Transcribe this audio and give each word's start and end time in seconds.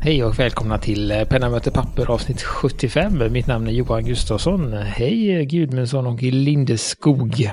Hej 0.00 0.24
och 0.24 0.38
välkomna 0.38 0.78
till 0.78 1.10
eh, 1.10 1.24
Penna 1.24 1.50
möter 1.50 1.70
papper 1.70 2.10
avsnitt 2.10 2.42
75. 2.42 3.32
Mitt 3.32 3.46
namn 3.46 3.66
är 3.66 3.70
Johan 3.70 4.04
Gustafsson. 4.04 4.72
Hej 4.72 5.44
Gudmundsson 5.44 6.06
och 6.06 6.22
Lindeskog. 6.22 7.50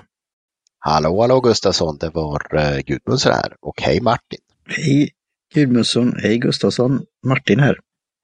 Hallå, 0.80 1.22
hallå 1.22 1.40
Gustafsson, 1.40 1.98
det 2.00 2.10
var 2.10 2.56
uh, 2.56 2.80
Gudmundsson 2.80 3.32
här 3.34 3.54
och 3.62 3.82
hej 3.82 4.02
Martin. 4.02 4.40
Hej 4.68 5.10
Gudmundsson, 5.54 6.14
hej 6.24 6.38
Gustafsson, 6.38 7.02
Martin 7.26 7.60
här. 7.60 7.78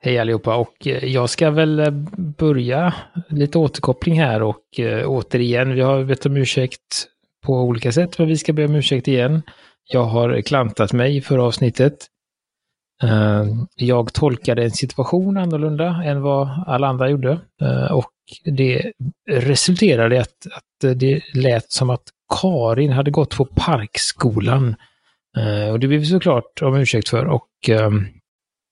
Hej 0.04 0.20
allihopa 0.20 0.56
och 0.56 0.88
eh, 0.88 1.06
jag 1.06 1.30
ska 1.30 1.52
väl 1.52 1.92
börja 2.38 2.94
lite 3.30 3.58
återkoppling 3.58 4.20
här 4.20 4.42
och 4.42 4.80
återigen, 5.06 5.74
vi 5.74 5.82
har 5.82 6.04
bett 6.04 6.26
om 6.26 6.38
ursäkt 6.38 7.08
på 7.46 7.54
olika 7.54 7.92
sätt, 7.92 8.18
men 8.20 8.28
vi 8.28 8.38
ska 8.38 8.54
be 8.54 8.66
om 8.66 8.76
ursäkt 8.76 9.08
igen. 9.08 9.42
Jag 9.88 10.04
har 10.04 10.42
klantat 10.42 10.94
mig 10.94 11.22
för 11.22 11.38
avsnittet. 11.38 12.08
Eh, 13.04 13.46
jag 13.76 14.14
tolkade 14.14 14.64
en 14.64 14.72
situation 14.72 15.38
annorlunda 15.38 16.04
än 16.06 16.22
vad 16.22 16.64
alla 16.68 16.88
andra 16.88 17.10
gjorde. 17.10 17.40
Eh, 17.62 17.92
och 17.92 18.12
det 18.46 18.92
resulterade 19.30 20.16
i 20.16 20.20
att, 20.20 20.48
att 20.52 21.00
det 21.00 21.22
lät 21.34 21.72
som 21.72 21.90
att 21.90 22.04
Karin 22.42 22.92
hade 22.92 23.12
gått 23.12 23.38
på 23.38 23.46
Parkskolan. 23.46 24.76
Eh, 25.38 25.72
och 25.72 25.80
det 25.80 25.88
blev 25.88 26.00
vi 26.00 26.06
såklart 26.06 26.62
om 26.62 26.76
ursäkt 26.76 27.10
för. 27.10 27.26
Och, 27.26 27.70
ehm, 27.70 28.08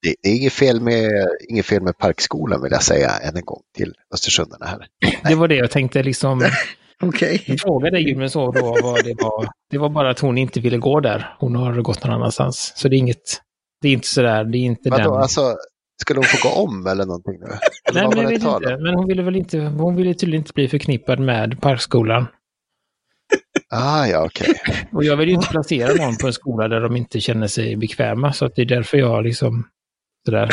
det, 0.01 0.29
är 0.29 0.35
inget 0.35 0.53
fel, 0.53 0.81
med, 0.81 1.27
inget 1.49 1.65
fel 1.65 1.81
med 1.81 1.97
Parkskolan 1.97 2.61
vill 2.61 2.71
jag 2.71 2.83
säga 2.83 3.09
än 3.09 3.35
en 3.35 3.45
gång 3.45 3.61
till 3.77 3.93
Östersundarna 4.13 4.65
här. 4.65 4.87
Det 5.23 5.35
var 5.35 5.47
det 5.47 5.55
jag 5.55 5.71
tänkte 5.71 6.03
liksom. 6.03 6.39
Okej. 7.01 7.35
Okay. 7.35 7.39
Jag 7.45 7.59
frågade 7.59 8.03
Gudmund 8.03 8.31
så 8.31 8.51
då 8.51 8.77
vad 8.83 9.03
det 9.03 9.13
var. 9.21 9.49
Det 9.69 9.77
var 9.77 9.89
bara 9.89 10.09
att 10.09 10.19
hon 10.19 10.37
inte 10.37 10.59
ville 10.59 10.77
gå 10.77 10.99
där. 10.99 11.35
Hon 11.39 11.55
har 11.55 11.81
gått 11.81 12.03
någon 12.03 12.13
annanstans. 12.13 12.73
Så 12.75 12.87
det 12.87 12.95
är 12.95 12.97
inget, 12.97 13.41
det 13.81 13.87
är 13.87 13.93
inte 13.93 14.07
sådär, 14.07 14.43
det 14.43 14.57
är 14.57 14.61
inte 14.61 14.89
Vadå, 14.89 15.03
den. 15.03 15.21
alltså, 15.21 15.55
skulle 16.01 16.19
hon 16.19 16.25
få 16.25 16.49
gå 16.49 16.55
om 16.55 16.87
eller 16.87 17.05
någonting 17.05 17.39
nu? 17.39 17.47
Nej, 17.93 18.07
men 18.07 18.17
jag 18.17 18.29
vet 18.29 18.43
inte. 18.43 18.77
Men 18.77 18.95
hon 18.95 19.07
ville 19.07 19.23
väl 19.23 19.35
inte, 19.35 19.59
hon 19.59 19.95
ville 19.95 20.13
tydligen 20.13 20.41
inte 20.41 20.53
bli 20.53 20.67
förknippad 20.67 21.19
med 21.19 21.61
Parkskolan. 21.61 22.27
Ah, 23.69 24.05
ja, 24.05 24.25
okej. 24.25 24.47
Okay. 24.49 24.75
Och 24.91 25.03
jag 25.03 25.17
vill 25.17 25.29
ju 25.29 25.35
inte 25.35 25.47
placera 25.47 26.05
någon 26.05 26.17
på 26.17 26.27
en 26.27 26.33
skola 26.33 26.67
där 26.67 26.81
de 26.81 26.95
inte 26.95 27.19
känner 27.19 27.47
sig 27.47 27.75
bekväma, 27.75 28.33
så 28.33 28.45
att 28.45 28.55
det 28.55 28.61
är 28.61 28.65
därför 28.65 28.97
jag 28.97 29.23
liksom 29.23 29.67
sådär. 30.25 30.49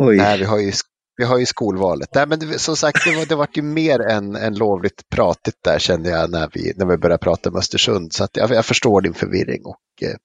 Oj. 0.00 0.16
Nej, 0.16 0.38
vi 0.38 0.44
har 0.44 0.58
ju, 0.58 0.72
vi 1.16 1.24
har 1.24 1.38
ju 1.38 1.46
skolvalet. 1.46 2.08
Nej, 2.14 2.26
men 2.26 2.38
det, 2.38 2.58
som 2.58 2.76
sagt, 2.76 3.04
det 3.04 3.16
var, 3.16 3.26
det 3.26 3.34
var 3.34 3.48
ju 3.54 3.62
mer 3.62 4.00
än, 4.00 4.36
än 4.36 4.54
lovligt 4.54 5.08
pratigt 5.10 5.58
där 5.64 5.78
kände 5.78 6.10
jag 6.10 6.30
när 6.30 6.50
vi, 6.52 6.72
när 6.76 6.86
vi 6.86 6.96
började 6.96 7.22
prata 7.22 7.50
om 7.50 7.56
Östersund. 7.56 8.12
Så 8.12 8.24
att 8.24 8.36
jag, 8.36 8.50
jag 8.50 8.66
förstår 8.66 9.00
din 9.00 9.14
förvirring 9.14 9.64
och 9.64 10.02
eh, 10.02 10.16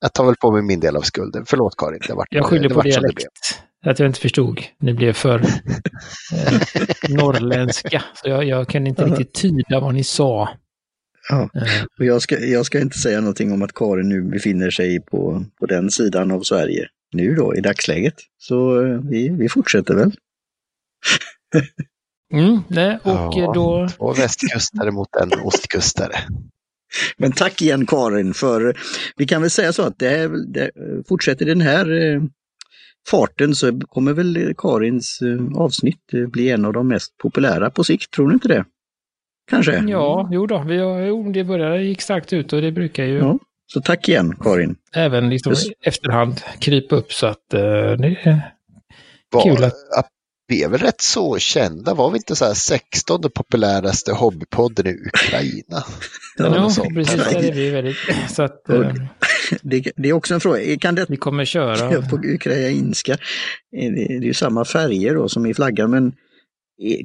jag 0.00 0.12
tar 0.12 0.26
väl 0.26 0.36
på 0.36 0.50
mig 0.50 0.62
min 0.62 0.80
del 0.80 0.96
av 0.96 1.02
skulden. 1.02 1.44
Förlåt 1.46 1.76
Karin. 1.76 2.00
Det 2.06 2.14
var, 2.14 2.26
jag 2.30 2.46
skyller 2.46 2.68
på 2.68 2.82
dialekt. 2.82 3.62
Att 3.86 3.98
jag 3.98 4.08
inte 4.08 4.20
förstod. 4.20 4.60
Ni 4.78 4.94
blev 4.94 5.12
för 5.12 5.38
eh, 5.40 5.48
norrländska. 7.08 8.04
Så 8.14 8.28
jag, 8.28 8.44
jag 8.44 8.68
kan 8.68 8.86
inte 8.86 9.04
riktigt 9.04 9.34
tyda 9.34 9.80
vad 9.80 9.94
ni 9.94 10.04
sa. 10.04 10.48
Ja. 11.28 11.48
Och 11.98 12.04
jag, 12.04 12.22
ska, 12.22 12.38
jag 12.38 12.66
ska 12.66 12.80
inte 12.80 12.98
säga 12.98 13.20
någonting 13.20 13.52
om 13.52 13.62
att 13.62 13.74
Karin 13.74 14.08
nu 14.08 14.22
befinner 14.22 14.70
sig 14.70 15.00
på, 15.00 15.44
på 15.60 15.66
den 15.66 15.90
sidan 15.90 16.30
av 16.30 16.40
Sverige 16.40 16.88
nu 17.12 17.34
då 17.34 17.56
i 17.56 17.60
dagsläget. 17.60 18.14
Så 18.38 18.84
eh, 18.84 19.00
vi, 19.10 19.28
vi 19.28 19.48
fortsätter 19.48 19.94
väl. 19.94 20.12
mm, 22.34 22.60
nej, 22.68 22.98
och 23.02 23.32
ja, 23.34 23.52
då... 23.54 23.88
Två 23.96 24.12
västkustare 24.12 24.90
mot 24.90 25.16
en 25.16 25.40
ostkustare. 25.40 26.14
Men 27.16 27.32
tack 27.32 27.62
igen 27.62 27.86
Karin 27.86 28.34
för 28.34 28.76
vi 29.16 29.26
kan 29.26 29.40
väl 29.40 29.50
säga 29.50 29.72
så 29.72 29.82
att 29.82 29.98
det, 29.98 30.30
det 30.52 30.70
fortsätter 31.08 31.46
den 31.46 31.60
här 31.60 32.14
eh, 32.14 32.22
farten 33.10 33.54
så 33.54 33.80
kommer 33.80 34.12
väl 34.12 34.54
Karins 34.58 35.18
eh, 35.22 35.60
avsnitt 35.60 36.14
eh, 36.14 36.26
bli 36.26 36.50
en 36.50 36.64
av 36.64 36.72
de 36.72 36.88
mest 36.88 37.18
populära 37.18 37.70
på 37.70 37.84
sikt, 37.84 38.10
tror 38.10 38.28
ni 38.28 38.34
inte 38.34 38.48
det? 38.48 38.64
Kanske? 39.50 39.84
Ja, 39.86 40.28
jo 40.32 40.46
då, 40.46 40.62
vi 40.62 40.78
har, 40.78 41.00
jo, 41.00 41.32
det 41.32 41.44
började 41.44 41.82
gick 41.82 42.00
starkt 42.00 42.32
ut 42.32 42.52
och 42.52 42.62
det 42.62 42.72
brukar 42.72 43.04
ju... 43.04 43.18
Ja, 43.18 43.38
så 43.72 43.80
tack 43.80 44.08
igen 44.08 44.36
Karin. 44.40 44.76
Även 44.94 45.30
liksom 45.30 45.50
Just... 45.50 45.72
efterhand 45.82 46.40
krypa 46.60 46.96
upp 46.96 47.12
så 47.12 47.26
att 47.26 47.54
uh, 47.54 47.60
det 47.60 48.16
är 48.22 48.52
Var, 49.30 49.42
kul 49.42 49.64
att... 49.64 49.74
Vi 50.48 50.62
är 50.62 50.68
väl 50.68 50.80
rätt 50.80 51.00
så 51.00 51.38
kända, 51.38 51.94
var 51.94 52.10
vi 52.10 52.16
inte 52.16 52.36
så 52.36 52.44
här 52.44 52.54
16 52.54 53.22
populäraste 53.34 54.12
hobbypodden 54.12 54.86
i 54.86 54.90
Ukraina? 54.90 55.84
ja, 56.38 56.48
no, 56.48 56.94
precis, 56.94 57.24
det 57.30 57.48
är 57.48 57.52
vi 57.52 57.70
väldigt. 57.70 57.96
Så 58.28 58.42
att, 58.42 58.62
uh... 58.70 58.92
det, 59.62 59.92
det, 59.96 60.08
är 60.08 60.12
också 60.12 60.34
en 60.34 60.40
fråga, 60.40 60.78
kan 60.78 60.94
det... 60.94 61.06
Vi 61.08 61.16
kommer 61.16 61.44
köra. 61.44 62.02
På 62.10 62.16
ukrainska, 62.16 63.16
det, 63.72 63.90
det 63.90 64.14
är 64.14 64.22
ju 64.22 64.34
samma 64.34 64.64
färger 64.64 65.14
då 65.14 65.28
som 65.28 65.46
i 65.46 65.54
flaggan, 65.54 65.90
men 65.90 66.12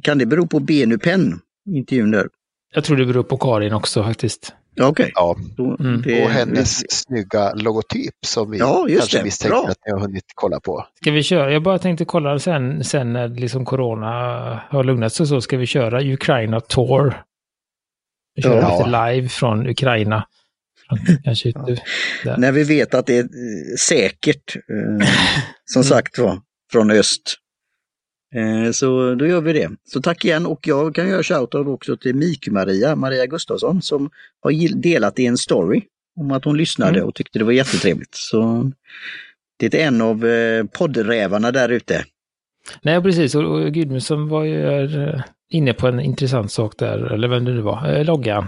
kan 0.02 0.18
det 0.18 0.26
bero 0.26 0.46
på 0.46 0.60
Benupen, 0.60 1.40
intervjun 1.68 2.10
där? 2.10 2.28
Jag 2.74 2.84
tror 2.84 2.96
det 2.96 3.06
beror 3.06 3.22
på 3.22 3.36
Karin 3.36 3.72
också 3.72 4.04
faktiskt. 4.04 4.52
Okay. 4.80 5.10
Ja, 5.14 5.36
mm. 5.58 5.96
och 5.98 6.30
hennes 6.30 6.82
det... 6.82 6.92
snygga 6.92 7.54
logotyp 7.54 8.14
som 8.26 8.50
vi 8.50 8.58
ja, 8.58 8.86
kanske 8.88 9.22
misstänker 9.22 9.70
att 9.70 9.78
ni 9.86 9.92
har 9.92 10.00
hunnit 10.00 10.24
kolla 10.34 10.60
på. 10.60 10.86
Ska 11.00 11.10
vi 11.10 11.22
köra? 11.22 11.52
Jag 11.52 11.62
bara 11.62 11.78
tänkte 11.78 12.04
kolla 12.04 12.38
sen, 12.38 12.84
sen 12.84 13.12
när 13.12 13.28
liksom 13.28 13.64
corona 13.64 14.08
har 14.70 14.84
lugnat 14.84 15.12
sig 15.12 15.26
så 15.26 15.40
ska 15.40 15.56
vi 15.56 15.66
köra 15.66 16.02
Ukraina 16.02 16.60
Tour. 16.60 17.22
Vi 18.34 18.42
kör 18.42 18.56
ja. 18.56 18.78
lite 18.78 18.90
live 18.90 19.28
från 19.28 19.66
Ukraina. 19.66 20.26
Kanske 21.24 21.52
ja. 22.24 22.36
När 22.36 22.52
vi 22.52 22.64
vet 22.64 22.94
att 22.94 23.06
det 23.06 23.18
är 23.18 23.26
säkert, 23.76 24.56
eh, 24.56 25.08
som 25.64 25.80
mm. 25.80 25.84
sagt 25.84 26.18
var, 26.18 26.38
från 26.72 26.90
öst. 26.90 27.36
Eh, 28.34 28.70
så 28.72 29.14
då 29.14 29.26
gör 29.26 29.40
vi 29.40 29.52
det. 29.52 29.70
Så 29.84 30.02
tack 30.02 30.24
igen 30.24 30.46
och 30.46 30.68
jag 30.68 30.94
kan 30.94 31.08
göra 31.08 31.22
shoutout 31.22 31.66
också 31.66 31.96
till 31.96 32.14
Mik-Maria, 32.14 32.96
Maria 32.96 33.26
Gustafsson, 33.26 33.82
som 33.82 34.10
har 34.40 34.80
delat 34.82 35.18
i 35.18 35.26
en 35.26 35.38
story 35.38 35.82
om 36.20 36.30
att 36.30 36.44
hon 36.44 36.56
lyssnade 36.56 36.98
mm. 36.98 37.08
och 37.08 37.14
tyckte 37.14 37.38
det 37.38 37.44
var 37.44 37.52
jättetrevligt. 37.52 38.14
Så 38.14 38.70
det 39.56 39.74
är 39.74 39.86
en 39.86 40.00
av 40.00 40.26
eh, 40.26 40.64
poddrävarna 40.64 41.50
där 41.50 41.68
ute. 41.68 42.04
Nej, 42.82 43.02
precis. 43.02 43.34
Och 43.34 43.72
Gudmundsson 43.72 44.28
var 44.28 44.44
ju 44.44 44.84
eh, 45.02 45.20
inne 45.50 45.72
på 45.74 45.88
en 45.88 46.00
intressant 46.00 46.52
sak 46.52 46.74
där, 46.78 47.12
eller 47.12 47.28
vem 47.28 47.44
det 47.44 47.52
nu 47.52 47.60
var, 47.60 48.04
loggan. 48.04 48.46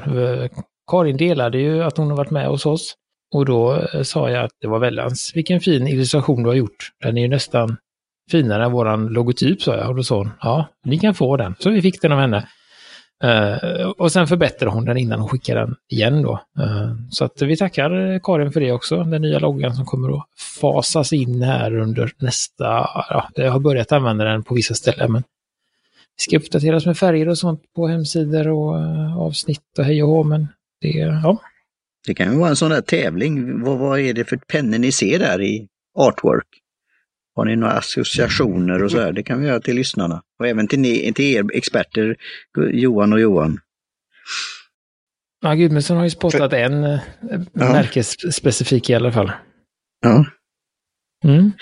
Karin 0.90 1.16
delade 1.16 1.58
ju 1.58 1.82
att 1.82 1.96
hon 1.96 2.10
har 2.10 2.16
varit 2.16 2.30
med 2.30 2.48
hos 2.48 2.66
oss. 2.66 2.94
Och 3.34 3.44
då 3.44 3.86
sa 4.04 4.30
jag 4.30 4.44
att 4.44 4.52
det 4.60 4.68
var 4.68 4.78
väldans. 4.78 5.32
Vilken 5.34 5.60
fin 5.60 5.86
illustration 5.86 6.42
du 6.42 6.48
har 6.48 6.56
gjort. 6.56 6.90
Den 7.02 7.18
är 7.18 7.22
ju 7.22 7.28
nästan 7.28 7.76
finare 8.30 8.64
än 8.64 8.72
våran 8.72 9.06
logotyp, 9.06 9.62
sa 9.62 9.76
jag. 9.76 9.88
Och 9.88 9.96
då 9.96 10.02
sa 10.02 10.16
hon, 10.16 10.30
ja, 10.40 10.68
ni 10.84 10.98
kan 10.98 11.14
få 11.14 11.36
den. 11.36 11.54
Så 11.58 11.70
vi 11.70 11.82
fick 11.82 12.02
den 12.02 12.12
av 12.12 12.18
henne. 12.18 12.48
Uh, 13.24 13.88
och 13.88 14.12
sen 14.12 14.26
förbättrade 14.26 14.72
hon 14.72 14.84
den 14.84 14.96
innan 14.96 15.20
hon 15.20 15.28
skickade 15.28 15.60
den 15.60 15.74
igen 15.88 16.22
då. 16.22 16.40
Uh, 16.60 16.94
så 17.10 17.24
att 17.24 17.42
vi 17.42 17.56
tackar 17.56 18.18
Karin 18.18 18.52
för 18.52 18.60
det 18.60 18.72
också, 18.72 19.04
den 19.04 19.22
nya 19.22 19.38
loggan 19.38 19.74
som 19.74 19.84
kommer 19.84 20.16
att 20.16 20.26
fasas 20.60 21.12
in 21.12 21.42
här 21.42 21.78
under 21.78 22.12
nästa, 22.18 22.64
ja, 23.10 23.28
jag 23.34 23.52
har 23.52 23.60
börjat 23.60 23.92
använda 23.92 24.24
den 24.24 24.42
på 24.42 24.54
vissa 24.54 24.74
ställen 24.74 25.12
men 25.12 25.22
vi 26.16 26.22
ska 26.22 26.36
uppdateras 26.36 26.86
med 26.86 26.98
färger 26.98 27.28
och 27.28 27.38
sånt 27.38 27.62
på 27.76 27.88
hemsidor 27.88 28.48
och 28.48 28.74
uh, 28.74 29.18
avsnitt 29.18 29.78
och 29.78 29.84
hej 29.84 30.02
och 30.02 30.08
hå, 30.08 30.22
men 30.22 30.48
det, 30.80 30.88
ja. 30.88 31.38
Det 32.06 32.14
kan 32.14 32.32
ju 32.32 32.38
vara 32.38 32.50
en 32.50 32.56
sån 32.56 32.70
där 32.70 32.80
tävling, 32.80 33.62
vad, 33.64 33.78
vad 33.78 34.00
är 34.00 34.14
det 34.14 34.24
för 34.24 34.36
pennor 34.36 34.78
ni 34.78 34.92
ser 34.92 35.18
där 35.18 35.42
i 35.42 35.68
artwork? 35.98 36.46
Har 37.36 37.44
ni 37.44 37.56
några 37.56 37.72
associationer 37.72 38.82
och 38.82 38.90
så 38.90 39.00
här? 39.00 39.12
Det 39.12 39.22
kan 39.22 39.40
vi 39.40 39.46
göra 39.46 39.60
till 39.60 39.76
lyssnarna. 39.76 40.22
Och 40.38 40.46
även 40.46 40.68
till, 40.68 40.80
ni, 40.80 41.12
till 41.12 41.24
er 41.24 41.44
experter, 41.54 42.16
Johan 42.72 43.12
och 43.12 43.20
Johan. 43.20 43.60
Ja, 45.40 45.54
Gudmundsson 45.54 45.96
har 45.96 46.04
ju 46.04 46.10
spottat 46.10 46.50
För... 46.50 46.56
en 46.56 46.84
eh, 46.84 47.00
ja. 47.30 47.40
märkesspecifik 47.72 48.90
i 48.90 48.94
alla 48.94 49.12
fall. 49.12 49.32
Ja. 50.02 50.26
Mm. 51.24 51.52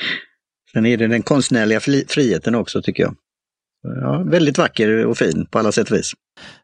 Sen 0.73 0.87
är 0.87 0.97
det 0.97 1.07
den 1.07 1.23
konstnärliga 1.23 1.81
friheten 1.81 2.55
också 2.55 2.83
tycker 2.83 3.03
jag. 3.03 3.17
Ja, 3.85 4.23
väldigt 4.27 4.59
vacker 4.59 5.07
och 5.07 5.19
fin 5.19 5.47
på 5.51 5.59
alla 5.59 5.73
sätt 5.73 5.91
och 5.91 5.97
vis. 5.97 6.13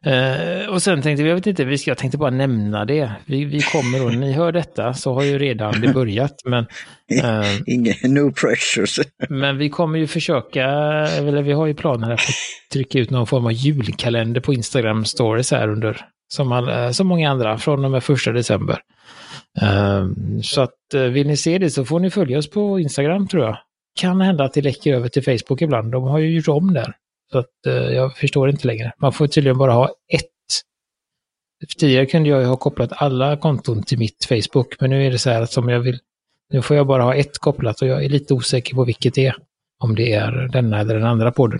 Eh, 0.05 0.69
och 0.69 0.81
sen 0.81 1.01
tänkte 1.01 1.23
vi, 1.23 1.29
jag 1.29 1.35
vet 1.35 1.47
inte, 1.47 1.65
vi 1.65 1.77
ska, 1.77 1.91
jag 1.91 1.97
tänkte 1.97 2.17
bara 2.17 2.29
nämna 2.29 2.85
det. 2.85 3.11
Vi, 3.25 3.45
vi 3.45 3.61
kommer 3.61 4.05
och 4.05 4.13
ni 4.13 4.31
hör 4.33 4.51
detta 4.51 4.93
så 4.93 5.13
har 5.13 5.23
ju 5.23 5.39
redan 5.39 5.81
det 5.81 5.93
börjat. 5.93 6.35
Men, 6.45 6.65
eh, 7.23 7.51
Ingen, 7.65 7.95
no 8.03 8.31
pressure. 8.31 9.03
men 9.29 9.57
vi 9.57 9.69
kommer 9.69 9.99
ju 9.99 10.07
försöka, 10.07 10.65
eller 11.07 11.41
vi 11.41 11.51
har 11.51 11.65
ju 11.65 11.73
planer 11.73 12.11
att 12.11 12.19
trycka 12.73 12.99
ut 12.99 13.09
någon 13.09 13.27
form 13.27 13.45
av 13.45 13.51
julkalender 13.51 14.41
på 14.41 14.53
Instagram 14.53 15.05
stories 15.05 15.51
här 15.51 15.67
under, 15.67 16.05
som, 16.33 16.51
all, 16.51 16.93
som 16.93 17.07
många 17.07 17.31
andra, 17.31 17.57
från 17.57 17.85
och 17.85 17.91
med 17.91 18.03
första 18.03 18.31
december. 18.31 18.79
Eh, 19.61 20.05
så 20.43 20.61
att 20.61 20.93
eh, 20.93 21.01
vill 21.01 21.27
ni 21.27 21.37
se 21.37 21.57
det 21.57 21.69
så 21.69 21.85
får 21.85 21.99
ni 21.99 22.09
följa 22.09 22.37
oss 22.37 22.49
på 22.49 22.79
Instagram 22.79 23.27
tror 23.27 23.43
jag. 23.43 23.57
Kan 23.99 24.21
hända 24.21 24.43
att 24.43 24.53
det 24.53 24.61
läcker 24.61 24.93
över 24.93 25.09
till 25.09 25.23
Facebook 25.23 25.61
ibland. 25.61 25.91
De 25.91 26.03
har 26.03 26.19
ju 26.19 26.35
gjort 26.35 26.47
om 26.47 26.73
där. 26.73 26.95
Så 27.31 27.39
att 27.39 27.65
eh, 27.67 27.73
jag 27.73 28.17
förstår 28.17 28.49
inte 28.49 28.67
längre. 28.67 28.93
Man 29.01 29.13
får 29.13 29.27
tydligen 29.27 29.57
bara 29.57 29.71
ha 29.71 29.87
ett. 30.13 30.27
Tidigare 31.77 32.05
kunde 32.05 32.29
jag 32.29 32.45
ha 32.45 32.57
kopplat 32.57 32.91
alla 32.93 33.37
konton 33.37 33.83
till 33.83 33.97
mitt 33.97 34.25
Facebook, 34.25 34.75
men 34.79 34.89
nu 34.89 35.07
är 35.07 35.11
det 35.11 35.17
så 35.17 35.29
här 35.29 35.41
att 35.41 35.57
om 35.57 35.69
jag 35.69 35.79
vill 35.79 35.99
Nu 36.53 36.61
får 36.61 36.77
jag 36.77 36.87
bara 36.87 37.03
ha 37.03 37.15
ett 37.15 37.37
kopplat 37.37 37.81
och 37.81 37.87
jag 37.87 38.05
är 38.05 38.09
lite 38.09 38.33
osäker 38.33 38.75
på 38.75 38.85
vilket 38.85 39.13
det 39.13 39.25
är. 39.25 39.35
Om 39.83 39.95
det 39.95 40.13
är 40.13 40.31
denna 40.31 40.79
eller 40.79 40.95
den 40.95 41.07
andra 41.07 41.31
podden. 41.31 41.59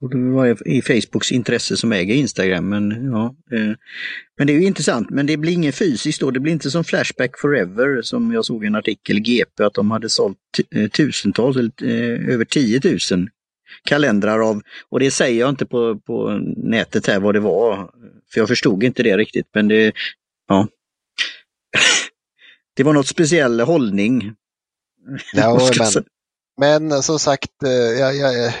Och 0.00 0.10
det 0.10 0.30
var 0.30 0.68
i 0.68 0.82
Facebooks 0.82 1.32
intresse 1.32 1.76
som 1.76 1.92
äger 1.92 2.14
Instagram. 2.14 2.68
Men, 2.68 3.10
ja, 3.12 3.36
eh, 3.52 3.74
men 4.38 4.46
det 4.46 4.52
är 4.52 4.54
ju 4.54 4.66
intressant, 4.66 5.10
men 5.10 5.26
det 5.26 5.36
blir 5.36 5.52
inget 5.52 5.74
fysiskt 5.74 6.20
då. 6.20 6.30
Det 6.30 6.40
blir 6.40 6.52
inte 6.52 6.70
som 6.70 6.84
Flashback 6.84 7.38
Forever 7.38 8.02
som 8.02 8.32
jag 8.32 8.44
såg 8.44 8.64
i 8.64 8.66
en 8.66 8.74
artikel 8.74 9.16
i 9.16 9.20
GP 9.20 9.64
att 9.64 9.74
de 9.74 9.90
hade 9.90 10.08
sålt 10.08 10.36
eh, 10.74 10.88
tusentals, 10.88 11.56
eh, 11.56 12.32
över 12.32 12.44
10 12.44 12.80
000 12.84 13.28
kalendrar 13.84 14.48
av, 14.50 14.62
och 14.88 15.00
det 15.00 15.10
säger 15.10 15.40
jag 15.40 15.48
inte 15.48 15.66
på, 15.66 15.98
på 15.98 16.40
nätet 16.56 17.06
här 17.06 17.20
vad 17.20 17.34
det 17.34 17.40
var, 17.40 17.90
för 18.32 18.40
jag 18.40 18.48
förstod 18.48 18.84
inte 18.84 19.02
det 19.02 19.16
riktigt. 19.16 19.46
Men 19.54 19.68
det, 19.68 19.92
ja. 20.48 20.68
det 22.76 22.82
var 22.82 22.92
något 22.92 23.08
speciell 23.08 23.60
hållning. 23.60 24.34
Ja, 25.32 25.70
men, 26.60 26.88
men 26.88 27.02
som 27.02 27.18
sagt, 27.18 27.50
jag, 27.98 28.16
jag, 28.16 28.52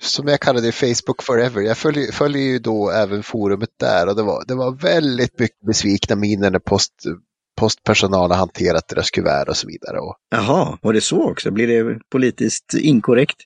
som 0.00 0.28
jag 0.28 0.40
kallade 0.40 0.66
det, 0.66 0.72
Facebook 0.72 1.22
Forever. 1.22 1.60
Jag 1.60 1.78
följer, 1.78 2.12
följer 2.12 2.42
ju 2.42 2.58
då 2.58 2.90
även 2.90 3.22
forumet 3.22 3.70
där 3.80 4.08
och 4.08 4.16
det 4.16 4.22
var, 4.22 4.44
det 4.46 4.54
var 4.54 4.72
väldigt 4.72 5.38
mycket 5.38 5.60
besvikna 5.60 6.16
miner 6.16 6.50
när 6.50 6.58
post, 6.58 6.92
postpersonal 7.56 8.30
har 8.30 8.38
hanterat 8.38 8.88
deras 8.88 9.10
kuvert 9.10 9.48
och 9.48 9.56
så 9.56 9.66
vidare. 9.66 9.98
Jaha, 10.30 10.78
var 10.82 10.92
det 10.92 11.00
så 11.00 11.30
också? 11.30 11.50
Blir 11.50 11.66
det 11.66 11.98
politiskt 12.10 12.74
inkorrekt? 12.74 13.36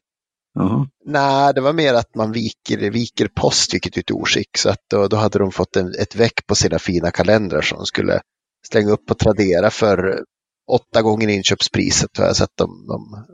Jaha. 0.59 0.87
Nej, 1.05 1.55
det 1.55 1.61
var 1.61 1.73
mer 1.73 1.95
att 1.95 2.15
man 2.15 2.33
viker, 2.33 2.91
viker 2.91 3.29
post, 3.35 3.75
vilket 3.75 3.97
är 3.97 4.01
ett 4.01 4.11
oskick. 4.11 4.57
Så 4.57 4.69
att 4.69 4.83
då, 4.91 5.09
då 5.09 5.17
hade 5.17 5.39
de 5.39 5.53
fått 5.53 5.77
en, 5.77 5.95
ett 5.99 6.17
väck 6.17 6.47
på 6.47 6.55
sina 6.55 6.79
fina 6.79 7.11
kalendrar 7.11 7.61
som 7.61 7.79
de 7.79 7.87
skulle 7.87 8.21
slänga 8.69 8.91
upp 8.91 9.07
på 9.07 9.15
Tradera 9.15 9.71
för 9.71 10.25
åtta 10.71 11.03
gånger 11.03 11.29
inköpspriset. 11.29 12.17
Har 12.19 12.25
jag 12.25 12.37
sett 12.37 12.57
dem, 12.57 12.87
de 12.89 13.25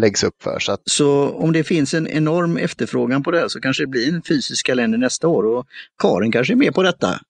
läggs 0.00 0.24
upp 0.24 0.42
för. 0.42 0.58
Så, 0.58 0.72
att... 0.72 0.80
så 0.84 1.30
om 1.30 1.52
det 1.52 1.64
finns 1.64 1.94
en 1.94 2.08
enorm 2.08 2.56
efterfrågan 2.56 3.22
på 3.22 3.30
det 3.30 3.38
här 3.38 3.48
så 3.48 3.60
kanske 3.60 3.82
det 3.82 3.86
blir 3.86 4.14
en 4.14 4.22
fysisk 4.22 4.66
kalender 4.66 4.98
nästa 4.98 5.28
år 5.28 5.46
och 5.46 5.66
Karin 6.02 6.32
kanske 6.32 6.54
är 6.54 6.56
med 6.56 6.74
på 6.74 6.82
detta. 6.82 7.20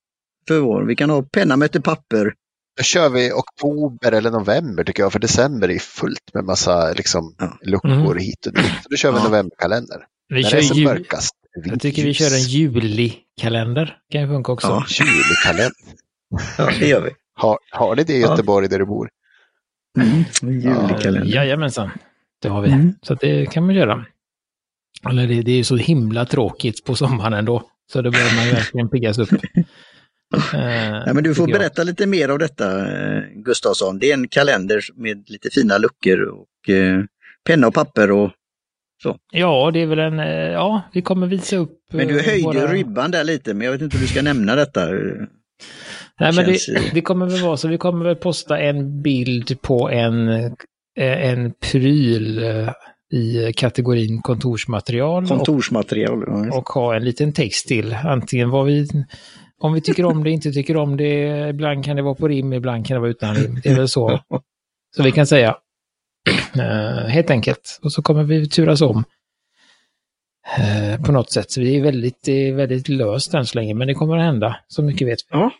För 0.49 0.59
vår. 0.59 0.83
Vi 0.83 0.97
kan 0.97 1.11
ha 1.11 1.23
penna, 1.23 1.57
möte, 1.57 1.81
papper. 1.81 2.35
Då 2.77 2.83
kör 2.83 3.09
vi 3.09 3.33
oktober 3.33 4.13
eller 4.13 4.31
november 4.31 4.85
tycker 4.85 5.03
jag, 5.03 5.13
för 5.13 5.19
december 5.19 5.71
är 5.71 5.79
fullt 5.79 6.35
med 6.35 6.45
massa 6.45 6.93
liksom, 6.93 7.35
ja. 7.39 7.59
luckor 7.63 7.91
mm. 7.91 8.19
hit 8.19 8.47
och 8.47 8.53
dit. 8.53 8.65
Så 8.83 8.89
då 8.91 8.97
kör 8.97 9.13
vi 9.13 9.19
ja. 9.19 9.25
novemberkalender. 9.25 10.05
Vi 10.29 10.43
När 10.43 10.51
kör 10.51 10.59
det 10.59 10.65
är 10.65 10.67
som 10.67 10.83
mörkast. 10.83 11.35
Jag 11.65 11.81
tycker 11.81 12.03
vi 12.03 12.15
kör 12.15 12.35
en 12.35 12.43
julikalender. 12.43 13.99
kan 14.11 14.21
ju 14.21 14.29
funka 14.29 14.53
också. 14.53 14.69
Ja, 14.69 15.05
julikalender. 15.05 15.73
ja, 16.59 16.71
det 16.81 16.89
gör 16.89 17.01
vi. 17.01 17.11
Har, 17.35 17.59
har 17.71 17.97
ni 17.97 18.05
det 18.05 18.13
i 18.13 18.21
Göteborg 18.21 18.69
där 18.69 18.79
du 18.79 18.87
bor? 18.87 19.09
Mm, 19.99 20.25
julikalender. 20.43 21.25
Ja, 21.25 21.45
jajamensan. 21.45 21.91
Det 22.43 22.49
har 22.49 22.63
vi. 22.63 22.71
Mm. 22.71 22.95
Så 23.03 23.15
det 23.15 23.47
kan 23.47 23.67
man 23.67 23.75
göra. 23.75 24.07
Eller 25.11 25.27
det, 25.27 25.43
det 25.43 25.53
är 25.53 25.63
så 25.63 25.77
himla 25.77 26.25
tråkigt 26.25 26.85
på 26.85 26.95
sommaren 26.95 27.33
ändå. 27.33 27.63
Så 27.93 28.03
då 28.03 28.11
behöver 28.11 28.37
man 28.37 28.47
ju 28.47 28.53
verkligen 28.53 28.89
piggas 28.89 29.19
upp. 29.19 29.29
Ja, 31.07 31.13
men 31.15 31.25
du 31.25 31.35
får 31.35 31.47
berätta 31.47 31.83
lite 31.83 32.07
mer 32.07 32.29
av 32.29 32.39
detta, 32.39 32.81
eh, 32.81 33.23
Gustavsson. 33.35 33.99
Det 33.99 34.11
är 34.11 34.15
en 34.15 34.29
kalender 34.29 34.81
med 34.95 35.31
lite 35.31 35.51
fina 35.51 35.79
luckor 35.79 36.21
och 36.23 36.75
eh, 36.75 37.05
penna 37.47 37.67
och 37.67 37.75
papper 37.75 38.11
och 38.11 38.31
så. 39.03 39.17
Ja, 39.33 39.71
det 39.71 39.81
är 39.81 39.87
väl 39.87 39.99
en, 39.99 40.19
eh, 40.19 40.53
ja, 40.53 40.83
vi 40.93 41.03
kommer 41.03 41.27
visa 41.27 41.57
upp. 41.57 41.79
Men 41.93 42.09
du 42.09 42.21
höjde 42.21 42.45
våra... 42.47 42.73
ribban 42.73 43.11
där 43.11 43.25
lite, 43.25 43.55
men 43.55 43.65
jag 43.65 43.73
vet 43.73 43.83
inte 43.83 43.97
om 43.97 44.01
du 44.01 44.09
ska 44.09 44.23
nämna 44.23 44.55
detta. 44.55 44.87
Nej, 46.21 46.33
men 46.33 46.45
det, 46.47 46.59
det, 46.95 47.01
kommer 47.01 47.27
väl 47.27 47.43
vara 47.43 47.57
så, 47.57 47.69
vi 47.69 47.79
kommer 47.79 48.05
väl 48.05 48.17
posta 48.17 48.59
en 48.59 49.03
bild 49.03 49.63
på 49.63 49.91
en 49.91 50.29
Eh, 50.99 51.29
en 51.31 51.53
pryl 51.53 52.43
eh, 52.43 52.73
i 53.13 53.53
kategorin 53.53 54.23
kontorsmaterial. 54.23 55.27
Kontorsmaterial. 55.27 56.25
Och, 56.25 56.59
och 56.59 56.69
ha 56.69 56.97
en 56.97 57.05
liten 57.05 57.33
text 57.33 57.69
till. 57.69 57.97
Antingen 58.05 58.51
vad 58.51 58.67
vi, 58.67 58.89
om 59.61 59.73
vi 59.73 59.81
tycker 59.81 60.05
om 60.05 60.25
det, 60.25 60.31
inte 60.31 60.53
tycker 60.53 60.77
om 60.77 60.97
det. 60.97 61.49
Ibland 61.49 61.85
kan 61.85 61.97
det 61.97 62.03
vara 62.03 62.15
på 62.15 62.29
rim, 62.29 62.53
ibland 62.53 62.87
kan 62.87 62.95
det 62.95 63.01
vara 63.01 63.11
utan 63.11 63.35
rim. 63.35 63.61
Det 63.63 63.69
är 63.69 63.77
väl 63.77 63.89
så. 63.89 64.21
Så 64.97 65.03
vi 65.03 65.13
kan 65.13 65.27
säga. 65.27 65.57
Uh, 66.57 67.09
helt 67.09 67.31
enkelt. 67.31 67.81
Och 67.83 67.93
så 67.93 68.03
kommer 68.03 68.25
vi 68.25 68.49
turas 68.49 68.81
om. 68.81 69.05
Uh, 70.59 71.05
på 71.05 71.13
något 71.13 71.33
sätt. 71.33 71.51
Så 71.51 71.61
vi 71.61 71.77
är 71.77 71.83
väldigt, 71.83 72.29
väldigt 72.55 72.89
löst 72.89 73.35
än 73.35 73.47
så 73.47 73.59
länge, 73.59 73.75
men 73.75 73.89
det 73.89 73.95
kommer 73.95 74.17
att 74.17 74.25
hända. 74.25 74.57
Så 74.69 74.83
mycket 74.83 75.09
vet 75.09 75.19
vi. 75.19 75.27
Ja, 75.31 75.51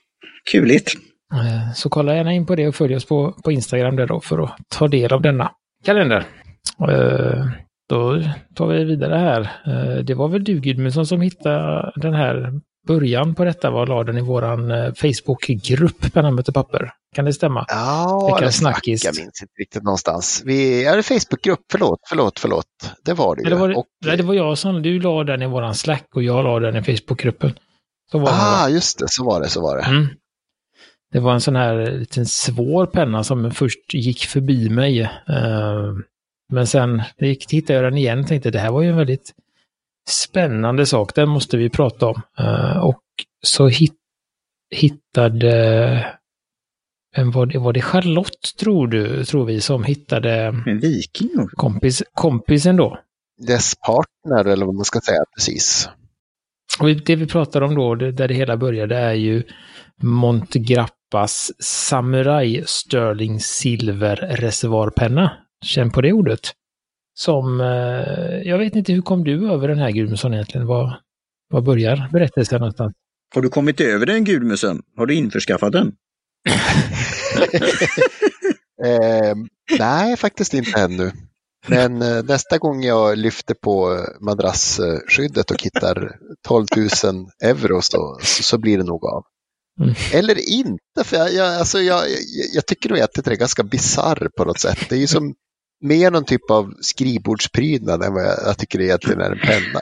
kuligt. 0.51 0.93
Eh, 1.33 1.73
så 1.73 1.89
kolla 1.89 2.17
gärna 2.17 2.33
in 2.33 2.47
på 2.47 2.57
det 2.57 2.69
och 2.69 2.75
följ 2.75 2.97
oss 2.97 3.05
på, 3.05 3.33
på 3.45 3.53
Instagram 3.53 3.97
där 3.97 4.07
då 4.07 4.21
för 4.21 4.45
att 4.45 4.57
ta 4.69 4.89
del 4.89 5.13
av 5.13 5.23
denna 5.23 5.51
kalender. 5.85 6.25
Då 7.89 8.23
tar 8.55 8.67
vi 8.67 8.85
vidare 8.85 9.15
här. 9.15 10.03
Det 10.03 10.15
var 10.15 10.29
väl 10.29 10.45
du 10.45 10.61
Gudmundsson 10.61 11.07
som 11.07 11.21
hittade 11.21 11.93
den 11.97 12.15
här 12.15 12.61
början 12.87 13.35
på 13.35 13.45
detta 13.45 13.71
var 13.71 13.87
la 13.87 14.05
den 14.05 14.19
i 14.19 14.21
våran 14.21 14.73
Facebookgrupp 14.95 16.13
Penna 16.13 16.43
papper. 16.43 16.93
Kan 17.15 17.25
det 17.25 17.33
stämma? 17.33 17.65
Ja, 17.69 18.39
det 18.41 18.53
snackis. 18.53 19.05
jag 19.05 19.17
minns 19.17 19.43
inte 19.43 19.55
riktigt 19.61 19.83
någonstans. 19.83 20.43
Vi 20.45 20.85
är 20.85 21.03
Facebookgrupp, 21.03 21.61
förlåt, 21.73 22.01
förlåt, 22.09 22.39
förlåt. 22.39 22.67
Det 23.05 23.13
var 23.13 23.37
det 23.37 23.43
ju. 23.43 23.51
Det 23.51 23.57
var, 23.57 23.77
och... 23.77 23.87
nej, 24.05 24.17
det 24.17 24.23
var 24.23 24.35
jag 24.35 24.59
som, 24.59 24.83
du 24.83 25.01
la 25.01 25.25
den 25.25 25.43
i 25.43 25.47
våran 25.47 25.75
Slack 25.75 26.07
och 26.15 26.23
jag 26.23 26.45
la 26.45 26.61
den 26.61 26.77
i 26.77 26.83
Facebookgruppen. 26.83 27.53
Så 28.13 28.19
var 28.19 28.29
ah, 28.33 28.67
det, 28.67 28.73
just 28.73 28.99
det, 28.99 29.07
så 29.09 29.25
var 29.25 29.41
det, 29.41 29.49
så 29.49 29.63
var 29.63 29.77
det. 29.77 29.83
Mm. 29.83 30.07
Det 31.13 31.21
var 31.21 31.35
en 31.35 31.41
sån 31.41 31.57
här 31.57 31.91
liten 31.91 32.27
svår 32.27 32.87
penna 32.87 33.25
som 33.25 33.51
först 33.51 33.95
gick 33.95 34.27
förbi 34.27 34.69
mig. 34.71 35.01
Eh, 35.01 35.93
men 36.53 36.67
sen 36.67 37.03
hittade 37.19 37.75
jag 37.75 37.85
den 37.85 37.99
igen 37.99 38.21
och 38.21 38.27
tänkte 38.27 38.51
det 38.51 38.59
här 38.59 38.71
var 38.71 38.83
ju 38.83 38.89
en 38.89 38.97
väldigt 38.97 39.33
spännande 40.09 40.87
sak, 40.87 41.15
den 41.15 41.29
måste 41.29 41.57
vi 41.57 41.71
prata 41.71 42.07
om. 42.07 42.23
Eh, 42.39 42.79
och 42.79 43.03
så 43.43 43.71
hittade 44.71 46.17
vem 47.17 47.31
var 47.31 47.47
det, 47.47 47.59
var 47.59 47.73
det 47.73 47.83
Charlotte 47.83 48.57
tror 48.61 48.87
du, 48.87 49.25
tror 49.25 49.45
vi, 49.45 49.61
som 49.61 49.85
hittade 49.85 50.33
en 50.67 50.81
viking? 50.81 51.49
Kompis, 51.53 52.03
kompisen 52.13 52.77
då. 52.77 52.99
Dess 53.47 53.75
partner 53.75 54.53
eller 54.53 54.67
vad 54.67 54.75
man 54.75 54.85
ska 54.85 55.01
säga, 55.01 55.25
precis. 55.37 55.89
Och 56.81 56.89
det 56.89 57.17
vi 57.17 57.27
pratar 57.27 57.61
om 57.61 57.75
då, 57.75 57.95
där 57.95 58.29
det 58.29 58.35
hela 58.35 58.57
började, 58.57 58.97
är 58.97 59.13
ju 59.13 59.43
Montgrappas 60.03 61.53
Samurai 61.59 62.65
Sterling 62.67 63.41
Silver 63.41 64.17
reservoarpenna. 64.17 65.33
Känn 65.65 65.91
på 65.91 66.01
det 66.01 66.13
ordet. 66.13 66.53
Som, 67.19 67.61
eh, 67.61 68.49
jag 68.49 68.59
vet 68.59 68.77
inte, 68.77 68.93
hur 68.93 69.03
kom 69.03 69.25
du 69.25 69.53
över 69.53 69.69
den 69.69 69.79
här 69.79 69.91
Gudmundsson 69.91 70.35
egentligen? 70.35 70.67
Var, 70.67 71.01
var 71.49 71.61
börjar 71.61 72.09
berättelsen 72.13 72.61
någonstans? 72.61 72.95
Har 73.35 73.43
du 73.43 73.49
kommit 73.49 73.81
över 73.81 74.07
den 74.07 74.25
Gudmundsson? 74.25 74.83
Har 74.97 75.07
du 75.07 75.15
införskaffat 75.15 75.73
den? 75.73 75.87
eh, 78.85 79.35
nej, 79.79 80.17
faktiskt 80.17 80.55
inte 80.55 80.81
ännu. 80.81 81.13
Men 81.67 82.03
eh, 82.03 82.25
nästa 82.25 82.59
gång 82.59 82.83
jag 82.83 83.19
lyfter 83.19 83.55
på 83.55 84.07
madrassskyddet 84.21 85.51
och 85.51 85.63
hittar 85.63 86.19
12 86.49 86.67
000 86.77 86.89
euro 87.43 87.83
så, 87.83 88.19
så, 88.23 88.59
blir 88.59 88.79
det 88.79 88.85
nog 88.85 89.05
av. 89.05 89.25
Mm. 89.81 89.95
Eller 90.13 90.51
inte, 90.51 91.05
för 91.05 91.17
jag, 91.17 91.33
jag, 91.33 91.55
alltså 91.55 91.79
jag, 91.79 92.03
jag, 92.09 92.47
jag 92.53 92.67
tycker 92.67 92.89
nog 92.89 93.01
att 93.01 93.15
det 93.15 93.27
är 93.27 93.37
ganska 93.37 93.63
bisarr 93.63 94.29
på 94.37 94.45
något 94.45 94.61
sätt. 94.61 94.79
Det 94.89 94.95
är 94.95 95.01
ju 95.01 95.07
som 95.07 95.35
mer 95.83 96.11
någon 96.11 96.25
typ 96.25 96.51
av 96.51 96.75
skrivbordsprydnad 96.81 98.03
än 98.03 98.15
vad 98.15 98.23
jag, 98.23 98.37
jag 98.47 98.59
tycker 98.59 98.79
det 98.79 98.85
egentligen 98.85 99.21
är 99.21 99.31
en 99.31 99.39
penna. 99.39 99.81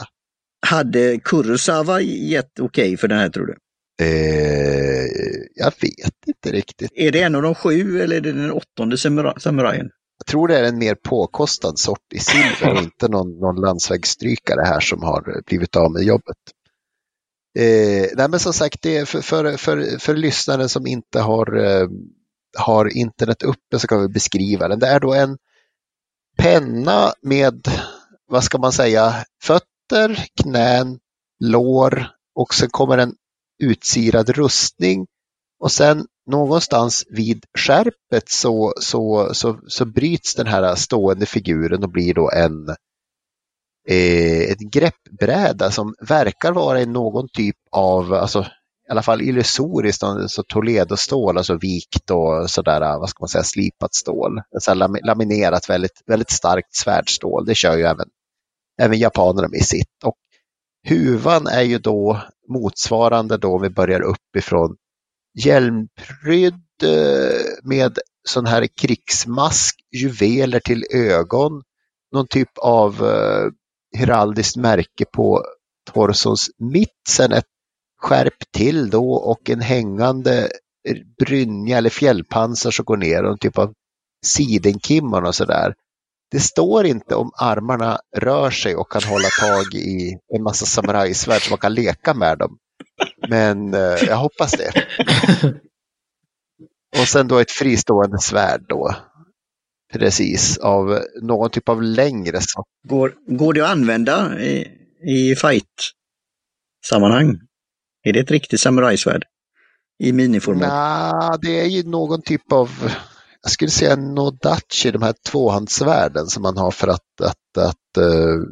Hade 0.67 1.19
Kurosawa 1.19 2.01
gett 2.01 2.61
okej 2.61 2.85
okay 2.85 2.97
för 2.97 3.09
den 3.09 3.19
här 3.19 3.29
tror 3.29 3.47
du? 3.47 3.57
Eh, 4.03 5.07
jag 5.55 5.73
vet 5.81 6.15
inte 6.27 6.53
riktigt. 6.53 6.91
Är 6.95 7.13
det 7.13 7.23
en 7.23 7.35
av 7.35 7.43
de 7.43 7.55
sju 7.55 8.01
eller 8.01 8.17
är 8.17 8.21
det 8.21 8.33
den 8.33 8.51
åttonde 8.51 8.99
samurajen? 9.39 9.91
Jag 10.19 10.27
tror 10.27 10.49
det 10.49 10.59
är 10.59 10.65
en 10.65 10.79
mer 10.79 10.95
påkostad 10.95 11.79
sort 11.79 12.13
i 12.15 12.19
silver 12.19 12.73
och 12.73 12.83
inte 12.83 13.09
någon, 13.09 13.39
någon 13.39 13.61
landsvägsstrykare 13.61 14.63
här 14.65 14.81
som 14.81 15.03
har 15.03 15.43
blivit 15.47 15.77
av 15.77 15.93
med 15.93 16.03
jobbet. 16.03 16.37
Eh, 17.59 18.09
nej 18.17 18.29
men 18.29 18.41
som 18.41 18.53
sagt, 18.53 18.83
det 18.83 18.97
är 18.97 19.05
för, 19.05 19.21
för, 19.21 19.57
för, 19.57 19.99
för 19.99 20.17
lyssnaren 20.17 20.69
som 20.69 20.87
inte 20.87 21.21
har, 21.21 21.65
eh, 21.65 21.89
har 22.59 22.97
internet 22.97 23.43
uppe 23.43 23.79
så 23.79 23.87
kan 23.87 24.03
vi 24.03 24.09
beskriva 24.09 24.69
den. 24.69 24.79
Det 24.79 24.87
är 24.87 25.01
då 25.01 25.15
en 25.15 25.39
penna 26.37 27.12
med, 27.23 27.69
vad 28.26 28.45
ska 28.45 28.59
man 28.59 28.73
säga, 28.73 29.25
fötter, 29.43 30.26
knän, 30.43 30.99
lår 31.41 32.07
och 32.35 32.55
sen 32.55 32.69
kommer 32.71 32.99
en 32.99 33.14
utsirad 33.62 34.29
rustning. 34.29 35.07
Och 35.61 35.73
sen 35.73 36.07
någonstans 36.26 37.05
vid 37.11 37.45
skärpet 37.59 38.29
så, 38.29 38.75
så, 38.81 39.35
så, 39.35 39.61
så 39.67 39.85
bryts 39.85 40.35
den 40.35 40.47
här 40.47 40.75
stående 40.75 41.26
figuren 41.26 41.83
och 41.83 41.91
blir 41.91 42.14
då 42.14 42.31
en, 42.31 42.69
eh, 43.88 44.50
en 44.50 44.71
greppbräda 44.71 45.71
som 45.71 45.95
verkar 46.00 46.53
vara 46.53 46.81
i 46.81 46.87
någon 46.87 47.29
typ 47.29 47.57
av, 47.71 48.12
alltså 48.14 48.47
i 48.88 48.91
alla 48.91 49.03
fall 49.03 49.23
illusoriskt, 49.23 50.03
så 50.29 50.43
Toledo-stål, 50.43 51.38
alltså 51.38 51.57
vikt 51.57 52.11
och 52.11 52.50
sådär, 52.50 52.81
äh, 52.81 52.99
vad 52.99 53.09
ska 53.09 53.23
man 53.23 53.29
säga, 53.29 53.45
slipat 53.45 53.95
stål. 53.95 54.41
Så 54.61 54.75
laminerat 55.05 55.71
väldigt, 55.71 56.03
väldigt 56.07 56.31
starkt 56.31 56.75
svärdstål, 56.76 57.45
det 57.47 57.55
kör 57.55 57.76
ju 57.76 57.83
även, 57.83 58.09
även 58.81 58.99
japanerna 58.99 59.49
med 59.49 59.64
sitt. 59.64 60.05
Och 60.05 60.17
huvan 60.88 61.47
är 61.47 61.62
ju 61.62 61.79
då 61.79 62.23
motsvarande 62.49 63.37
då 63.37 63.59
vi 63.59 63.71
börjar 63.71 64.00
uppifrån 64.00 64.76
hjälmprydd 65.45 66.61
med 67.62 67.99
sån 68.29 68.47
här 68.47 68.67
krigsmask, 68.81 69.76
juveler 69.93 70.61
till 70.61 70.85
ögon, 70.91 71.62
någon 72.12 72.26
typ 72.26 72.59
av 72.59 73.05
äh, 73.05 73.50
heraldiskt 73.99 74.57
märke 74.57 75.05
på 75.12 75.45
torsons 75.93 76.50
mitt, 76.59 77.00
sen 77.09 77.33
ett 77.33 77.45
skärp 78.05 78.51
till 78.51 78.91
då 78.91 79.13
och 79.13 79.51
en 79.51 79.61
hängande 79.61 80.51
brynja 81.19 81.79
eller 81.79 81.91
fjällpansar 81.91 82.71
som 82.71 82.85
går 82.85 82.97
ner 82.97 83.23
och 83.23 83.33
en 83.33 83.39
typ 83.39 83.59
av 83.59 83.75
sidenkimmon 84.27 85.27
och 85.27 85.35
sådär. 85.35 85.75
Det 86.31 86.41
står 86.41 86.87
inte 86.87 87.15
om 87.15 87.31
armarna 87.35 87.99
rör 88.17 88.51
sig 88.51 88.77
och 88.77 88.93
kan 88.93 89.03
hålla 89.03 89.29
tag 89.29 89.75
i 89.75 90.19
en 90.37 90.43
massa 90.43 90.67
samurajsvärd 90.67 91.43
så 91.43 91.51
man 91.51 91.59
kan 91.59 91.75
leka 91.75 92.15
med 92.15 92.39
dem. 92.39 92.59
Men 93.29 93.75
eh, 93.75 93.81
jag 93.81 94.17
hoppas 94.17 94.53
det. 94.53 94.73
Och 97.01 97.09
sen 97.09 97.29
då 97.29 97.39
ett 97.39 97.51
fristående 97.51 98.19
svärd 98.19 98.65
då. 98.69 98.95
Precis, 99.93 100.59
av 100.59 101.01
någon 101.23 101.51
typ 101.51 101.69
av 101.69 101.83
längre 101.83 102.41
sak. 102.41 102.67
Går, 102.89 103.15
går 103.27 103.53
det 103.53 103.65
att 103.65 103.71
använda 103.71 104.41
i, 104.41 104.69
i 105.07 105.37
fight-sammanhang? 105.37 107.39
Är 108.05 108.13
det 108.13 108.21
ett 108.21 108.31
riktigt 108.31 108.61
samurajsvärd? 108.61 109.25
I 109.99 110.13
miniformat? 110.13 110.69
Nej, 110.69 111.39
det 111.43 111.61
är 111.61 111.67
ju 111.67 111.83
någon 111.83 112.23
typ 112.23 112.53
av, 112.53 112.71
jag 113.43 113.51
skulle 113.51 113.71
säga 113.71 113.97
nodachi, 113.97 114.91
de 114.91 115.03
här 115.03 115.15
tvåhandssvärden 115.31 116.27
som 116.27 116.43
man 116.43 116.57
har 116.57 116.71
för 116.71 116.89
att, 116.89 117.21
att, 117.23 117.59
att 117.59 118.05
uh, 118.05 118.43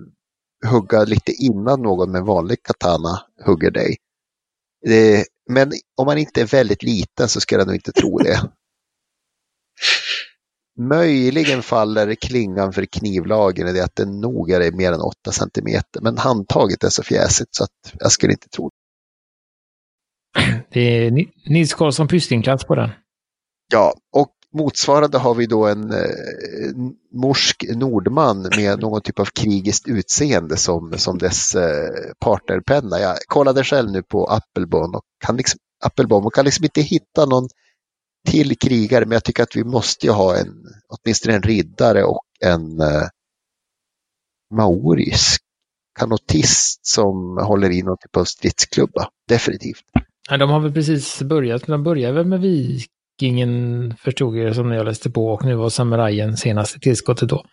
hugga 0.71 1.05
lite 1.05 1.33
innan 1.33 1.83
någon 1.83 2.13
med 2.13 2.23
vanlig 2.23 2.63
katana 2.63 3.23
hugger 3.47 3.71
dig. 3.71 3.97
Det, 4.87 5.25
men 5.51 5.73
om 5.97 6.07
man 6.07 6.19
inte 6.19 6.41
är 6.41 6.47
väldigt 6.47 6.83
liten 6.83 7.29
så 7.29 7.41
ska 7.41 7.57
jag 7.57 7.67
nog 7.67 7.77
inte 7.77 7.93
tro 7.93 8.19
det. 8.19 8.51
Möjligen 10.79 11.63
faller 11.63 12.15
klingan 12.15 12.73
för 12.73 12.85
knivlagen 12.85 13.69
i 13.69 13.73
det 13.73 13.85
att 13.85 13.97
den 13.97 14.21
nog 14.21 14.51
är 14.51 14.73
mer 14.73 14.93
än 14.93 15.01
8 15.01 15.33
centimeter. 15.33 16.01
Men 16.01 16.19
handtaget 16.19 16.85
är 16.85 16.89
så 16.89 17.03
fjäsigt 17.03 17.55
så 17.55 17.65
att 17.65 17.95
jag 17.99 18.13
skulle 18.13 18.33
inte 18.33 18.49
tro 18.49 18.69
det. 18.69 18.82
Det 20.73 20.81
är 20.81 21.11
Nils 21.51 21.75
Karlsson 21.75 22.09
Pystingklass 22.09 22.65
på 22.65 22.75
den. 22.75 22.91
Ja, 23.73 23.95
och 24.13 24.31
motsvarande 24.55 25.19
har 25.19 25.35
vi 25.35 25.47
då 25.47 25.67
en 25.67 25.93
en 26.73 26.95
morsk 27.13 27.65
nordman 27.75 28.49
med 28.57 28.81
någon 28.81 29.03
typ 29.03 29.19
av 29.19 29.25
krigiskt 29.25 29.89
utseende 29.89 30.57
som, 30.57 30.99
som 30.99 31.19
dess 31.19 31.55
eh, 31.55 32.13
partnerpenna. 32.21 32.99
Jag 32.99 33.17
kollade 33.27 33.65
själv 33.65 33.91
nu 33.91 34.03
på 34.03 34.27
Appelbaum 34.27 34.95
och 34.95 35.03
kan 35.25 35.37
liksom, 35.37 35.59
Appelbaum 35.85 36.27
och 36.27 36.35
kan 36.35 36.45
liksom 36.45 36.65
inte 36.65 36.81
hitta 36.81 37.27
någon 37.27 37.49
till 38.29 38.59
krigare, 38.59 39.05
men 39.05 39.13
jag 39.13 39.25
tycker 39.25 39.43
att 39.43 39.57
vi 39.57 39.65
måste 39.65 40.07
ju 40.07 40.13
ha 40.13 40.37
en, 40.37 40.67
åtminstone 40.89 41.37
en 41.37 41.43
riddare 41.43 42.05
och 42.05 42.23
en 42.41 42.81
eh, 42.81 43.09
maorisk 44.55 45.43
kanotist 45.99 46.87
som 46.87 47.37
håller 47.37 47.71
i 47.71 47.83
någon 47.83 47.97
typ 47.97 48.17
av 48.17 48.25
stridsklubba. 48.25 49.09
Definitivt. 49.29 49.85
Ja, 50.33 50.39
de 50.39 50.51
har 50.51 50.61
väl 50.61 50.73
precis 50.73 51.23
börjat, 51.23 51.67
de 51.67 51.83
började 51.83 52.15
väl 52.15 52.27
med 52.27 52.41
Vikingen 52.41 53.95
förstod 53.99 54.37
jag 54.37 54.55
som 54.55 54.69
när 54.69 54.77
jag 54.77 54.87
läste 54.87 55.11
på 55.11 55.27
och 55.27 55.45
nu 55.45 55.55
var 55.55 55.71
samurajen 55.71 56.37
senaste 56.37 56.81
tillskottet 56.81 57.29
då. 57.29 57.45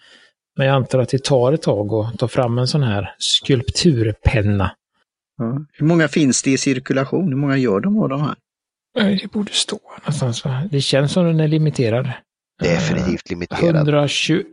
Men 0.58 0.68
jag 0.68 0.76
antar 0.76 1.00
att 1.00 1.10
det 1.10 1.24
tar 1.24 1.54
ett 1.54 1.62
tag 1.62 1.94
att 1.94 2.20
ta 2.20 2.28
fram 2.28 2.58
en 2.58 2.68
sån 2.68 2.84
här 2.84 3.16
skulpturpenna. 3.18 4.72
Ja. 5.38 5.66
Hur 5.72 5.86
många 5.86 6.08
finns 6.08 6.44
det 6.44 6.52
i 6.52 6.58
cirkulation? 6.58 7.28
Hur 7.28 7.36
många 7.36 7.58
gör 7.58 7.80
de 7.80 8.00
av 8.00 8.10
de 8.10 8.22
här? 8.22 8.36
Det 9.22 9.32
borde 9.32 9.52
stå 9.52 9.80
någonstans. 10.00 10.46
Va? 10.46 10.64
Det 10.72 10.82
känns 10.82 11.12
som 11.12 11.26
den 11.26 11.40
är 11.40 11.48
limiterad. 11.48 12.12
Definitivt 12.62 13.30
limiterad. 13.30 13.76
121 13.76 14.46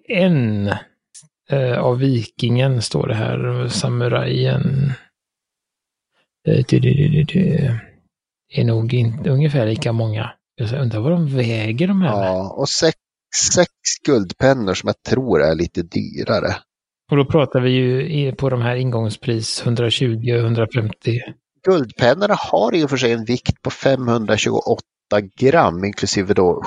eh, 1.50 1.78
av 1.78 1.99
Vikingen 1.99 2.83
står 2.83 3.06
det 3.06 3.14
här. 3.14 3.68
Samurajen. 3.68 4.92
Eh, 6.49 6.64
det, 6.68 6.78
det, 6.78 7.25
det, 7.33 7.80
är 8.49 8.65
nog 8.65 8.95
inte 8.95 9.31
ungefär 9.31 9.67
lika 9.67 9.93
många. 9.93 10.31
Jag 10.55 10.83
undrar 10.83 11.00
vad 11.00 11.12
de 11.12 11.37
väger 11.37 11.88
de 11.88 12.03
här. 12.03 12.09
Ja, 12.09 12.55
och 12.59 12.69
sex, 12.69 12.97
sex 13.55 13.71
guldpennor 14.07 14.75
som 14.75 14.87
jag 14.87 15.03
tror 15.03 15.43
är 15.43 15.55
lite 15.55 15.83
dyrare. 15.83 16.57
Och 17.11 17.17
då 17.17 17.25
pratar 17.25 17.61
vi 17.61 17.71
ju 17.71 18.33
på 18.33 18.50
de 18.50 18.62
här 18.62 18.76
ingångspris 18.76 19.62
120-150. 19.65 20.91
Guldpennorna 21.67 22.35
har 22.35 22.75
i 22.75 22.85
och 22.85 22.91
för 22.91 22.97
sig 22.97 23.12
en 23.12 23.25
vikt 23.25 23.62
på 23.62 23.71
528 23.71 24.83
gram 25.38 25.85
inklusive 25.85 26.35
då 26.35 26.62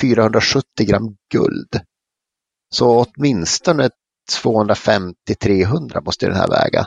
470 0.00 0.64
gram 0.78 1.16
guld. 1.32 1.80
Så 2.74 3.04
åtminstone 3.04 3.90
250-300 4.44 6.04
måste 6.04 6.26
den 6.26 6.36
här 6.36 6.48
väga. 6.48 6.86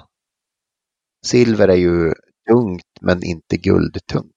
Silver 1.25 1.67
är 1.67 1.75
ju 1.75 2.13
tungt 2.49 2.83
men 3.01 3.23
inte 3.23 3.57
guldtungt. 3.57 4.31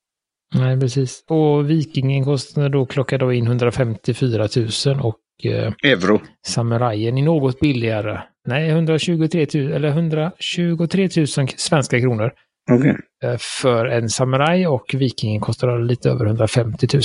Nej, 0.54 0.80
precis. 0.80 1.24
Och 1.28 1.70
Vikingen 1.70 2.24
kostade 2.24 2.68
då 2.68 2.86
klocka 2.86 3.18
då 3.18 3.32
in 3.32 3.46
154 3.46 4.48
000 4.86 5.00
och 5.00 5.16
eh, 5.44 5.72
Euro. 5.84 6.20
Samurajen 6.46 7.18
är 7.18 7.22
något 7.22 7.60
billigare. 7.60 8.22
Nej, 8.46 8.68
123 8.68 9.46
000, 9.54 9.72
eller 9.72 9.88
123 9.88 11.08
000 11.16 11.26
svenska 11.56 12.00
kronor. 12.00 12.32
Okay. 12.72 12.94
Eh, 13.24 13.36
för 13.38 13.86
en 13.86 14.08
samuraj 14.08 14.66
och 14.66 14.94
Vikingen 14.94 15.40
kostar 15.40 15.78
lite 15.78 16.10
över 16.10 16.26
150 16.26 16.88
000. 16.92 17.02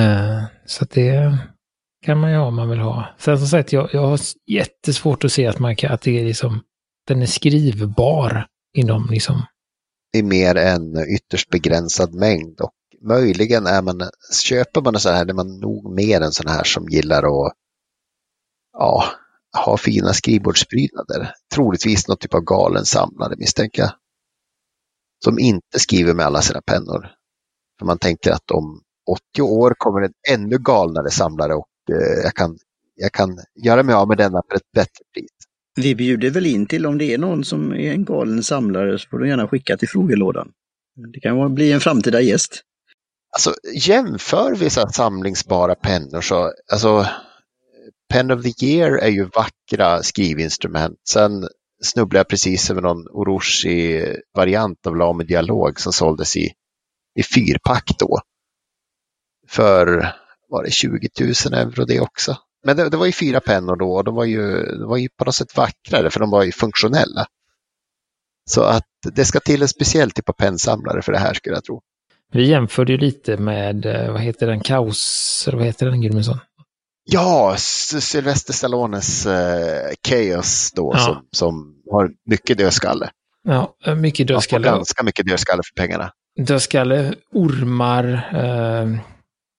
Eh, 0.00 0.42
så 0.66 0.84
det 0.84 1.38
kan 2.04 2.18
man 2.18 2.30
ju 2.30 2.36
ha 2.36 2.46
om 2.46 2.56
man 2.56 2.70
vill 2.70 2.78
ha. 2.78 3.06
Sen 3.18 3.38
som 3.38 3.46
sagt, 3.46 3.72
jag, 3.72 3.88
jag 3.92 4.06
har 4.06 4.20
jättesvårt 4.46 5.24
att 5.24 5.32
se 5.32 5.46
att, 5.46 5.58
man 5.58 5.76
kan, 5.76 5.92
att 5.92 6.02
det 6.02 6.20
är 6.20 6.24
liksom, 6.24 6.60
den 7.06 7.22
är 7.22 7.26
skrivbar 7.26 8.46
inom 8.76 9.08
liksom 9.10 9.42
i 10.14 10.22
mer 10.22 10.54
än 10.54 10.96
ytterst 11.08 11.50
begränsad 11.50 12.14
mängd. 12.14 12.60
Och 12.60 12.72
möjligen 13.00 13.66
är 13.66 13.82
man, 13.82 14.10
köper 14.42 14.80
man 14.80 14.94
en 14.94 15.00
sån 15.00 15.14
här, 15.14 15.26
är 15.26 15.32
man 15.32 15.60
nog 15.60 15.94
mer 15.94 16.20
en 16.20 16.32
sån 16.32 16.48
här 16.48 16.64
som 16.64 16.88
gillar 16.88 17.46
att 17.46 17.52
ja, 18.72 19.04
ha 19.64 19.76
fina 19.76 20.12
skrivbordsprydnader. 20.12 21.34
Troligtvis 21.54 22.08
någon 22.08 22.16
typ 22.16 22.34
av 22.34 22.40
galen 22.40 22.84
samlare 22.84 23.34
misstänker 23.36 23.82
jag. 23.82 23.92
Som 25.24 25.38
inte 25.38 25.78
skriver 25.78 26.14
med 26.14 26.26
alla 26.26 26.42
sina 26.42 26.60
pennor. 26.60 27.10
För 27.78 27.86
man 27.86 27.98
tänker 27.98 28.32
att 28.32 28.50
om 28.50 28.82
80 29.34 29.42
år 29.42 29.74
kommer 29.78 30.00
en 30.00 30.12
ännu 30.30 30.58
galnare 30.58 31.10
samlare 31.10 31.54
och 31.54 31.68
eh, 31.90 32.22
jag, 32.24 32.34
kan, 32.34 32.58
jag 32.94 33.12
kan 33.12 33.38
göra 33.64 33.82
mig 33.82 33.94
av 33.94 34.08
med 34.08 34.18
denna 34.18 34.42
för 34.48 34.56
ett 34.56 34.72
bättre 34.74 35.04
pris. 35.14 35.33
Vi 35.76 35.94
bjuder 35.94 36.30
väl 36.30 36.46
in 36.46 36.66
till 36.66 36.86
om 36.86 36.98
det 36.98 37.14
är 37.14 37.18
någon 37.18 37.44
som 37.44 37.72
är 37.72 37.92
en 37.92 38.04
galen 38.04 38.42
samlare 38.42 38.98
så 38.98 39.08
får 39.08 39.18
du 39.18 39.28
gärna 39.28 39.48
skicka 39.48 39.76
till 39.76 39.88
frågelådan. 39.88 40.52
Det 41.12 41.20
kan 41.20 41.54
bli 41.54 41.72
en 41.72 41.80
framtida 41.80 42.20
gäst. 42.20 42.62
Alltså 43.34 43.54
jämför 43.74 44.54
vi 44.54 44.70
så 44.70 44.88
samlingsbara 44.88 45.74
pennor 45.74 46.20
så, 46.20 46.52
alltså 46.72 47.06
Pen 48.12 48.30
of 48.30 48.42
the 48.42 48.66
Year 48.66 48.98
är 48.98 49.08
ju 49.08 49.24
vackra 49.24 50.02
skrivinstrument. 50.02 50.98
Sen 51.08 51.48
snubblade 51.82 52.18
jag 52.18 52.28
precis 52.28 52.70
över 52.70 52.82
någon 52.82 53.08
Orochi-variant 53.08 54.86
av 54.86 54.96
Lame 54.96 55.24
Dialog 55.24 55.80
som 55.80 55.92
såldes 55.92 56.36
i, 56.36 56.52
i 57.14 57.22
fyrpack 57.22 57.96
då. 57.98 58.20
För, 59.48 60.12
var 60.48 60.64
det 60.64 60.70
20 60.70 61.08
000 61.20 61.30
euro 61.54 61.84
det 61.84 62.00
också? 62.00 62.36
Men 62.64 62.76
det, 62.76 62.88
det, 62.88 62.96
var 62.96 63.06
ju 63.06 63.12
fyra 63.12 63.40
pennor 63.40 63.76
då 63.76 63.92
och 63.92 64.04
de 64.04 64.14
var 64.14 64.24
ju, 64.24 64.62
de 64.62 64.88
var 64.88 64.96
ju 64.96 65.08
på 65.08 65.24
något 65.24 65.34
sätt 65.34 65.56
vackrare 65.56 66.10
för 66.10 66.20
de 66.20 66.30
var 66.30 66.42
ju 66.42 66.52
funktionella. 66.52 67.26
Så 68.50 68.62
att 68.62 68.88
det 69.12 69.24
ska 69.24 69.40
till 69.40 69.62
en 69.62 69.68
speciell 69.68 70.10
typ 70.10 70.28
av 70.28 70.32
pennsamlare 70.32 71.02
för 71.02 71.12
det 71.12 71.18
här 71.18 71.34
skulle 71.34 71.56
jag 71.56 71.64
tro. 71.64 71.80
Vi 72.32 72.48
jämförde 72.48 72.92
ju 72.92 72.98
lite 72.98 73.36
med, 73.36 73.86
eh, 73.86 74.12
vad 74.12 74.20
heter 74.20 74.46
den, 74.46 74.60
Kaos, 74.60 75.48
vad 75.52 75.64
heter 75.64 75.86
den 75.86 76.00
Gudmundsson? 76.00 76.38
Ja, 77.04 77.54
Sylvester 77.58 78.52
Stallones 78.52 79.26
eh, 79.26 79.90
Chaos 80.08 80.72
då 80.72 80.92
ja. 80.94 80.98
som, 80.98 81.26
som 81.30 81.74
har 81.90 82.10
mycket 82.26 82.58
dödskalle. 82.58 83.10
Ja, 83.42 83.76
mycket 83.96 84.28
dödskalle. 84.28 84.68
ganska 84.68 85.02
mycket 85.02 85.26
dödskalle 85.26 85.62
för 85.64 85.82
pengarna. 85.82 86.10
Dödskalle, 86.46 87.14
ormar, 87.32 88.04
eh, 88.32 88.98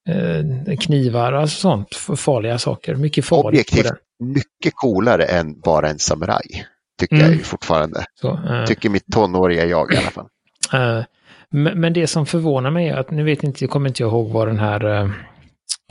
eh, 0.10 0.78
knivar, 0.78 1.34
alltså 1.34 1.60
sånt, 1.60 1.96
farliga 1.96 2.58
saker. 2.58 2.96
Mycket 2.96 3.26
farligt. 3.26 3.46
Objektivt 3.46 3.92
mycket 4.20 4.74
coolare 4.76 5.24
än 5.24 5.60
bara 5.60 5.90
en 5.90 6.00
samuraj, 6.00 6.66
tycker 7.00 7.16
mm. 7.16 7.32
jag 7.32 7.42
fortfarande. 7.42 8.06
Så, 8.22 8.40
eh, 8.50 8.66
tycker 8.66 8.90
mitt 8.90 9.12
tonåriga 9.14 9.66
jag 9.66 9.94
i 9.94 9.98
alla 9.98 10.12
fall. 10.12 10.28
Eh, 10.74 11.04
Men, 11.50 11.94
det 11.94 12.08
som 12.08 12.26
förvånar 12.26 12.72
mig 12.72 12.90
är 12.90 12.98
att, 12.98 13.12
nu 13.12 13.24
vet 13.24 13.44
inte, 13.44 13.64
jag 13.64 13.72
kommer 13.72 13.90
inte 13.90 14.04
ihåg 14.04 14.30
vad 14.30 14.48
den 14.48 14.60
här 14.60 14.86
eh, 14.86 15.10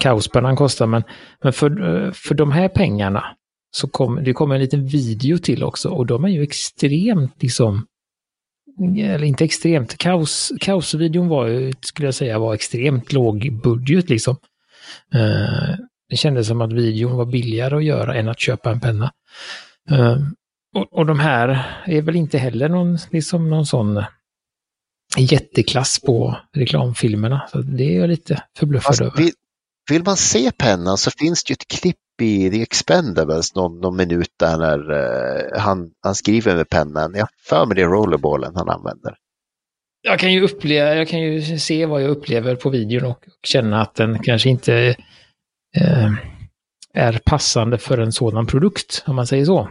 kaospennan 0.01 0.57
kostar, 0.57 0.87
men, 0.87 1.03
men 1.43 1.53
för, 1.53 2.05
eh, 2.07 2.13
för 2.13 2.35
de 2.35 2.53
här 2.53 2.69
pengarna 2.69 3.25
så 3.71 3.89
kommer 3.89 4.23
det 4.23 4.33
kommer 4.33 4.55
en 4.55 4.61
liten 4.61 4.87
video 4.87 5.39
till 5.39 5.65
också 5.65 5.89
och 5.89 6.07
de 6.07 6.25
är 6.25 6.29
ju 6.29 6.43
extremt 6.43 7.43
liksom, 7.43 7.87
eller 8.81 9.25
inte 9.25 9.45
extremt, 9.45 9.99
kaos, 9.99 10.53
kaosvideon 10.61 11.29
var 11.29 11.47
ju, 11.47 11.73
skulle 11.81 12.09
jag 12.09 12.15
säga, 12.15 12.39
var 12.39 12.55
extremt 12.55 13.13
låg 13.13 13.61
budget 13.63 14.11
liksom. 14.11 14.37
Uh, 15.15 15.77
det 16.09 16.17
kändes 16.17 16.47
som 16.47 16.61
att 16.61 16.73
videon 16.73 17.17
var 17.17 17.27
billigare 17.27 17.77
att 17.77 17.85
göra 17.85 18.15
än 18.15 18.29
att 18.29 18.41
köpa 18.41 18.71
en 18.71 18.81
penna. 18.81 19.13
Uh, 19.91 20.19
och, 20.75 20.93
och 20.93 21.07
de 21.07 21.19
här 21.19 21.67
är 21.87 22.03
väl 22.03 22.17
inte 22.17 22.39
heller 22.39 22.69
någon, 22.69 22.99
liksom 23.11 23.51
någon 23.51 23.67
sån 23.67 24.05
jätteklass 25.19 26.01
på 26.01 26.37
reklamfilmerna. 26.57 27.43
Så 27.53 27.59
det 27.59 27.97
är 27.97 28.01
jag 28.01 28.09
lite 28.09 28.43
förbluffad 28.59 29.01
över. 29.03 29.31
Vill, 29.91 30.05
man 30.05 30.17
se 30.17 30.53
pennan 30.53 30.99
så 30.99 31.11
finns 31.11 31.45
det 31.45 31.51
ju 31.51 31.55
ett 31.55 31.69
klipp 31.81 31.97
i 32.23 32.51
The 32.51 32.63
Expendables 32.63 33.55
någon, 33.55 33.81
någon 33.81 33.97
minut 33.97 34.33
där 34.39 34.59
när 34.59 34.91
uh, 34.91 35.61
han, 35.61 35.91
han 36.03 36.15
skriver 36.15 36.57
med 36.57 36.69
pennan. 36.69 37.15
Jag 37.15 37.29
för 37.49 37.67
mig 37.67 37.77
det 37.77 37.83
är 37.83 37.87
rollerballen 37.87 38.53
han 38.57 38.69
använder. 38.69 39.15
Jag 40.03 40.19
kan 40.19 40.33
ju 40.33 40.43
uppleva, 40.43 40.95
jag 40.95 41.09
kan 41.09 41.21
ju 41.21 41.59
se 41.59 41.87
vad 41.87 42.03
jag 42.03 42.11
upplever 42.11 42.57
på 42.57 42.71
videon 42.71 43.11
och, 43.11 43.25
känna 43.43 43.83
att 43.83 43.95
den 43.95 44.19
kanske 44.19 44.49
inte 44.49 44.97
uh, 45.81 46.13
är 46.95 47.21
passande 47.25 47.79
för 47.79 47.99
en 47.99 48.13
sådan 48.13 48.47
produkt, 48.47 49.05
om 49.07 49.17
man 49.17 49.27
säger 49.27 49.45
så. 49.45 49.69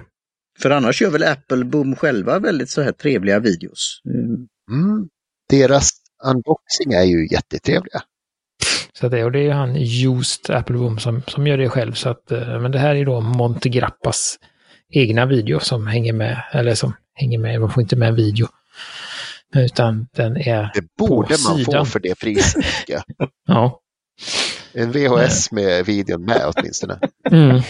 För 0.59 0.69
annars 0.69 1.01
gör 1.01 1.09
väl 1.09 1.23
Apple 1.23 1.65
Boom 1.65 1.95
själva 1.95 2.39
väldigt 2.39 2.69
så 2.69 2.81
här 2.81 2.91
trevliga 2.91 3.39
videos. 3.39 4.01
Mm. 4.05 4.47
Mm. 4.71 5.07
Deras 5.49 5.89
unboxing 6.25 6.93
är 6.93 7.03
ju 7.03 7.27
jättetrevliga. 7.31 8.01
Så 8.99 9.09
det, 9.09 9.23
och 9.23 9.31
det 9.31 9.47
är 9.47 9.53
han 9.53 9.75
Just 9.75 10.49
Apple 10.49 10.77
Boom 10.77 10.99
som, 10.99 11.21
som 11.27 11.47
gör 11.47 11.57
det 11.57 11.69
själv. 11.69 11.93
Så 11.93 12.09
att, 12.09 12.31
eh, 12.31 12.59
men 12.59 12.71
det 12.71 12.79
här 12.79 12.95
är 12.95 13.05
då 13.05 13.21
Monte 13.21 13.69
Grappas 13.69 14.39
egna 14.89 15.25
video 15.25 15.59
som 15.59 15.87
hänger 15.87 16.13
med, 16.13 16.43
eller 16.51 16.75
som 16.75 16.93
hänger 17.13 17.37
med, 17.39 17.61
man 17.61 17.69
får 17.69 17.83
inte 17.83 17.95
med 17.95 18.09
en 18.09 18.15
video. 18.15 18.47
Utan 19.55 20.07
den 20.15 20.37
är 20.37 20.71
Det 20.73 20.85
borde 20.97 21.35
man 21.47 21.57
sidan. 21.57 21.85
få 21.85 21.91
för 21.91 21.99
det 21.99 22.19
priset. 22.19 22.65
ja. 23.47 23.79
En 24.73 24.91
VHS 24.91 25.51
med 25.51 25.85
videon 25.85 26.25
med 26.25 26.41
åtminstone. 26.55 26.99
Mm. 27.31 27.61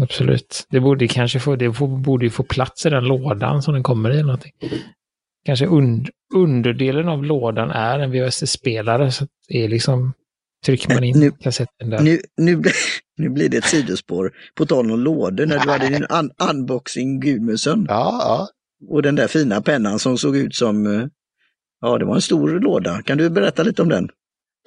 Absolut. 0.00 0.66
Det 0.70 0.80
borde 0.80 1.08
kanske 1.08 1.40
få, 1.40 1.56
det 1.56 1.68
borde 1.78 2.24
ju 2.24 2.30
få 2.30 2.42
plats 2.42 2.86
i 2.86 2.90
den 2.90 3.04
lådan 3.04 3.62
som 3.62 3.74
den 3.74 3.82
kommer 3.82 4.10
i 4.10 4.12
eller 4.12 4.22
någonting. 4.22 4.52
Kanske 5.44 5.66
und, 5.66 6.08
underdelen 6.34 7.08
av 7.08 7.24
lådan 7.24 7.70
är 7.70 7.98
en 7.98 8.10
VHS-spelare 8.10 9.12
så 9.12 9.26
det 9.48 9.64
är 9.64 9.68
liksom 9.68 10.12
trycker 10.66 10.94
man 10.94 11.04
in 11.04 11.20
nu, 11.20 11.30
kassetten 11.30 11.90
där. 11.90 12.00
Nu, 12.00 12.20
nu, 12.36 12.62
nu 13.16 13.28
blir 13.28 13.48
det 13.48 13.56
ett 13.56 13.64
sidospår. 13.64 14.32
På 14.54 14.66
tal 14.66 14.92
om 14.92 15.00
lådor, 15.00 15.46
när 15.46 15.58
du 15.58 15.70
hade 15.70 15.88
din 15.88 16.06
un 16.10 16.30
unboxing 16.50 17.20
Gudmundsson. 17.20 17.86
Ja, 17.88 18.18
ja. 18.20 18.48
Och 18.88 19.02
den 19.02 19.14
där 19.14 19.28
fina 19.28 19.62
pennan 19.62 19.98
som 19.98 20.18
såg 20.18 20.36
ut 20.36 20.54
som, 20.54 20.86
eh, 20.86 21.06
ja 21.80 21.98
det 21.98 22.04
var 22.04 22.14
en 22.14 22.22
stor 22.22 22.60
låda. 22.60 23.02
Kan 23.02 23.18
du 23.18 23.30
berätta 23.30 23.62
lite 23.62 23.82
om 23.82 23.88
den? 23.88 24.08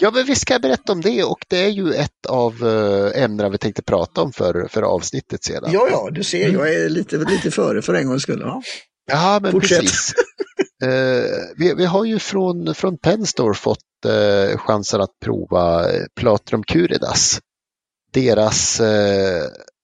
Ja, 0.02 0.12
men 0.12 0.26
visst 0.26 0.42
ska 0.42 0.60
berätta 0.60 0.92
om 0.92 1.02
det 1.02 1.24
och 1.24 1.46
det 1.48 1.58
är 1.58 1.70
ju 1.70 1.94
ett 1.94 2.26
av 2.30 2.54
eh, 2.68 3.24
ämnena 3.24 3.50
vi 3.50 3.58
tänkte 3.58 3.84
prata 3.84 4.22
om 4.22 4.34
för, 4.34 4.68
för 4.70 4.82
avsnittet 4.82 5.44
sedan. 5.44 5.70
Ja, 5.74 5.88
ja, 5.92 6.10
du 6.12 6.24
ser, 6.24 6.54
jag 6.54 6.74
är 6.74 6.90
lite, 6.90 7.18
lite 7.18 7.52
före 7.52 7.82
för 7.82 7.94
en 7.94 8.08
gångs 8.08 8.22
skull. 8.24 8.42
Ja, 8.42 8.62
ja 9.12 9.40
men 9.42 9.52
Fortsätt. 9.52 9.80
precis. 9.80 10.14
uh, 10.84 10.90
vi, 11.58 11.74
vi 11.78 11.86
har 11.86 12.06
ju 12.06 12.20
från, 12.20 12.76
från 12.76 12.98
Penstore 12.98 13.54
fått 13.54 13.80
uh, 14.06 14.58
chansen 14.58 15.02
att 15.02 15.20
prova 15.24 15.86
Platrum 16.16 16.64
Curidas. 16.64 17.40
Deras, 18.14 18.80
uh, 18.80 18.88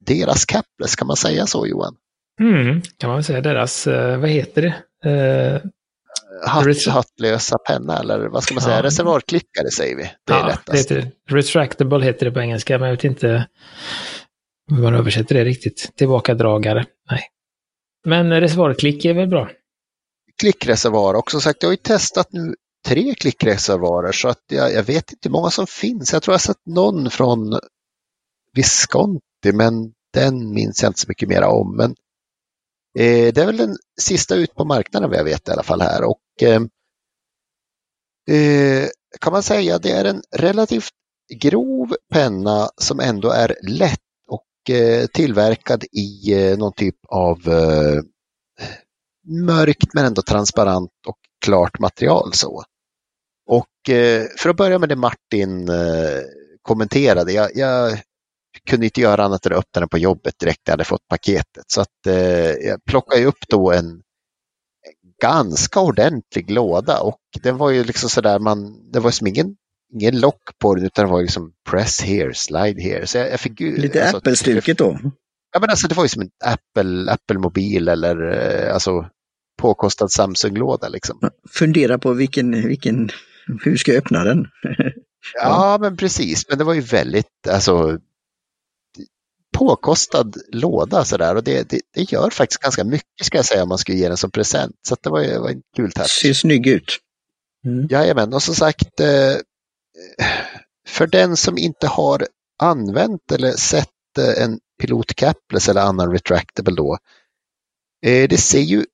deras 0.06 0.46
capless, 0.46 0.96
kan 0.96 1.08
man 1.08 1.18
säga 1.18 1.48
så 1.48 1.68
Johan? 1.68 1.96
Mm, 2.42 2.82
kan 2.98 3.10
man 3.10 3.24
säga 3.24 3.42
deras, 3.42 3.88
vad 3.88 4.30
heter 4.30 4.62
det? 4.62 4.74
hatt, 6.46 6.86
hattlösa 6.88 7.58
penna 7.58 8.00
eller 8.00 8.28
vad 8.28 8.44
ska 8.44 8.54
man 8.54 8.64
säga, 8.64 8.76
ja. 8.76 8.84
reservoarklickare 8.84 9.72
säger 9.72 9.96
vi. 9.96 10.12
Det 10.28 10.34
är 10.34 10.38
ja, 10.38 10.48
lättast. 10.48 10.90
Det 10.90 10.96
heter, 10.96 11.12
retractable 11.30 12.06
heter 12.06 12.26
det 12.26 12.32
på 12.32 12.40
engelska, 12.40 12.80
men 12.80 12.88
jag 12.88 12.96
vet 12.96 13.04
inte 13.04 13.48
hur 14.72 14.78
man 14.78 14.96
översätter 14.96 15.36
det 15.36 15.44
riktigt. 15.44 15.92
Tillbakadragare, 15.96 16.86
nej. 17.12 17.22
Men 18.06 18.42
reservoarklick 18.42 19.06
är 19.06 19.14
väl 19.14 19.28
bra? 19.28 19.50
Klickreservoar 20.38 21.14
också 21.14 21.40
sagt, 21.40 21.64
jag 21.64 21.68
har 21.68 21.74
ju 21.74 21.78
testat 21.78 22.28
nu 22.32 22.56
tre 22.86 23.16
klickreservoarer 23.16 24.12
så 24.12 24.28
att 24.28 24.44
jag, 24.48 24.74
jag 24.74 24.84
vet 24.84 25.12
inte 25.12 25.30
hur 25.30 25.32
många 25.32 25.50
som 25.50 25.68
finns. 25.68 26.14
Jag 26.14 26.24
tror 26.24 26.34
jag 26.34 26.40
har 26.40 26.54
sett 26.54 26.66
någon 26.66 27.10
från 27.10 27.60
Visconti, 28.54 29.52
men 29.54 29.94
den 30.14 30.54
minns 30.54 30.84
jag 30.84 30.90
inte 30.90 31.00
så 31.00 31.06
mycket 31.08 31.30
mer 31.30 31.44
om. 31.44 31.78
Men 31.78 31.92
eh, 32.98 33.34
det 33.34 33.38
är 33.38 33.46
väl 33.46 33.58
den 33.58 33.78
sista 34.02 34.36
ut 34.36 34.56
på 34.56 34.66
marknaden 34.66 35.10
vad 35.10 35.20
jag 35.20 35.24
vet 35.24 35.48
i 35.48 35.52
alla 35.52 35.64
fall 35.64 35.82
här 35.82 36.04
och 36.04 36.20
Eh, 36.42 36.62
eh 38.36 38.88
kan 39.22 39.34
man 39.34 39.44
säga 39.44 39.80
det 39.80 39.92
är 39.92 40.06
en 40.06 40.24
relativt 40.32 40.94
grov 41.34 41.96
penna 42.14 42.70
som 42.78 43.00
ändå 43.00 43.30
är 43.30 43.56
lätt 43.62 44.00
Eh, 44.70 45.06
tillverkad 45.08 45.84
i 45.92 46.34
eh, 46.34 46.58
någon 46.58 46.74
typ 46.74 46.96
av 47.08 47.48
eh, 47.48 48.02
mörkt 49.46 49.94
men 49.94 50.06
ändå 50.06 50.22
transparent 50.22 50.92
och 51.08 51.18
klart 51.46 51.80
material. 51.80 52.34
så. 52.34 52.64
Och 53.48 53.66
för 54.38 54.50
att 54.50 54.56
börja 54.56 54.80
med 54.80 54.90
det 54.90 54.96
Martin 54.96 55.70
kommenterade, 56.62 57.32
jag, 57.32 57.50
jag 57.56 58.00
kunde 58.70 58.86
inte 58.86 59.02
göra 59.02 59.24
annat 59.24 59.46
än 59.46 59.54
att 59.54 59.60
öppna 59.60 59.80
den 59.80 59.90
på 59.90 59.98
jobbet 59.98 60.34
direkt 60.40 60.60
när 60.68 60.72
jag 60.72 60.74
hade 60.74 60.84
fått 60.84 61.08
paketet. 61.08 61.64
Så 61.68 61.82
att 61.82 61.98
jag 62.62 62.86
plockade 62.86 63.26
upp 63.26 63.48
då 63.50 63.72
en 63.72 64.02
ganska 65.22 65.80
ordentlig 65.80 66.52
låda 66.52 67.02
och 67.02 67.22
den 67.44 67.58
var 67.58 67.70
ju 67.70 67.84
liksom 67.84 68.10
sådär 68.10 68.40
man, 68.40 68.92
det 68.92 69.00
var 69.00 69.12
som 69.12 69.28
ingen, 69.28 69.56
ingen 69.94 70.20
lock 70.20 70.42
på 70.60 70.76
den 70.76 70.86
utan 70.86 71.06
det 71.06 71.12
var 71.12 71.22
liksom 71.22 71.52
press 71.70 72.02
here, 72.02 72.34
slide 72.34 72.82
here. 72.82 73.08
Så 73.08 73.18
jag, 73.18 73.32
jag 73.32 73.40
fick, 73.40 73.60
Lite 73.60 74.02
alltså, 74.02 74.18
Apple-stuket 74.18 74.78
då? 74.78 75.00
Ja 75.54 75.60
men 75.60 75.70
alltså 75.70 75.88
det 75.88 75.96
var 75.96 76.04
ju 76.04 76.10
som 76.10 76.22
en 76.22 76.30
Apple, 76.46 77.12
Apple-mobil 77.12 77.88
eller 77.88 78.32
eh, 78.32 78.74
alltså 78.74 79.10
påkostad 79.58 80.12
Samsung-låda 80.12 80.90
liksom. 80.90 81.20
Fundera 81.50 82.00
på 82.00 82.14
vilken, 82.14 82.68
vilken, 82.68 83.10
hur 83.64 83.78
ska 83.78 83.92
jag 83.92 84.00
öppna 84.00 84.24
den? 84.24 84.48
ja. 84.64 84.92
ja 85.34 85.78
men 85.82 85.98
precis, 85.98 86.50
men 86.50 86.58
det 86.58 86.64
var 86.64 86.74
ju 86.74 86.82
väldigt, 86.82 87.48
alltså 87.50 88.00
påkostad 89.58 90.38
låda 90.52 91.06
sådär 91.06 91.36
och 91.36 91.44
det, 91.44 91.70
det, 91.70 91.82
det, 91.94 92.12
gör 92.12 92.30
faktiskt 92.30 92.62
ganska 92.62 92.84
mycket 92.84 93.26
ska 93.26 93.38
jag 93.38 93.46
säga 93.46 93.64
om 93.64 93.70
man 93.70 93.78
skulle 93.78 93.98
ge 93.98 94.08
den 94.08 94.18
som 94.18 94.32
present. 94.32 94.76
Så 94.88 94.96
det 95.04 95.10
var, 95.10 95.40
var 95.40 95.50
en 95.50 95.62
kul 95.76 95.92
touch. 95.92 96.20
Ser 96.22 96.34
snygg 96.34 96.68
ut. 96.68 96.98
Mm. 97.66 97.88
Jajamän, 97.90 98.34
och 98.34 98.44
som 98.44 98.56
sagt 98.56 99.00
eh, 99.00 99.08
för 100.88 101.08
den 101.08 101.38
som 101.38 101.58
inte 101.58 101.88
har 101.88 102.28
använt 102.60 103.32
eller 103.32 103.52
sett 103.52 104.18
eh, 104.18 104.44
en 104.44 104.60
Pilot 104.82 105.16
Capless 105.16 105.70
eller 105.70 105.82
annan 105.82 106.12
retractable 106.12 106.76
då. 106.76 106.98
Eh, 108.06 108.30
det 108.30 108.38
ser 108.38 108.62
ju 108.62 108.86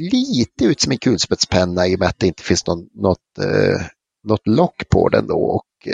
lite 0.00 0.64
ut 0.64 0.80
som 0.80 0.92
en 0.92 0.98
kulspetspenna 0.98 1.86
i 1.86 1.96
och 1.96 1.98
med 1.98 2.08
att 2.08 2.18
det 2.18 2.26
inte 2.26 2.42
finns 2.42 2.66
någon, 2.66 2.88
något, 2.94 3.38
eh, 3.38 3.86
något 4.24 4.46
lock 4.46 4.88
på 4.88 5.08
den 5.08 5.26
då. 5.26 5.38
Och 5.38 5.88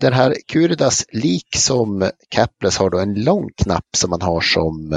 den 0.00 0.12
här 0.12 0.36
Curidas, 0.46 1.04
liksom 1.12 2.10
Capless, 2.28 2.76
har 2.76 2.90
då 2.90 2.98
en 2.98 3.14
lång 3.14 3.50
knapp 3.56 3.96
som 3.96 4.10
man 4.10 4.22
har 4.22 4.40
som 4.40 4.94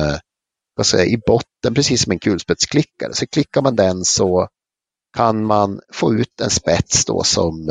vad 0.76 0.86
säger, 0.86 1.06
i 1.06 1.18
botten, 1.28 1.74
precis 1.74 2.04
som 2.04 2.12
en 2.12 2.20
kulspetsklickare. 2.20 3.14
Så 3.14 3.28
klickar 3.28 3.62
man 3.62 3.76
den 3.76 4.06
så 4.06 4.48
kan 5.18 5.46
man 5.46 5.82
få 5.94 6.14
ut 6.14 6.42
en 6.42 6.50
spets 6.50 7.06
då 7.06 7.24
som 7.24 7.70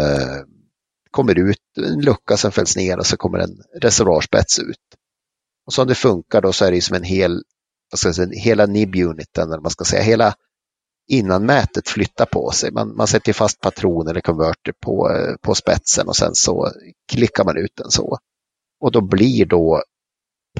kommer 1.12 1.38
ut, 1.38 1.58
en 1.76 2.00
lucka 2.00 2.36
som 2.36 2.52
fälls 2.52 2.76
ner 2.76 2.98
och 2.98 3.06
så 3.06 3.16
kommer 3.16 3.38
en 3.38 3.62
reservoarspets 3.80 4.58
ut. 4.58 4.78
Och 5.66 5.72
som 5.72 5.86
det 5.86 5.94
funkar 5.94 6.40
då 6.40 6.52
så 6.52 6.64
är 6.64 6.72
det 6.72 6.80
som 6.80 6.96
en 6.96 7.02
hel, 7.02 7.42
vad 7.90 7.98
ska 7.98 8.08
jag 8.08 8.14
säga, 8.14 8.40
hela 8.40 8.66
nib-uniten, 8.66 9.52
eller 9.52 9.62
man 9.62 9.70
ska 9.70 9.84
säga, 9.84 10.02
hela 10.02 10.34
innanmätet 11.08 11.88
flyttar 11.88 12.26
på 12.26 12.50
sig. 12.50 12.72
Man, 12.72 12.96
man 12.96 13.06
sätter 13.06 13.32
fast 13.32 13.60
patron 13.60 14.08
eller 14.08 14.20
konverter 14.20 14.72
på, 14.80 15.10
eh, 15.10 15.34
på 15.42 15.54
spetsen 15.54 16.08
och 16.08 16.16
sen 16.16 16.34
så 16.34 16.70
klickar 17.12 17.44
man 17.44 17.56
ut 17.56 17.72
den 17.76 17.90
så. 17.90 18.18
Och 18.80 18.92
då 18.92 19.00
blir 19.00 19.46
då 19.46 19.82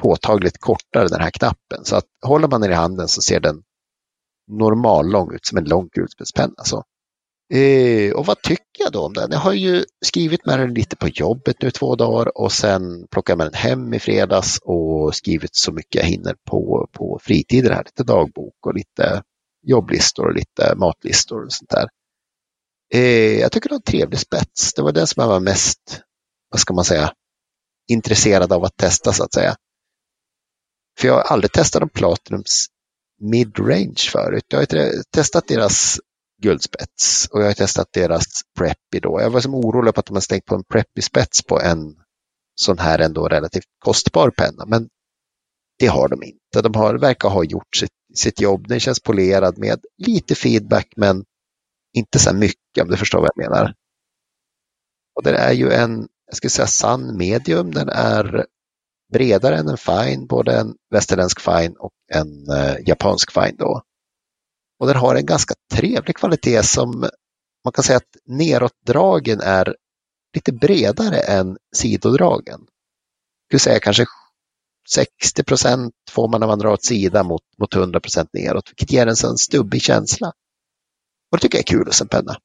påtagligt 0.00 0.58
kortare 0.58 1.08
den 1.08 1.20
här 1.20 1.30
knappen. 1.30 1.84
Så 1.84 1.96
att 1.96 2.04
håller 2.22 2.48
man 2.48 2.60
den 2.60 2.70
i 2.70 2.74
handen 2.74 3.08
så 3.08 3.22
ser 3.22 3.40
den 3.40 3.62
normal 4.50 5.10
lång 5.10 5.34
ut 5.34 5.46
som 5.46 5.58
en 5.58 5.64
lång 5.64 5.88
kulspetspenna. 5.88 6.54
Alltså. 6.56 6.82
Eh, 7.50 8.12
och 8.12 8.26
vad 8.26 8.42
tycker 8.42 8.84
jag 8.84 8.92
då 8.92 9.06
om 9.06 9.12
den? 9.12 9.28
Jag 9.30 9.38
har 9.38 9.52
ju 9.52 9.84
skrivit 10.04 10.46
med 10.46 10.58
den 10.58 10.74
lite 10.74 10.96
på 10.96 11.08
jobbet 11.08 11.62
nu 11.62 11.70
två 11.70 11.96
dagar 11.96 12.38
och 12.38 12.52
sen 12.52 13.06
plockade 13.10 13.32
jag 13.32 13.38
med 13.38 13.46
den 13.46 13.54
hem 13.54 13.94
i 13.94 13.98
fredags 13.98 14.58
och 14.62 15.14
skrivit 15.14 15.56
så 15.56 15.72
mycket 15.72 15.94
jag 15.94 16.04
hinner 16.04 16.34
på, 16.50 16.88
på 16.92 17.20
fritiden 17.22 17.72
här. 17.72 17.84
Lite 17.84 18.04
dagbok 18.04 18.66
och 18.66 18.74
lite 18.74 19.22
jobblistor 19.66 20.26
och 20.26 20.34
lite 20.34 20.74
matlistor 20.76 21.44
och 21.44 21.52
sånt 21.52 21.70
där. 21.70 21.88
Eh, 22.94 23.40
jag 23.40 23.52
tycker 23.52 23.68
det 23.68 23.72
var 23.72 23.78
en 23.78 23.82
trevlig 23.82 24.18
spets. 24.18 24.74
Det 24.74 24.82
var 24.82 24.92
den 24.92 25.06
som 25.06 25.20
jag 25.20 25.28
var 25.28 25.40
mest, 25.40 26.02
vad 26.50 26.60
ska 26.60 26.74
man 26.74 26.84
säga, 26.84 27.12
intresserad 27.90 28.52
av 28.52 28.64
att 28.64 28.76
testa 28.76 29.12
så 29.12 29.24
att 29.24 29.34
säga. 29.34 29.56
För 30.98 31.08
jag 31.08 31.14
har 31.14 31.22
aldrig 31.22 31.52
testat 31.52 31.80
de 31.80 31.88
Platinums 31.88 32.66
mid-range 33.20 34.10
förut. 34.12 34.44
Jag 34.48 34.58
har 34.58 35.02
testat 35.12 35.48
deras 35.48 36.00
guldspets 36.42 37.28
och 37.32 37.40
jag 37.40 37.46
har 37.46 37.52
testat 37.52 37.88
deras 37.92 38.24
Preppy 38.58 39.00
då. 39.02 39.20
Jag 39.20 39.30
var 39.30 39.40
som 39.40 39.54
orolig 39.54 39.94
på 39.94 40.00
att 40.00 40.06
de 40.06 40.14
har 40.16 40.20
stängt 40.20 40.44
på 40.44 40.54
en 40.54 40.64
Preppy-spets 40.64 41.42
på 41.46 41.60
en 41.60 41.96
sån 42.54 42.78
här 42.78 42.98
ändå 42.98 43.28
relativt 43.28 43.64
kostbar 43.78 44.30
penna. 44.30 44.66
Men 44.66 44.88
det 45.78 45.86
har 45.86 46.08
de 46.08 46.22
inte. 46.22 46.62
De 46.62 46.74
har, 46.74 46.94
verkar 46.94 47.28
ha 47.28 47.44
gjort 47.44 47.76
sitt, 47.76 47.92
sitt 48.14 48.40
jobb. 48.40 48.68
Den 48.68 48.80
känns 48.80 49.00
polerad 49.00 49.58
med 49.58 49.80
lite 49.98 50.34
feedback 50.34 50.92
men 50.96 51.24
inte 51.96 52.18
så 52.18 52.34
mycket 52.34 52.82
om 52.82 52.88
du 52.88 52.96
förstår 52.96 53.20
vad 53.20 53.30
jag 53.34 53.50
menar. 53.50 53.74
Och 55.14 55.22
det 55.22 55.36
är 55.36 55.52
ju 55.52 55.72
en, 55.72 56.08
jag 56.26 56.36
skulle 56.36 56.50
säga 56.50 56.66
sann 56.66 57.16
medium. 57.16 57.70
Den 57.70 57.88
är 57.88 58.46
bredare 59.12 59.56
än 59.56 59.68
en 59.68 59.76
fine, 59.76 60.26
både 60.26 60.58
en 60.60 60.74
västerländsk 60.90 61.40
fine 61.40 61.76
och 61.78 61.92
en 62.12 62.50
eh, 62.50 62.76
japansk 62.86 63.32
fine 63.32 63.56
då. 63.58 63.82
Och 64.82 64.88
den 64.88 64.96
har 64.96 65.14
en 65.14 65.26
ganska 65.26 65.54
trevlig 65.72 66.16
kvalitet 66.16 66.62
som 66.62 67.00
man 67.64 67.72
kan 67.72 67.84
säga 67.84 67.96
att 67.96 68.16
neråtdragen 68.26 69.40
är 69.40 69.76
lite 70.34 70.52
bredare 70.52 71.16
än 71.16 71.56
sidodragen. 71.76 72.60
Jag 72.60 73.60
skulle 73.60 73.72
säga 73.72 73.80
kanske 73.80 74.04
60 74.90 75.44
procent 75.44 75.94
får 76.10 76.28
man 76.28 76.40
när 76.40 76.46
man 76.46 76.58
drar 76.58 76.70
åt 76.70 76.84
sida 76.84 77.22
mot, 77.22 77.42
mot 77.58 77.74
100 77.74 78.00
procent 78.00 78.28
neråt, 78.32 78.70
vilket 78.70 78.92
ger 78.92 79.06
en 79.06 79.16
sån 79.16 79.38
stubbig 79.38 79.82
känsla. 79.82 80.26
Och 81.32 81.38
det 81.38 81.42
tycker 81.42 81.58
jag 81.58 81.62
är 81.70 81.78
kul 81.78 81.86
hos 81.86 82.00
en 82.00 82.08
penna. 82.08 82.36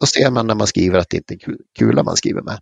Då 0.00 0.06
ser 0.06 0.30
man 0.30 0.46
när 0.46 0.54
man 0.54 0.66
skriver 0.66 0.98
att 0.98 1.10
det 1.10 1.16
inte 1.16 1.34
är 1.34 1.56
kula 1.78 2.02
man 2.02 2.16
skriver 2.16 2.42
med. 2.42 2.58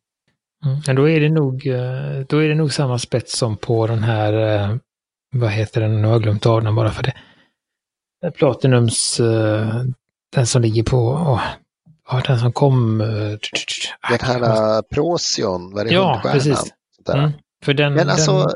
Mm, 0.65 0.81
men 0.87 0.97
då 0.97 1.09
är, 1.09 1.21
det 1.21 1.29
nog, 1.29 1.67
eh, 1.67 2.27
då 2.29 2.39
är 2.39 2.49
det 2.49 2.55
nog 2.55 2.73
samma 2.73 2.99
spets 2.99 3.39
som 3.39 3.57
på 3.57 3.87
den 3.87 4.03
här, 4.03 4.33
eh, 4.33 4.77
vad 5.35 5.51
heter 5.51 5.81
den, 5.81 6.03
nu 6.03 6.07
har 6.07 6.15
jag 6.15 6.23
glömt 6.23 6.47
av 6.47 6.63
den 6.63 6.75
bara 6.75 6.93
för 6.93 7.03
det. 7.03 7.15
Platinums, 8.31 9.21
eh, 9.21 9.83
den 10.35 10.47
som 10.47 10.63
ligger 10.63 10.83
på, 10.83 10.99
oh, 10.99 11.43
den 12.27 12.39
som 12.39 12.53
kom. 12.53 12.99
Den 12.99 14.19
här 14.21 14.83
Procyon, 14.83 15.73
vad 15.75 15.81
är 15.81 15.85
det, 15.85 15.95
Ja, 15.95 16.21
precis. 16.25 16.73
Mm, 17.15 17.33
för 17.65 17.75
den, 17.75 17.95
Men 17.95 18.11
alltså, 18.11 18.33
den, 18.33 18.55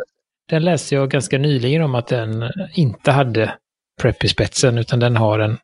den 0.48 0.64
läste 0.64 0.94
jag 0.94 1.10
ganska 1.10 1.38
nyligen 1.38 1.82
om 1.82 1.94
att 1.94 2.06
den 2.06 2.50
inte 2.74 3.10
hade 3.10 3.54
Preppy-spetsen 4.00 4.78
utan 4.78 5.00
den 5.00 5.16
har 5.16 5.38
en, 5.38 5.58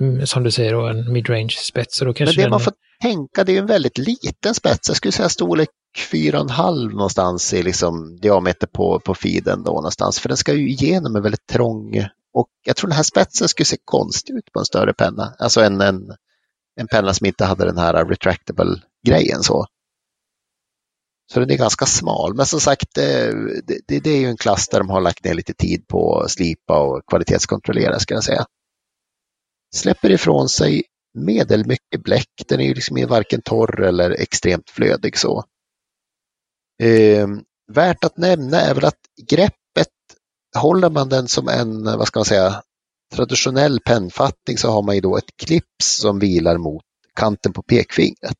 mm, 0.00 0.26
som 0.26 0.42
du 0.42 0.50
säger, 0.50 0.90
en 0.90 1.12
midrange 1.12 1.56
spets. 1.58 2.02
Men 2.02 2.12
det 2.14 2.32
den... 2.32 2.50
man 2.50 2.60
får 2.60 2.72
tänka, 3.02 3.44
det 3.44 3.52
är 3.52 3.58
en 3.58 3.66
väldigt 3.66 3.98
liten 3.98 4.54
spets. 4.54 4.88
Jag 4.88 4.96
skulle 4.96 5.12
säga 5.12 5.28
storlek 5.28 5.68
4,5 6.12 6.90
någonstans 6.90 7.54
i 7.54 7.62
liksom 7.62 8.18
diameter 8.20 8.66
på, 8.66 9.00
på 9.00 9.14
feeden 9.14 9.62
då 9.62 9.72
någonstans. 9.72 10.20
För 10.20 10.28
den 10.28 10.36
ska 10.36 10.54
ju 10.54 10.68
igenom 10.68 11.16
en 11.16 11.22
väldigt 11.22 11.46
trång 11.46 12.06
och 12.36 12.48
jag 12.64 12.76
tror 12.76 12.88
den 12.88 12.96
här 12.96 13.02
spetsen 13.02 13.48
skulle 13.48 13.64
se 13.64 13.76
konstig 13.84 14.34
ut 14.36 14.52
på 14.52 14.58
en 14.58 14.64
större 14.64 14.94
penna. 14.94 15.34
Alltså 15.38 15.60
en, 15.60 15.80
en, 15.80 16.16
en 16.80 16.86
penna 16.86 17.14
som 17.14 17.26
inte 17.26 17.44
hade 17.44 17.64
den 17.64 17.78
här 17.78 18.04
retractable 18.04 18.82
grejen 19.06 19.42
så. 19.42 19.66
Så 21.32 21.40
den 21.40 21.50
är 21.50 21.56
ganska 21.56 21.86
smal. 21.86 22.34
Men 22.34 22.46
som 22.46 22.60
sagt, 22.60 22.98
eh, 22.98 23.30
det, 23.64 23.80
det, 23.88 24.00
det, 24.00 24.10
är 24.10 24.20
ju 24.20 24.26
en 24.26 24.36
klass 24.36 24.68
där 24.68 24.78
de 24.78 24.90
har 24.90 25.00
lagt 25.00 25.24
ner 25.24 25.34
lite 25.34 25.54
tid 25.54 25.88
på 25.88 26.20
att 26.20 26.30
slipa 26.30 26.80
och 26.80 27.02
kvalitetskontrollera 27.06 27.98
ska 27.98 28.14
jag 28.14 28.24
säga. 28.24 28.46
Släpper 29.74 30.10
ifrån 30.10 30.48
sig 30.48 30.82
medelmycket 31.14 32.02
bläck. 32.02 32.42
Den 32.48 32.60
är 32.60 32.64
ju 32.64 32.74
liksom 32.74 33.06
varken 33.08 33.42
torr 33.42 33.82
eller 33.82 34.10
extremt 34.10 34.70
flödig 34.70 35.18
så. 35.18 35.44
Eh, 36.82 37.28
värt 37.72 38.04
att 38.04 38.16
nämna 38.16 38.60
är 38.60 38.74
väl 38.74 38.84
att 38.84 39.00
greppet, 39.30 39.60
håller 40.56 40.90
man 40.90 41.08
den 41.08 41.28
som 41.28 41.48
en, 41.48 41.84
vad 41.84 42.06
ska 42.06 42.18
man 42.18 42.24
säga, 42.24 42.62
traditionell 43.14 43.80
pennfattning 43.80 44.58
så 44.58 44.70
har 44.70 44.82
man 44.82 44.94
ju 44.94 45.00
då 45.00 45.16
ett 45.16 45.36
clips 45.36 46.00
som 46.00 46.18
vilar 46.18 46.58
mot 46.58 46.82
kanten 47.14 47.52
på 47.52 47.62
pekfingret. 47.62 48.36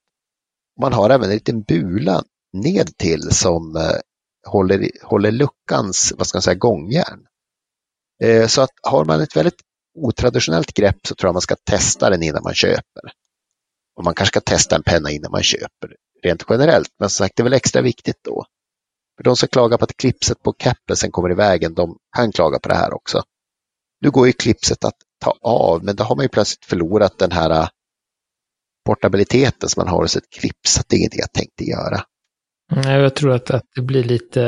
Man 0.80 0.92
har 0.92 1.10
även 1.10 1.30
en 1.30 1.34
liten 1.34 1.62
bula 1.62 2.24
ned 2.52 2.96
till 2.96 3.30
som 3.30 3.76
eh, 3.76 3.98
håller, 4.46 4.90
håller 5.02 5.30
luckans, 5.30 6.12
vad 6.16 6.26
ska 6.26 6.36
man 6.36 6.42
säga, 6.42 6.54
gångjärn. 6.54 7.26
Eh, 8.22 8.46
så 8.46 8.62
att 8.62 8.70
har 8.82 9.04
man 9.04 9.20
ett 9.20 9.36
väldigt 9.36 9.60
otraditionellt 9.98 10.74
grepp 10.74 11.06
så 11.06 11.14
tror 11.14 11.28
jag 11.28 11.34
man 11.34 11.42
ska 11.42 11.56
testa 11.70 12.10
den 12.10 12.22
innan 12.22 12.42
man 12.42 12.54
köper. 12.54 13.12
Och 13.96 14.04
man 14.04 14.14
kanske 14.14 14.32
ska 14.32 14.40
testa 14.40 14.76
en 14.76 14.82
penna 14.82 15.10
innan 15.10 15.30
man 15.30 15.42
köper, 15.42 15.96
rent 16.22 16.44
generellt. 16.48 16.88
Men 16.98 17.10
som 17.10 17.24
sagt, 17.24 17.36
det 17.36 17.40
är 17.40 17.44
väl 17.44 17.52
extra 17.52 17.82
viktigt 17.82 18.20
då. 18.24 18.46
För 19.16 19.24
de 19.24 19.36
som 19.36 19.48
klagar 19.48 19.78
på 19.78 19.84
att 19.84 19.96
klipset 19.96 20.42
på 20.42 20.52
caplesen 20.52 21.10
kommer 21.10 21.30
i 21.30 21.34
vägen, 21.34 21.74
de 21.74 21.96
kan 22.16 22.32
klaga 22.32 22.58
på 22.58 22.68
det 22.68 22.74
här 22.74 22.94
också. 22.94 23.22
Nu 24.00 24.10
går 24.10 24.26
ju 24.26 24.32
klipset 24.32 24.84
att 24.84 24.96
ta 25.20 25.34
av, 25.40 25.84
men 25.84 25.96
då 25.96 26.04
har 26.04 26.16
man 26.16 26.24
ju 26.24 26.28
plötsligt 26.28 26.64
förlorat 26.64 27.18
den 27.18 27.32
här 27.32 27.50
äh, 27.50 27.68
portabiliteten 28.86 29.68
som 29.68 29.80
man 29.80 29.88
har 29.88 30.02
hos 30.02 30.16
ett 30.16 30.30
klipp, 30.30 30.66
så 30.66 30.82
det 30.88 30.96
är 30.96 30.98
ingenting 30.98 31.20
jag 31.20 31.32
tänkte 31.32 31.64
göra. 31.64 32.00
Nej, 32.72 33.00
jag 33.00 33.14
tror 33.14 33.32
att, 33.32 33.50
att 33.50 33.64
det 33.74 33.82
blir 33.82 34.04
lite 34.04 34.42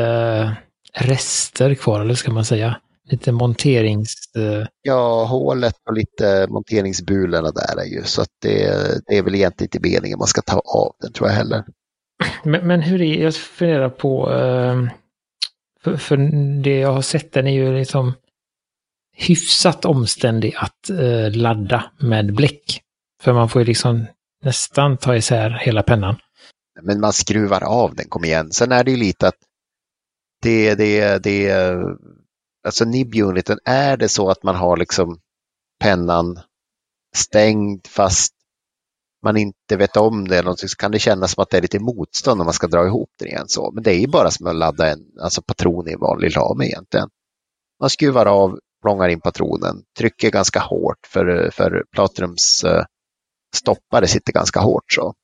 äh, 0.95 1.07
rester 1.07 1.75
kvar, 1.75 2.01
eller 2.01 2.15
ska 2.15 2.33
man 2.33 2.45
säga? 2.45 2.81
lite 3.11 3.33
monterings... 3.33 4.15
Uh... 4.37 4.67
Ja, 4.83 5.25
hålet 5.25 5.75
och 5.87 5.93
lite 5.93 6.47
monteringsbulorna 6.51 7.51
där 7.51 7.81
är 7.81 7.85
ju 7.85 8.05
så 8.05 8.23
att 8.23 8.29
det, 8.43 8.71
det 9.07 9.19
är 9.19 9.23
väl 9.23 9.35
egentligen 9.35 9.67
inte 9.75 9.89
meningen 9.89 10.19
man 10.19 10.29
ska 10.29 10.43
ta 10.43 10.59
av 10.59 10.93
den 11.01 11.13
tror 11.13 11.29
jag 11.29 11.37
heller. 11.37 11.65
Men, 12.45 12.67
men 12.67 12.83
hur 12.83 13.03
är, 13.03 13.23
jag 13.23 13.35
funderar 13.35 13.89
på, 13.89 14.31
ehm, 14.31 14.91
för, 15.81 15.97
för, 15.97 16.17
det 16.63 16.79
jag 16.79 16.93
har 16.93 17.03
sett 17.03 17.33
den 17.33 17.47
är 17.47 17.53
ju 17.53 17.79
liksom 17.79 18.13
hyfsat 19.17 19.85
omständig 19.85 20.55
att 20.57 20.91
eh, 20.91 21.31
ladda 21.31 21.91
med 21.99 22.35
bläck. 22.35 22.83
För 23.23 23.33
man 23.33 23.49
får 23.49 23.63
ju 23.63 23.67
liksom 23.67 24.07
nästan 24.45 24.97
ta 24.97 25.17
isär 25.17 25.51
hela 25.51 25.83
pennan. 25.83 26.17
Men 26.83 27.01
man 27.01 27.13
skruvar 27.13 27.65
av 27.65 27.95
den, 27.95 28.09
kom 28.09 28.25
igen. 28.25 28.53
Sen 28.53 28.73
är 28.73 28.85
det 28.85 28.91
ju 28.91 28.97
lite 28.97 29.29
att 29.29 29.39
det, 30.43 30.75
det, 30.75 31.23
det 31.23 31.53
alltså 32.67 32.85
nib-uniten, 32.85 33.59
är 33.65 33.97
det 33.97 34.09
så 34.09 34.31
att 34.31 34.43
man 34.43 34.55
har 34.55 34.77
liksom 34.77 35.21
pennan 35.81 36.41
stängd 37.15 37.87
fast 37.87 38.35
man 39.23 39.37
inte 39.37 39.77
vet 39.77 39.97
om 39.97 40.29
det 40.29 40.39
eller 40.39 40.55
så 40.55 40.77
kan 40.77 40.91
det 40.91 40.99
kännas 40.99 41.33
som 41.33 41.43
att 41.43 41.51
det 41.51 41.57
är 41.57 41.63
lite 41.63 41.79
motstånd 41.79 42.39
när 42.39 42.45
man 42.45 42.55
ska 42.55 42.67
dra 42.67 42.87
ihop 42.87 43.11
den 43.19 43.29
igen. 43.29 43.49
Så. 43.49 43.71
Men 43.75 43.83
det 43.83 43.91
är 43.95 43.99
ju 43.99 44.07
bara 44.07 44.31
som 44.31 44.47
att 44.47 44.57
ladda 44.57 44.93
en 44.93 45.01
alltså 45.21 45.43
patron 45.43 45.89
i 45.89 45.93
en 45.93 46.01
vanlig 46.01 46.37
lame 46.37 46.67
egentligen. 46.67 47.09
Man 47.81 47.91
skruvar 47.91 48.27
av, 48.27 48.59
plångar 48.83 49.09
in 49.09 49.21
patronen, 49.21 49.83
trycker 49.99 50.31
ganska 50.31 50.61
hårt 50.61 51.07
för, 51.07 51.51
för 51.53 51.85
Platinums 51.93 52.65
uh, 52.65 52.71
eh, 52.71 52.85
stoppare 53.57 54.07
sitter 54.07 54.33
ganska 54.33 54.61
hårt. 54.61 54.93
så. 54.93 55.15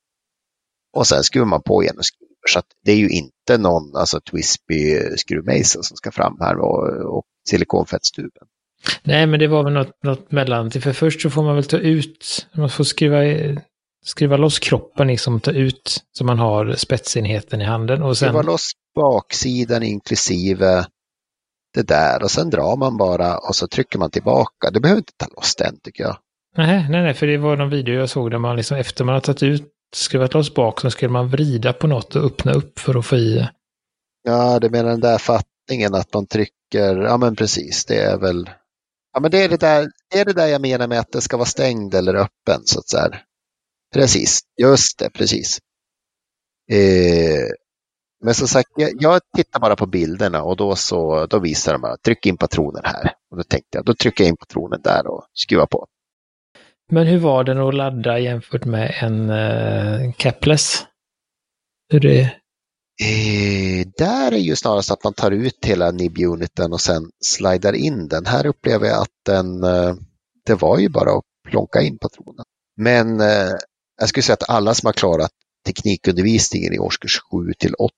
Och 0.97 1.07
sen 1.07 1.25
skruvar 1.25 1.47
man 1.47 1.63
på 1.63 1.83
igen 1.83 1.99
och 1.99 2.05
skruvar. 2.05 2.35
Så 2.49 2.63
det 2.85 2.93
är 2.93 2.97
ju 2.97 3.09
inte 3.09 3.59
någon 3.59 3.97
alltså, 3.97 4.21
Twisby 4.21 4.97
eh, 4.97 5.15
skruvmejsel 5.17 5.83
som 5.83 5.97
ska 5.97 6.11
fram 6.11 6.37
här 6.41 6.59
och, 6.59 7.17
och 7.17 7.25
silikonfettstuben. 7.49 8.47
Nej, 9.03 9.27
men 9.27 9.41
det 9.41 9.47
var 9.47 9.65
väl 9.65 9.73
något, 9.73 10.03
något 10.03 10.33
mellan. 10.33 10.71
För 10.71 10.93
först 10.93 11.21
så 11.21 11.31
får 11.31 11.43
man 11.43 11.55
väl 11.55 11.65
ta 11.65 11.77
ut, 11.77 12.47
man 12.55 12.71
får 12.71 12.85
skriva, 12.85 13.25
skriva 14.05 14.37
loss 14.37 14.59
kroppen, 14.59 15.07
liksom 15.07 15.41
ta 15.41 15.51
ut 15.51 16.05
så 16.13 16.25
man 16.25 16.39
har 16.39 16.75
spetsenheten 16.75 17.61
i 17.61 17.65
handen. 17.65 18.03
Och 18.03 18.17
sen... 18.17 18.29
Skriva 18.29 18.43
loss 18.43 18.71
baksidan 18.95 19.83
inklusive 19.83 20.87
det 21.75 21.83
där 21.83 22.23
och 22.23 22.31
sen 22.31 22.51
drar 22.51 22.77
man 22.77 22.97
bara 22.97 23.39
och 23.39 23.57
så 23.57 23.67
trycker 23.67 23.99
man 23.99 24.11
tillbaka. 24.11 24.71
Du 24.73 24.81
behöver 24.81 24.99
inte 24.99 25.13
ta 25.17 25.27
loss 25.37 25.55
den 25.57 25.81
tycker 25.81 26.05
jag. 26.05 26.17
Nej, 26.57 26.87
nej, 26.91 27.03
nej, 27.03 27.15
för 27.15 27.27
det 27.27 27.37
var 27.37 27.57
någon 27.57 27.71
video 27.71 27.95
jag 27.95 28.11
såg 28.11 28.31
där 28.31 28.39
man 28.39 28.57
liksom 28.57 28.77
efter 28.77 29.05
man 29.05 29.15
har 29.15 29.21
tagit 29.21 29.43
ut, 29.43 29.73
skruvat 29.95 30.35
loss 30.35 30.55
bak, 30.55 30.81
så 30.81 30.91
skulle 30.91 31.11
man 31.11 31.29
vrida 31.29 31.73
på 31.73 31.87
något 31.87 32.17
och 32.17 32.25
öppna 32.25 32.53
upp 32.53 32.79
för 32.79 32.99
att 32.99 33.07
få 33.07 33.17
i. 33.17 33.49
Ja, 34.23 34.59
du 34.59 34.71
menar 34.71 34.91
den 34.91 35.01
där 35.01 35.19
fattningen 35.19 35.95
att 35.95 36.15
man 36.15 36.27
trycker 36.27 36.97
ja 36.97 37.17
men 37.17 37.37
precis, 37.37 37.85
det 37.85 37.97
är 37.97 38.19
väl, 38.19 38.51
ja 39.13 39.21
men 39.21 39.31
det 39.31 39.43
är 39.43 39.49
det 39.49 39.61
där, 39.61 39.91
det 40.11 40.21
är 40.21 40.25
det 40.25 40.33
där 40.33 40.47
jag 40.47 40.61
menar 40.61 40.89
med 40.89 41.01
att 41.01 41.13
det 41.13 41.21
ska 41.21 41.37
vara 41.37 41.47
stängd 41.47 41.95
eller 41.95 42.15
öppen 42.15 42.61
så 42.65 42.79
att 42.79 42.89
säga. 42.89 43.11
Precis, 43.95 44.41
just 44.61 44.99
det, 44.99 45.11
precis. 45.11 45.59
Eh, 46.71 47.49
men 48.25 48.35
som 48.35 48.49
sagt, 48.49 48.69
jag, 48.77 48.91
jag, 49.01 49.21
tittar 49.37 49.61
bara 49.61 49.77
på 49.77 49.87
bilderna 49.87 50.43
och 50.43 50.57
då, 50.57 50.77
så, 50.77 51.27
då 51.27 51.39
visar 51.39 51.73
de 51.73 51.85
att 51.85 52.03
tryck 52.03 52.27
in 52.27 52.37
patronen 52.37 52.83
här. 52.85 53.13
Och 53.31 53.37
då 53.37 53.43
tänkte 53.43 53.79
jag, 53.79 53.85
då 53.85 53.95
trycker 53.95 54.25
jag 54.25 54.29
in 54.29 54.37
patronen 54.37 54.81
där 54.85 55.07
och 55.07 55.27
skruvar 55.33 55.67
på. 55.67 55.87
Men 56.91 57.07
hur 57.07 57.19
var 57.19 57.45
den 57.45 57.59
att 57.59 57.75
ladda 57.75 58.19
jämfört 58.19 58.65
med 58.65 58.95
en 59.01 59.31
uh, 59.31 60.13
capless? 60.13 60.87
Hur 61.93 62.01
det, 62.01 62.35
Eh, 63.03 63.87
där 63.99 64.33
är 64.33 64.39
ju 64.39 64.57
snarast 64.57 64.91
att 64.91 65.05
man 65.05 65.13
tar 65.13 65.31
ut 65.31 65.65
hela 65.65 65.91
nib-uniten 65.91 66.73
och 66.73 66.81
sen 66.81 67.11
slidar 67.25 67.73
in 67.73 68.09
den. 68.09 68.27
Här 68.27 68.47
upplever 68.47 68.87
jag 68.87 69.03
att 69.03 69.25
den, 69.27 69.65
eh, 69.65 69.95
det 70.47 70.55
var 70.55 70.79
ju 70.79 70.89
bara 70.89 71.11
att 71.19 71.25
plonka 71.49 71.83
in 71.83 71.99
patronen. 71.99 72.45
Men 72.77 73.21
eh, 73.21 73.53
jag 74.01 74.09
skulle 74.09 74.23
säga 74.23 74.35
att 74.35 74.51
alla 74.51 74.75
som 74.75 74.87
har 74.87 74.93
klarat 74.93 75.31
teknikundervisningen 75.67 76.73
i 76.73 76.79
årskurs 76.79 77.21
7 77.31 77.53
till 77.59 77.75
8 77.75 77.93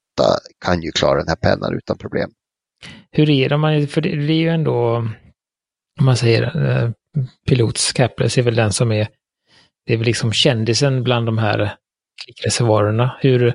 kan 0.65 0.83
ju 0.83 0.93
klara 0.93 1.19
den 1.19 1.29
här 1.29 1.37
pennan 1.37 1.75
utan 1.75 1.99
problem. 1.99 2.31
Hur 3.11 3.31
är 3.31 3.49
det? 3.49 3.87
För 3.87 4.01
det 4.01 4.33
är 4.33 4.33
ju 4.33 4.49
ändå, 4.49 4.97
om 6.01 6.05
man 6.05 6.17
säger 6.17 6.43
eh, 6.43 6.91
pilots 7.49 7.93
capless 7.93 8.39
är 8.39 8.43
väl 8.43 8.55
den 8.55 8.73
som 8.73 8.93
är, 8.93 9.09
det 9.87 9.93
är 9.93 9.97
väl 9.97 10.07
liksom 10.07 10.33
kändisen 10.33 11.03
bland 11.03 11.27
de 11.27 11.39
här 11.39 11.75
klickreservoarerna. 12.25 13.17
Hur, 13.21 13.55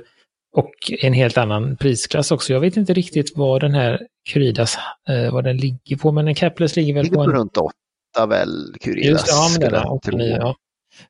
och 0.56 0.72
en 1.02 1.12
helt 1.12 1.38
annan 1.38 1.76
prisklass 1.76 2.30
också. 2.30 2.52
Jag 2.52 2.60
vet 2.60 2.76
inte 2.76 2.94
riktigt 2.94 3.36
vad 3.36 3.60
den 3.60 3.74
här 3.74 4.06
Curidas, 4.32 4.78
eh, 5.08 5.32
vad 5.32 5.44
den 5.44 5.56
ligger 5.56 5.96
på, 5.96 6.12
men 6.12 6.28
en 6.28 6.34
capless 6.34 6.76
ligger 6.76 6.94
väl 6.94 7.02
ligger 7.02 7.16
på 7.16 7.22
en... 7.22 7.30
runt 7.30 7.56
8 7.56 8.26
väl, 8.28 8.74
Curidas. 8.80 9.10
Just 9.10 9.26
det, 9.26 9.32
ja, 9.32 9.48
men 9.60 9.72
den, 9.72 9.84
8, 9.84 10.10
9, 10.10 10.36
ja. 10.36 10.56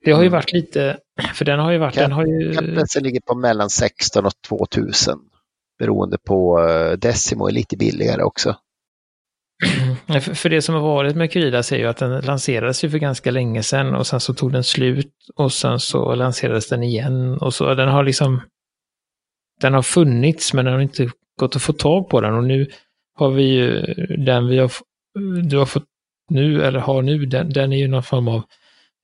Det 0.04 0.12
har 0.12 0.22
ju 0.22 0.26
mm. 0.26 0.36
varit 0.36 0.52
lite, 0.52 0.98
för 1.34 1.44
den 1.44 1.58
har 1.58 1.72
ju 1.72 1.78
varit, 1.78 1.94
Cap 1.94 2.04
den 2.04 2.12
har 2.12 2.26
ju... 2.26 2.54
Caplessen 2.54 3.02
ligger 3.02 3.20
på 3.20 3.34
mellan 3.34 3.70
16 3.70 4.26
och 4.26 4.32
2000 4.48 5.18
beroende 5.78 6.18
på 6.18 6.68
eh, 6.68 6.92
Decimo 6.92 7.48
är 7.48 7.52
lite 7.52 7.76
billigare 7.76 8.22
också. 8.22 8.56
För 10.34 10.48
det 10.48 10.62
som 10.62 10.74
har 10.74 10.82
varit 10.82 11.16
med 11.16 11.32
Krydas 11.32 11.72
är 11.72 11.76
ju 11.76 11.86
att 11.86 11.96
den 11.96 12.20
lanserades 12.20 12.84
ju 12.84 12.90
för 12.90 12.98
ganska 12.98 13.30
länge 13.30 13.62
sedan 13.62 13.94
och 13.94 14.06
sen 14.06 14.20
så 14.20 14.34
tog 14.34 14.52
den 14.52 14.64
slut 14.64 15.12
och 15.34 15.52
sen 15.52 15.80
så 15.80 16.14
lanserades 16.14 16.68
den 16.68 16.82
igen 16.82 17.38
och 17.38 17.54
så 17.54 17.74
den 17.74 17.88
har 17.88 18.04
liksom 18.04 18.40
den 19.60 19.74
har 19.74 19.82
funnits 19.82 20.54
men 20.54 20.64
den 20.64 20.74
har 20.74 20.80
inte 20.80 21.10
gått 21.38 21.56
att 21.56 21.62
få 21.62 21.72
tag 21.72 22.08
på 22.08 22.20
den 22.20 22.34
och 22.34 22.44
nu 22.44 22.66
har 23.14 23.30
vi 23.30 23.42
ju 23.42 23.80
den 24.16 24.48
vi 24.48 24.58
har 24.58 24.70
du 25.48 25.58
har 25.58 25.66
fått 25.66 25.84
nu 26.30 26.62
eller 26.62 26.78
har 26.78 27.02
nu 27.02 27.26
den, 27.26 27.50
den 27.50 27.72
är 27.72 27.76
ju 27.76 27.88
någon 27.88 28.02
form 28.02 28.28
av 28.28 28.42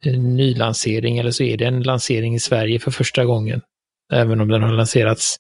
nylansering 0.07 1.19
eller 1.19 1.31
så 1.31 1.43
är 1.43 1.57
det 1.57 1.65
en 1.65 1.83
lansering 1.83 2.35
i 2.35 2.41
Sverige 2.41 2.79
för 2.79 2.91
första 2.91 3.25
gången. 3.25 3.61
Även 4.13 4.41
om 4.41 4.49
den 4.49 4.63
har 4.63 4.73
lanserats 4.73 5.39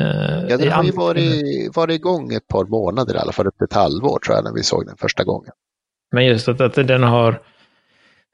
Eh, 0.00 0.46
ja, 0.48 0.56
den 0.56 0.72
har 0.72 0.84
ju 0.84 0.92
varit, 0.92 1.76
varit 1.76 1.94
igång 1.94 2.32
ett 2.34 2.48
par 2.48 2.64
månader 2.64 3.14
i 3.14 3.18
alla 3.18 3.32
fall, 3.32 3.46
upp 3.46 3.56
till 3.56 3.64
ett 3.64 3.72
halvår 3.72 4.18
tror 4.18 4.36
jag, 4.36 4.44
när 4.44 4.52
vi 4.52 4.62
såg 4.62 4.86
den 4.86 4.96
första 4.96 5.24
gången. 5.24 5.52
Men 6.12 6.26
just 6.26 6.48
att, 6.48 6.60
att 6.60 6.74
den 6.74 7.02
har, 7.02 7.42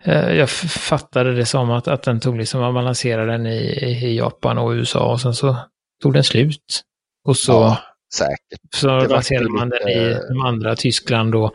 eh, 0.05 0.33
jag 0.33 0.51
fattade 0.51 1.35
det 1.35 1.46
som 1.46 1.70
att, 1.70 1.88
att 1.88 2.03
den 2.03 2.20
tog 2.20 2.37
liksom, 2.37 2.75
man 2.75 2.85
lanserade 2.85 3.33
den 3.33 3.46
i, 3.46 3.57
i 4.05 4.16
Japan 4.16 4.59
och 4.59 4.70
USA 4.70 5.12
och 5.12 5.20
sen 5.20 5.35
så 5.35 5.57
tog 6.03 6.12
den 6.12 6.25
slut. 6.25 6.83
Och 7.25 7.37
så, 7.37 7.53
ja, 7.53 7.79
säkert. 8.14 8.75
så 8.75 9.01
lanserade 9.01 9.51
man 9.51 9.68
lite... 9.68 9.85
den 9.85 9.92
i 9.92 10.14
de 10.29 10.40
andra, 10.40 10.77
Tyskland 10.77 11.35
och 11.35 11.55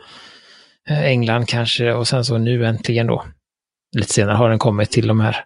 eh, 0.88 1.04
England 1.04 1.48
kanske, 1.48 1.92
och 1.92 2.08
sen 2.08 2.24
så 2.24 2.38
nu 2.38 2.66
äntligen 2.66 3.06
då, 3.06 3.24
lite 3.96 4.12
senare 4.12 4.36
har 4.36 4.48
den 4.48 4.58
kommit 4.58 4.90
till 4.90 5.06
de 5.06 5.20
här 5.20 5.44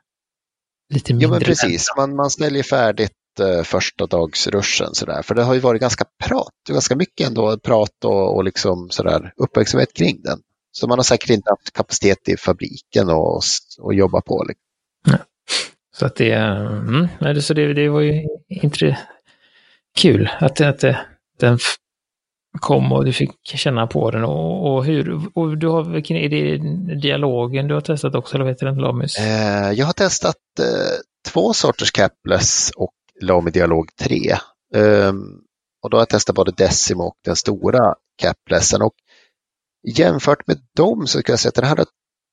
lite 0.94 1.12
mindre 1.12 1.26
Ja, 1.26 1.30
men 1.30 1.40
precis. 1.40 1.88
Man, 1.96 2.16
man 2.16 2.30
ställer 2.30 2.62
färdigt 2.62 3.12
eh, 3.40 3.62
första 3.62 4.06
dagsruschen 4.06 4.94
sådär. 4.94 5.22
För 5.22 5.35
det 5.35 5.42
har 5.42 5.54
ju 5.54 5.61
varit 5.61 5.80
ganska 5.80 6.04
prat, 6.24 6.52
ganska 6.68 6.96
mycket 6.96 7.26
ändå 7.26 7.59
prat 7.59 8.04
och, 8.04 8.37
och 8.37 8.44
liksom 8.44 8.90
sådär 8.90 9.32
uppmärksamhet 9.37 9.94
kring 9.94 10.22
den. 10.22 10.38
Så 10.72 10.88
man 10.88 10.98
har 10.98 11.02
säkert 11.04 11.30
inte 11.30 11.50
haft 11.50 11.72
kapacitet 11.72 12.28
i 12.28 12.37
fabriken 12.37 13.09
och, 13.09 13.42
och 13.78 13.94
jobba 13.94 14.20
på. 14.20 14.44
Liksom. 14.48 14.64
Ja. 15.06 15.18
Så 15.96 16.06
att 16.06 16.16
det, 16.16 16.32
mm, 16.32 17.09
så 17.42 17.54
det, 17.54 17.74
det 17.74 17.88
var 17.88 18.00
ju 18.00 18.26
inte 18.48 18.98
kul 19.96 20.30
att, 20.38 20.61
att 20.61 20.78
det, 20.78 21.06
den 21.40 21.59
kom 22.58 22.92
och 22.92 23.04
du 23.04 23.12
fick 23.12 23.30
känna 23.44 23.86
på 23.86 24.10
den 24.10 24.24
och, 24.24 24.74
och 24.74 24.84
hur, 24.84 25.20
och 25.34 25.58
du 25.58 25.68
har, 25.68 25.84
vilken 25.84 26.16
är 26.16 26.28
det 26.28 26.58
dialogen 27.00 27.68
du 27.68 27.74
har 27.74 27.80
testat 27.80 28.14
också 28.14 28.34
eller 28.34 28.44
vad 28.44 28.54
heter 28.54 28.66
den, 28.66 28.76
Lamis? 28.76 29.18
Eh, 29.18 29.72
jag 29.72 29.86
har 29.86 29.92
testat 29.92 30.36
eh, 30.60 30.98
två 31.32 31.52
sorters 31.52 31.90
capless 31.90 32.72
och 32.76 32.94
Lami 33.20 33.50
dialog 33.50 33.88
3. 34.00 34.16
Eh, 34.74 35.12
och 35.82 35.90
då 35.90 35.96
har 35.96 36.00
jag 36.00 36.08
testat 36.08 36.36
både 36.36 36.52
Decimo 36.52 37.02
och 37.02 37.16
den 37.24 37.36
stora 37.36 37.94
caplessen. 38.22 38.82
Och 38.82 38.94
jämfört 39.96 40.46
med 40.46 40.58
dem 40.76 41.06
så 41.06 41.22
kan 41.22 41.32
jag 41.32 41.40
säga 41.40 41.48
att 41.48 41.54
den 41.54 41.64
här 41.64 41.76
har 41.76 41.82
ett 41.82 41.88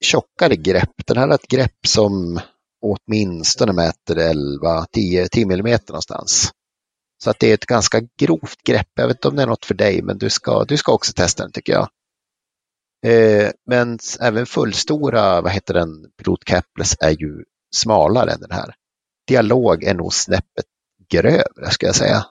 tjockare 0.05 0.55
grepp. 0.55 1.07
Den 1.07 1.17
här 1.17 1.27
har 1.27 1.35
ett 1.35 1.47
grepp 1.47 1.87
som 1.87 2.39
åtminstone 2.81 3.73
mäter 3.73 4.17
11, 4.17 4.85
10, 4.91 5.27
10 5.27 5.43
mm 5.43 5.79
någonstans. 5.87 6.51
Så 7.23 7.29
att 7.29 7.39
det 7.39 7.49
är 7.49 7.53
ett 7.53 7.65
ganska 7.65 8.01
grovt 8.19 8.63
grepp. 8.63 8.87
Jag 8.93 9.07
vet 9.07 9.17
inte 9.17 9.27
om 9.27 9.35
det 9.35 9.41
är 9.41 9.47
något 9.47 9.65
för 9.65 9.73
dig, 9.73 10.01
men 10.01 10.17
du 10.17 10.29
ska, 10.29 10.63
du 10.63 10.77
ska 10.77 10.93
också 10.93 11.13
testa 11.13 11.43
den 11.43 11.51
tycker 11.51 11.73
jag. 11.73 11.89
Eh, 13.05 13.51
men 13.65 13.99
även 14.19 14.45
fullstora, 14.45 15.41
vad 15.41 15.51
heter 15.51 15.73
den, 15.73 15.89
Pilot 16.17 16.43
Capless 16.43 16.95
är 16.99 17.09
ju 17.09 17.43
smalare 17.75 18.31
än 18.31 18.39
den 18.39 18.51
här. 18.51 18.75
Dialog 19.27 19.83
är 19.83 19.93
nog 19.93 20.13
snäppet 20.13 20.65
grövre 21.09 21.71
ska 21.71 21.85
jag 21.85 21.95
säga. 21.95 22.25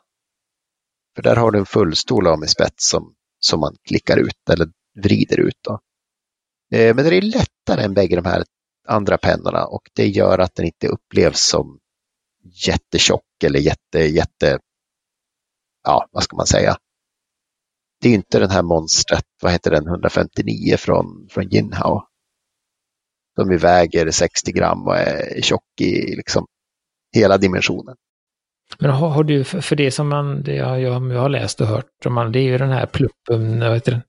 För 1.17 1.23
där 1.23 1.37
har 1.37 1.51
du 1.51 1.59
en 1.59 1.67
fullstol 1.67 2.39
med 2.39 2.51
spets 2.51 2.89
som, 2.89 3.15
som 3.39 3.61
man 3.61 3.77
klickar 3.89 4.17
ut 4.17 4.51
eller 4.51 4.69
vrider 5.03 5.41
ut. 5.41 5.59
Då. 5.65 5.81
Eh, 6.77 6.95
men 6.95 7.05
det 7.05 7.17
är 7.17 7.23
lättare 7.23 7.85
än 7.85 7.95
bägge 7.95 8.17
de 8.17 8.25
här 8.25 8.45
andra 8.89 9.19
pennorna 9.19 9.65
och 9.65 9.83
det 9.95 10.07
gör 10.07 10.39
att 10.39 10.55
den 10.55 10.67
inte 10.67 10.89
upplevs 10.89 11.49
som 11.49 11.79
jättetjock 12.67 13.45
eller 13.45 13.59
jätte, 13.59 13.99
jätte, 13.99 14.59
ja 15.83 16.09
vad 16.13 16.23
ska 16.23 16.37
man 16.37 16.47
säga. 16.47 16.77
Det 18.01 18.09
är 18.09 18.15
inte 18.15 18.39
den 18.39 18.51
här 18.51 18.63
monstret, 18.63 19.25
vad 19.43 19.53
heter 19.53 19.71
den, 19.71 19.87
159 19.87 20.77
från, 20.79 21.29
från 21.31 21.49
Jinhao. 21.49 22.03
Som 23.37 23.57
väger 23.57 24.11
60 24.11 24.53
gram 24.53 24.87
och 24.87 24.97
är 24.97 25.41
tjock 25.43 25.81
i 25.81 26.17
liksom 26.17 26.47
hela 27.15 27.39
dimensionen. 27.39 27.97
Men 28.79 28.91
har, 28.91 29.09
har, 29.09 29.25
du, 29.25 29.45
för 29.45 29.77
det 29.77 29.91
som 29.91 30.09
man, 30.09 30.43
det 30.43 30.55
jag, 30.55 30.81
jag, 30.81 31.13
jag 31.13 31.21
har 31.21 31.29
läst 31.29 31.61
och 31.61 31.67
hört, 31.67 32.07
man, 32.07 32.33
det 32.33 32.39
är 32.39 32.43
ju 32.43 32.59
den 32.59 32.71
här 32.71 32.87
pluppen, 32.87 33.61
vad 33.61 33.75
heter 33.75 33.93
den? 33.93 34.03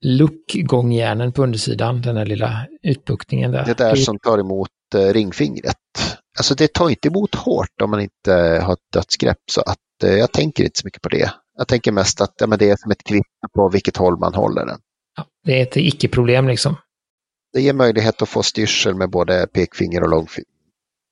Luckgångjärnen 0.00 1.32
på 1.32 1.42
undersidan, 1.42 2.02
den 2.02 2.16
här 2.16 2.26
lilla 2.26 2.66
utbuktningen 2.82 3.52
där. 3.52 3.64
Det 3.64 3.78
där 3.78 3.94
som 3.94 4.18
tar 4.18 4.38
emot 4.38 4.70
eh, 4.94 5.12
ringfingret. 5.12 5.76
Alltså 6.40 6.54
det 6.54 6.72
tar 6.72 6.90
inte 6.90 7.08
emot 7.08 7.34
hårt 7.34 7.82
om 7.82 7.90
man 7.90 8.00
inte 8.00 8.32
har 8.62 8.72
ett 8.72 8.92
dödsgrepp 8.92 9.38
så 9.50 9.60
att 9.60 10.02
eh, 10.04 10.14
jag 10.14 10.32
tänker 10.32 10.64
inte 10.64 10.80
så 10.80 10.86
mycket 10.86 11.02
på 11.02 11.08
det. 11.08 11.32
Jag 11.56 11.68
tänker 11.68 11.92
mest 11.92 12.20
att 12.20 12.34
ja, 12.38 12.46
men 12.46 12.58
det 12.58 12.70
är 12.70 12.76
som 12.76 12.90
ett 12.90 13.04
kvitto 13.04 13.48
på 13.54 13.68
vilket 13.68 13.96
håll 13.96 14.18
man 14.18 14.34
håller 14.34 14.66
den. 14.66 14.78
Ja, 15.16 15.26
det 15.44 15.58
är 15.58 15.62
ett 15.62 15.76
icke-problem 15.76 16.48
liksom. 16.48 16.76
Det 17.52 17.60
ger 17.60 17.72
möjlighet 17.72 18.22
att 18.22 18.28
få 18.28 18.42
styrsel 18.42 18.94
med 18.94 19.10
både 19.10 19.46
pekfinger 19.46 20.02
och 20.02 20.08
långfinger, 20.08 20.48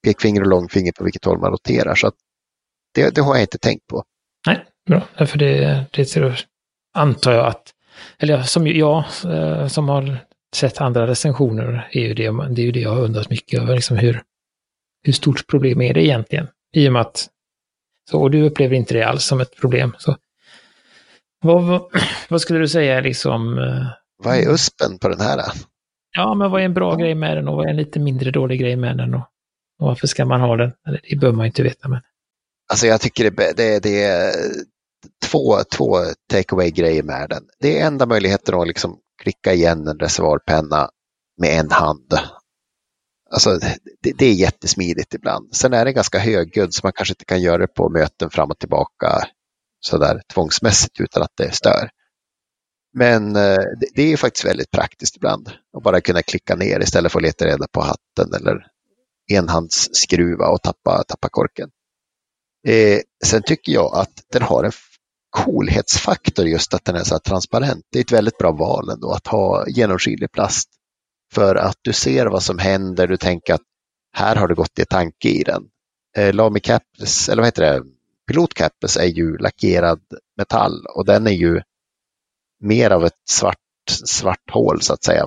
pekfinger 0.05 0.41
och 0.41 0.47
långfinger 0.47 0.93
på 0.93 1.05
vilket 1.05 1.25
håll 1.25 1.39
man 1.39 1.51
roterar. 1.51 1.95
Så 1.95 2.13
det, 2.95 3.15
det 3.15 3.21
har 3.21 3.35
jag 3.35 3.43
inte 3.43 3.59
tänkt 3.59 3.87
på. 3.87 4.05
Nej, 4.47 4.65
bra. 4.87 5.27
För 5.27 5.39
det, 5.39 5.85
det 5.93 6.47
antar 6.95 7.33
jag 7.33 7.47
att, 7.47 7.75
eller 8.19 8.43
som 8.43 8.67
jag 8.67 9.05
eh, 9.25 9.67
som 9.67 9.89
har 9.89 10.19
sett 10.57 10.81
andra 10.81 11.07
recensioner, 11.07 11.89
är 11.93 12.01
ju 12.01 12.15
det, 12.15 12.31
det 12.31 12.63
är 12.63 12.67
ju 12.67 12.73
det 12.73 12.81
jag 12.81 12.91
har 12.91 13.03
undrat 13.03 13.31
mycket 13.31 13.61
över. 13.61 13.75
Liksom 13.75 13.97
hur, 13.97 14.23
hur 15.03 15.13
stort 15.13 15.47
problem 15.47 15.81
är 15.81 15.95
det 15.95 16.05
egentligen? 16.05 16.49
I 16.73 16.89
och 16.89 16.93
med 16.93 17.03
att, 17.03 17.29
så, 18.11 18.21
och 18.23 18.31
du 18.31 18.43
upplever 18.43 18.77
inte 18.77 18.95
det 18.95 19.03
alls 19.03 19.25
som 19.25 19.41
ett 19.41 19.57
problem. 19.57 19.95
Så, 19.99 20.17
vad, 21.41 21.65
vad, 21.65 21.83
vad 22.29 22.41
skulle 22.41 22.59
du 22.59 22.69
säga 22.69 23.01
liksom? 23.01 23.59
Eh, 23.59 23.87
vad 24.25 24.37
är 24.37 24.53
USPen 24.53 24.99
på 24.99 25.09
den 25.09 25.21
här? 25.21 25.41
Ja, 26.17 26.35
men 26.35 26.51
vad 26.51 26.61
är 26.61 26.65
en 26.65 26.75
bra 26.75 26.95
grej 26.95 27.15
med 27.15 27.37
den 27.37 27.49
och 27.49 27.57
vad 27.57 27.67
är 27.67 27.71
en 27.71 27.77
lite 27.77 28.01
mindre 28.01 28.31
dålig 28.31 28.61
grej 28.61 28.77
med 28.77 28.97
den? 28.97 29.15
Och, 29.15 29.27
och 29.81 29.87
varför 29.87 30.07
ska 30.07 30.25
man 30.25 30.41
ha 30.41 30.57
den? 30.57 30.73
Eller, 30.87 31.01
det 31.11 31.17
bör 31.17 31.33
man 31.33 31.47
inte 31.47 31.63
veta. 31.63 31.89
Men... 31.89 32.01
Alltså 32.71 32.87
jag 32.87 33.01
tycker 33.01 33.31
det, 33.31 33.57
det, 33.57 33.83
det 33.83 34.03
är 34.03 34.33
två, 35.25 35.57
två 35.77 35.97
take 36.31 36.71
grejer 36.71 37.03
med 37.03 37.31
den. 37.31 37.43
Det 37.61 37.81
är 37.81 37.87
enda 37.87 38.07
möjligheten 38.07 38.55
att 38.55 38.69
liksom 38.69 38.99
klicka 39.23 39.53
igen 39.53 39.89
en 39.89 39.99
reservoarpenna 39.99 40.91
med 41.41 41.61
en 41.61 41.71
hand. 41.71 42.15
Alltså 43.31 43.59
det, 44.03 44.13
det 44.19 44.27
är 44.27 44.35
jättesmidigt 44.35 45.15
ibland. 45.15 45.55
Sen 45.55 45.73
är 45.73 45.85
det 45.85 45.93
ganska 45.93 46.19
högljudd 46.19 46.75
så 46.75 46.81
man 46.83 46.93
kanske 46.93 47.13
inte 47.13 47.25
kan 47.25 47.43
göra 47.43 47.59
det 47.59 47.75
på 47.75 47.89
möten 47.89 48.31
fram 48.31 48.51
och 48.51 48.59
tillbaka 48.59 49.29
sådär 49.81 50.23
tvångsmässigt 50.35 51.01
utan 51.01 51.23
att 51.23 51.37
det 51.37 51.55
stör. 51.55 51.91
Men 52.95 53.37
eh, 53.37 53.57
det, 53.81 53.89
det 53.95 54.13
är 54.13 54.17
faktiskt 54.17 54.47
väldigt 54.47 54.71
praktiskt 54.71 55.17
ibland 55.17 55.51
att 55.77 55.83
bara 55.83 56.01
kunna 56.01 56.23
klicka 56.23 56.55
ner 56.57 56.81
istället 56.81 57.13
för 57.13 57.19
att 57.19 57.23
leta 57.23 57.47
reda 57.47 57.67
på 57.73 57.81
hatten 57.81 58.35
eller 58.35 58.67
enhandsskruva 59.33 60.49
och 60.49 60.63
tappa, 60.63 61.05
tappa 61.09 61.29
korken. 61.29 61.71
Eh, 62.67 63.01
sen 63.25 63.43
tycker 63.43 63.73
jag 63.73 63.97
att 63.97 64.23
den 64.33 64.43
har 64.43 64.65
en 64.65 64.73
coolhetsfaktor 65.31 66.47
just 66.47 66.75
att 66.75 66.85
den 66.85 66.97
är 66.97 67.05
så 67.05 67.15
här 67.15 67.21
transparent. 67.21 67.85
Det 67.93 67.99
är 67.99 68.05
ett 68.05 68.13
väldigt 68.13 68.39
bra 68.39 68.53
val 68.53 68.91
ändå 68.91 69.13
att 69.13 69.27
ha 69.27 69.69
genomskinlig 69.69 70.33
plast. 70.33 70.69
För 71.33 71.55
att 71.55 71.77
du 71.83 71.93
ser 71.93 72.27
vad 72.27 72.43
som 72.43 72.59
händer, 72.59 73.07
du 73.07 73.17
tänker 73.17 73.55
att 73.55 73.63
här 74.13 74.37
har 74.37 74.49
det 74.49 74.55
gått 74.55 74.79
i 74.79 74.85
tanke 74.85 75.29
i 75.29 75.43
den. 75.43 75.63
Eh, 76.17 76.35
Lamy 76.35 76.61
Caps, 76.61 77.29
eller 77.29 77.43
vad 77.43 77.47
heter 77.47 77.63
det, 77.63 77.83
Pilot 78.27 78.55
Caps 78.55 78.97
är 78.97 79.05
ju 79.07 79.37
lackerad 79.39 80.01
metall 80.37 80.87
och 80.95 81.07
den 81.07 81.27
är 81.27 81.33
ju 81.33 81.61
mer 82.61 82.91
av 82.91 83.05
ett 83.05 83.21
svart, 83.31 83.57
svart 84.05 84.51
hål 84.51 84.83
så 84.83 84.93
att 84.93 85.05
säga, 85.05 85.27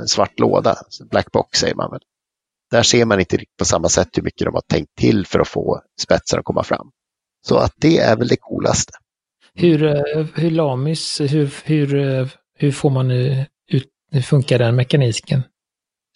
en 0.00 0.08
svart 0.08 0.38
låda, 0.38 0.76
black 1.10 1.32
box 1.32 1.58
säger 1.58 1.74
man 1.74 1.90
väl. 1.90 2.00
Där 2.70 2.82
ser 2.82 3.04
man 3.04 3.20
inte 3.20 3.44
på 3.58 3.64
samma 3.64 3.88
sätt 3.88 4.08
hur 4.12 4.22
mycket 4.22 4.44
de 4.44 4.54
har 4.54 4.62
tänkt 4.68 4.94
till 4.96 5.26
för 5.26 5.40
att 5.40 5.48
få 5.48 5.82
spetsar 6.00 6.38
att 6.38 6.44
komma 6.44 6.62
fram. 6.62 6.90
Så 7.46 7.56
att 7.56 7.74
det 7.76 7.98
är 7.98 8.16
väl 8.16 8.28
det 8.28 8.36
coolaste. 8.36 8.92
Hur, 9.54 9.84
eh, 9.84 10.26
hur 10.34 10.50
Lamis, 10.50 11.20
hur, 11.20 11.54
hur, 11.64 11.94
eh, 11.94 12.28
hur 12.54 12.72
får 12.72 12.90
man 12.90 13.10
ut, 13.10 13.88
hur 14.10 14.22
funkar 14.22 14.58
den 14.58 14.76
mekaniken? 14.76 15.42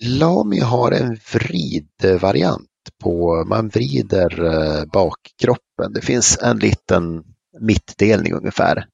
Lami 0.02 0.60
har 0.60 0.92
en 0.92 1.18
vridvariant 1.32 2.68
på, 3.02 3.44
man 3.46 3.68
vrider 3.68 4.44
eh, 4.44 4.84
bakkroppen. 4.92 5.92
Det 5.94 6.00
finns 6.00 6.38
en 6.42 6.58
liten 6.58 7.24
mittdelning 7.60 8.32
ungefär. 8.32 8.86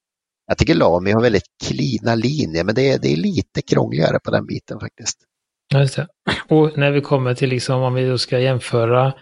Jag 0.47 0.59
tycker 0.59 0.75
Lami 0.75 1.13
har 1.13 1.21
väldigt 1.21 1.49
klina 1.65 2.15
linjer, 2.15 2.65
men 2.65 2.75
det 2.75 2.91
är, 2.91 2.99
det 2.99 3.13
är 3.13 3.17
lite 3.17 3.63
krångligare 3.63 4.19
på 4.25 4.31
den 4.31 4.47
biten 4.47 4.81
faktiskt. 4.81 5.19
Det. 5.71 6.07
Och 6.49 6.79
när 6.79 6.91
vi 6.91 7.01
kommer 7.01 7.35
till, 7.35 7.49
liksom, 7.49 7.83
om 7.83 7.95
vi 7.95 8.09
då 8.09 8.19
ska 8.19 8.39
jämföra, 8.39 9.15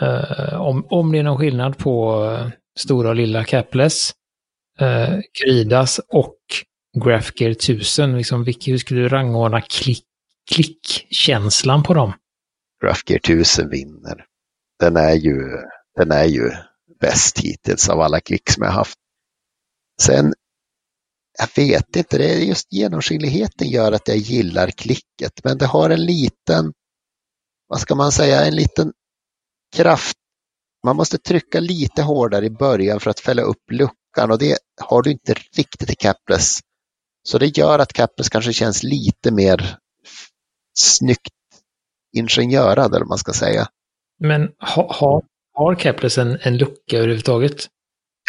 eh, 0.00 0.60
om, 0.60 0.86
om 0.90 1.12
det 1.12 1.18
är 1.18 1.22
någon 1.22 1.38
skillnad 1.38 1.78
på 1.78 2.24
eh, 2.24 2.48
stora 2.78 3.08
och 3.08 3.14
lilla 3.14 3.44
capless, 3.44 4.10
eh, 4.80 5.18
Krydas 5.44 6.00
och 6.08 6.38
Graphgear 6.94 7.50
1000, 7.50 8.16
liksom, 8.16 8.44
vilk, 8.44 8.68
hur 8.68 8.78
skulle 8.78 9.00
du 9.00 9.08
rangordna 9.08 9.60
klick, 9.60 10.04
klickkänslan 10.50 11.82
på 11.82 11.94
dem? 11.94 12.12
Graphgear 12.82 13.18
1000 13.18 13.70
vinner. 13.70 14.24
Den 14.80 14.96
är 14.96 15.14
ju, 15.14 15.38
den 15.96 16.12
är 16.12 16.24
ju 16.24 16.50
bäst 17.00 17.38
hittills 17.38 17.88
av 17.88 18.00
alla 18.00 18.20
klick 18.20 18.50
som 18.50 18.62
jag 18.62 18.70
haft. 18.70 18.98
Sen, 20.02 20.34
jag 21.38 21.64
vet 21.64 21.96
inte, 21.96 22.18
det 22.18 22.34
är 22.34 22.38
just 22.38 22.72
genomskinligheten 22.72 23.68
gör 23.68 23.92
att 23.92 24.08
jag 24.08 24.16
gillar 24.16 24.70
klicket, 24.70 25.44
men 25.44 25.58
det 25.58 25.66
har 25.66 25.90
en 25.90 26.04
liten, 26.04 26.72
vad 27.68 27.80
ska 27.80 27.94
man 27.94 28.12
säga, 28.12 28.44
en 28.44 28.56
liten 28.56 28.92
kraft. 29.76 30.16
Man 30.84 30.96
måste 30.96 31.18
trycka 31.18 31.60
lite 31.60 32.02
hårdare 32.02 32.46
i 32.46 32.50
början 32.50 33.00
för 33.00 33.10
att 33.10 33.20
fälla 33.20 33.42
upp 33.42 33.70
luckan 33.70 34.30
och 34.30 34.38
det 34.38 34.58
har 34.80 35.02
du 35.02 35.10
inte 35.10 35.34
riktigt 35.34 35.90
i 35.90 35.94
capless. 35.94 36.60
Så 37.28 37.38
det 37.38 37.58
gör 37.58 37.78
att 37.78 37.92
capless 37.92 38.28
kanske 38.28 38.52
känns 38.52 38.82
lite 38.82 39.30
mer 39.30 39.78
snyggt 40.78 41.34
ingenjörad 42.16 42.94
eller 42.94 43.04
man 43.04 43.18
ska 43.18 43.32
säga. 43.32 43.68
Men 44.20 44.48
ha, 44.74 44.92
ha, 44.92 45.22
har 45.52 45.76
Keplers 45.76 46.18
en, 46.18 46.38
en 46.40 46.56
lucka 46.56 46.96
överhuvudtaget? 46.96 47.66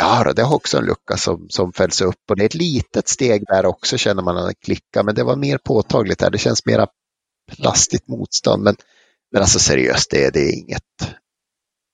Ja, 0.01 0.34
det 0.34 0.43
har 0.43 0.55
också 0.55 0.77
en 0.77 0.86
lucka 0.86 1.17
som, 1.17 1.49
som 1.49 1.73
fälls 1.73 2.01
upp 2.01 2.29
och 2.29 2.36
det 2.38 2.43
är 2.43 2.45
ett 2.45 2.53
litet 2.53 3.08
steg 3.08 3.43
där 3.47 3.65
också 3.65 3.97
känner 3.97 4.23
man 4.23 4.38
att 4.38 4.60
klicka, 4.60 5.03
men 5.03 5.15
det 5.15 5.23
var 5.23 5.36
mer 5.36 5.58
påtagligt 5.58 6.21
här. 6.21 6.29
Det 6.29 6.38
känns 6.38 6.65
mera 6.65 6.88
plastigt 7.51 8.08
motstånd. 8.08 8.63
Men, 8.63 8.75
men 9.31 9.41
alltså 9.41 9.60
seriöst, 9.60 10.12
det, 10.12 10.34
det 10.34 10.39
är 10.39 10.53
inget, 10.60 11.15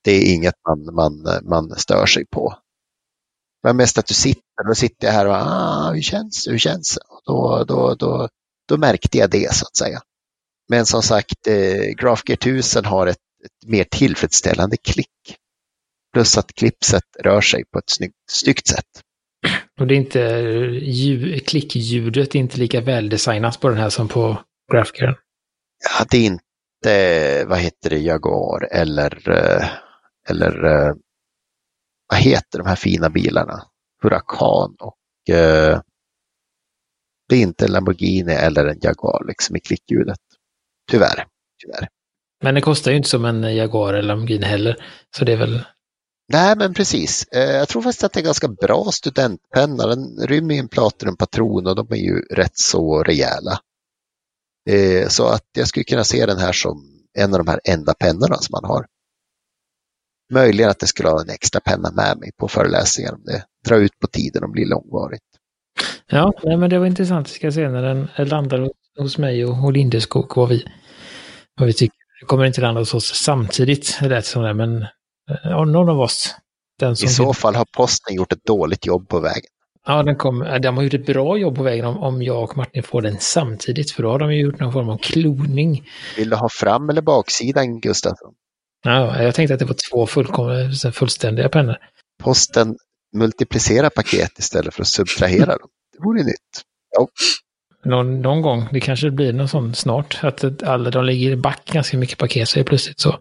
det 0.03 0.11
är 0.11 0.33
inget 0.33 0.55
man, 0.67 0.95
man, 0.95 1.39
man 1.49 1.75
stör 1.75 2.05
sig 2.05 2.25
på. 2.25 2.55
Men 3.63 3.77
mest 3.77 3.97
att 3.97 4.07
du 4.07 4.13
sitter, 4.13 4.50
då 4.67 4.75
sitter 4.75 5.07
jag 5.07 5.13
här 5.13 5.27
och 5.27 5.33
ah, 5.33 5.91
hur 5.93 6.01
känns 6.01 6.47
hur 6.47 6.57
känns 6.57 6.95
det? 6.95 7.01
Då, 7.25 7.65
då, 7.67 7.95
då, 7.95 8.29
då 8.67 8.77
märkte 8.77 9.17
jag 9.17 9.29
det 9.29 9.53
så 9.53 9.65
att 9.65 9.75
säga. 9.75 10.01
Men 10.69 10.85
som 10.85 11.01
sagt, 11.01 11.47
eh, 11.47 11.95
GraphGear 11.97 12.37
1000 12.37 12.85
har 12.85 13.07
ett, 13.07 13.17
ett, 13.45 13.69
mer 13.69 13.83
tillfredsställande 13.83 14.77
klick. 14.77 15.37
Plus 16.13 16.37
att 16.37 16.53
klippset 16.53 17.03
rör 17.19 17.41
sig 17.41 17.63
på 17.73 17.79
ett 17.79 17.89
snyggt, 17.89 18.15
snyggt 18.31 18.67
sätt. 18.67 18.85
Och 19.79 19.87
det 19.87 19.93
är 19.93 19.97
inte 19.97 20.19
ljud, 20.81 21.47
klickljudet 21.47 22.35
är 22.35 22.39
inte 22.39 22.57
lika 22.57 22.81
väldesignat 22.81 23.59
på 23.59 23.69
den 23.69 23.77
här 23.77 23.89
som 23.89 24.07
på 24.07 24.43
GraphGear? 24.71 25.19
Ja, 25.83 26.05
det 26.09 26.17
är 26.17 26.25
inte, 26.25 27.45
vad 27.45 27.59
heter 27.59 27.89
det, 27.89 27.97
Jaguar 27.97 28.67
eller, 28.71 29.29
eh, 29.29 29.67
eller 30.29 30.65
eh, 30.65 30.93
vad 32.07 32.19
heter 32.19 32.57
de 32.57 32.67
här 32.67 32.75
fina 32.75 33.09
bilarna? 33.09 33.63
Huracan 34.01 34.75
och 34.79 35.35
eh, 35.35 35.81
det 37.29 37.35
är 37.35 37.41
inte 37.41 37.65
en 37.65 37.71
Lamborghini 37.71 38.33
eller 38.33 38.65
en 38.65 38.79
Jaguar 38.81 39.25
liksom 39.27 39.55
i 39.55 39.59
klickljudet. 39.59 40.19
Tyvärr. 40.91 41.25
Tyvärr. 41.63 41.87
Men 42.43 42.55
det 42.55 42.61
kostar 42.61 42.91
ju 42.91 42.97
inte 42.97 43.09
som 43.09 43.25
en 43.25 43.55
Jaguar 43.55 43.93
eller 43.93 44.07
Lamborghini 44.07 44.45
heller. 44.45 44.85
Så 45.17 45.25
det 45.25 45.33
är 45.33 45.37
väl... 45.37 45.61
Nej, 46.33 46.55
men 46.57 46.73
precis. 46.73 47.27
Eh, 47.27 47.51
jag 47.51 47.69
tror 47.69 47.81
faktiskt 47.81 48.03
att 48.03 48.13
det 48.13 48.19
är 48.19 48.23
ganska 48.23 48.47
bra 48.47 48.89
studentpenna. 48.91 49.87
Den 49.87 50.27
rymmer 50.27 50.53
ju 50.53 50.59
en 50.59 50.67
Platinum-patron 50.67 51.67
och 51.67 51.75
de 51.75 51.91
är 51.91 51.95
ju 51.95 52.21
rätt 52.21 52.57
så 52.57 53.03
rejäla. 53.03 53.59
Eh, 54.69 55.07
så 55.07 55.27
att 55.27 55.45
jag 55.57 55.67
skulle 55.67 55.83
kunna 55.83 56.03
se 56.03 56.25
den 56.25 56.37
här 56.37 56.51
som 56.51 57.05
en 57.13 57.33
av 57.33 57.37
de 57.43 57.51
här 57.51 57.61
enda 57.63 57.93
pennorna 57.93 58.37
som 58.37 58.53
man 58.61 58.71
har. 58.71 58.85
Möjligen 60.31 60.69
att 60.69 60.79
det 60.79 60.87
skulle 60.87 61.09
ha 61.09 61.21
en 61.21 61.29
extra 61.29 61.61
penna 61.61 61.91
med 61.91 62.17
mig 62.19 62.31
på 62.37 62.47
föreläsningar 62.47 63.13
om 63.13 63.21
det 63.25 63.43
drar 63.69 63.77
ut 63.77 63.99
på 63.99 64.07
tiden 64.07 64.43
och 64.43 64.51
blir 64.51 64.65
långvarigt. 64.65 65.23
Ja, 66.09 66.33
nej, 66.43 66.57
men 66.57 66.69
det 66.69 66.79
var 66.79 66.85
intressant. 66.85 67.29
Vi 67.29 67.33
ska 67.33 67.51
se 67.51 67.69
när 67.69 67.81
den 67.81 68.27
landar 68.27 68.69
hos 68.99 69.17
mig 69.17 69.45
och 69.45 69.73
Lindeskog 69.73 70.31
vad 70.35 70.49
vi, 70.49 70.65
vad 71.59 71.67
vi 71.67 71.73
tycker. 71.73 71.97
Det 72.21 72.25
kommer 72.25 72.45
inte 72.45 72.61
landa 72.61 72.81
hos 72.81 72.93
oss 72.93 73.15
samtidigt, 73.15 73.97
det 74.01 74.09
lät 74.09 74.25
som 74.25 74.43
det, 74.43 74.53
men 74.53 74.85
ja, 75.43 75.65
någon 75.65 75.89
av 75.89 75.99
oss. 75.99 76.35
I 77.03 77.07
så 77.07 77.33
fall 77.33 77.55
har 77.55 77.65
posten 77.77 78.15
gjort 78.15 78.33
ett 78.33 78.43
dåligt 78.43 78.85
jobb 78.85 79.09
på 79.09 79.19
vägen. 79.19 79.51
Ja, 79.87 80.03
den, 80.03 80.15
kom, 80.15 80.59
de 80.61 80.77
har 80.77 80.83
gjort 80.83 80.93
ett 80.93 81.05
bra 81.05 81.37
jobb 81.37 81.55
på 81.55 81.63
vägen 81.63 81.85
om, 81.85 81.97
om 81.97 82.21
jag 82.21 82.43
och 82.43 82.57
Martin 82.57 82.83
får 82.83 83.01
den 83.01 83.17
samtidigt, 83.19 83.91
för 83.91 84.03
då 84.03 84.09
har 84.09 84.19
de 84.19 84.33
ju 84.33 84.41
gjort 84.41 84.59
någon 84.59 84.73
form 84.73 84.89
av 84.89 84.97
kloning. 84.97 85.83
Vill 86.17 86.29
du 86.29 86.35
ha 86.35 86.49
fram 86.49 86.89
eller 86.89 87.01
baksidan, 87.01 87.79
Gustafsson? 87.79 88.33
Ja, 88.83 89.23
jag 89.23 89.35
tänkte 89.35 89.53
att 89.53 89.59
det 89.59 89.65
var 89.65 89.77
två 89.91 90.91
fullständiga 90.91 91.49
pennor. 91.49 91.77
Posten 92.23 92.77
multiplicerar 93.13 93.89
paket 93.89 94.39
istället 94.39 94.73
för 94.73 94.81
att 94.81 94.87
subtrahera 94.87 95.57
dem. 95.57 95.69
Det 95.97 96.03
vore 96.03 96.23
nytt. 96.23 96.61
Ja 96.97 97.07
någon, 97.85 98.21
någon 98.21 98.41
gång. 98.41 98.67
Det 98.71 98.79
kanske 98.79 99.11
blir 99.11 99.33
någon 99.33 99.47
sån 99.47 99.75
snart. 99.75 100.19
Att 100.23 100.63
alla 100.63 100.89
de 100.89 101.05
ligger 101.05 101.31
i 101.31 101.35
back 101.35 101.65
ganska 101.65 101.97
mycket 101.97 102.17
paket 102.17 102.49
så 102.49 102.59
är 102.59 102.63
plötsligt 102.63 102.99
så 102.99 103.19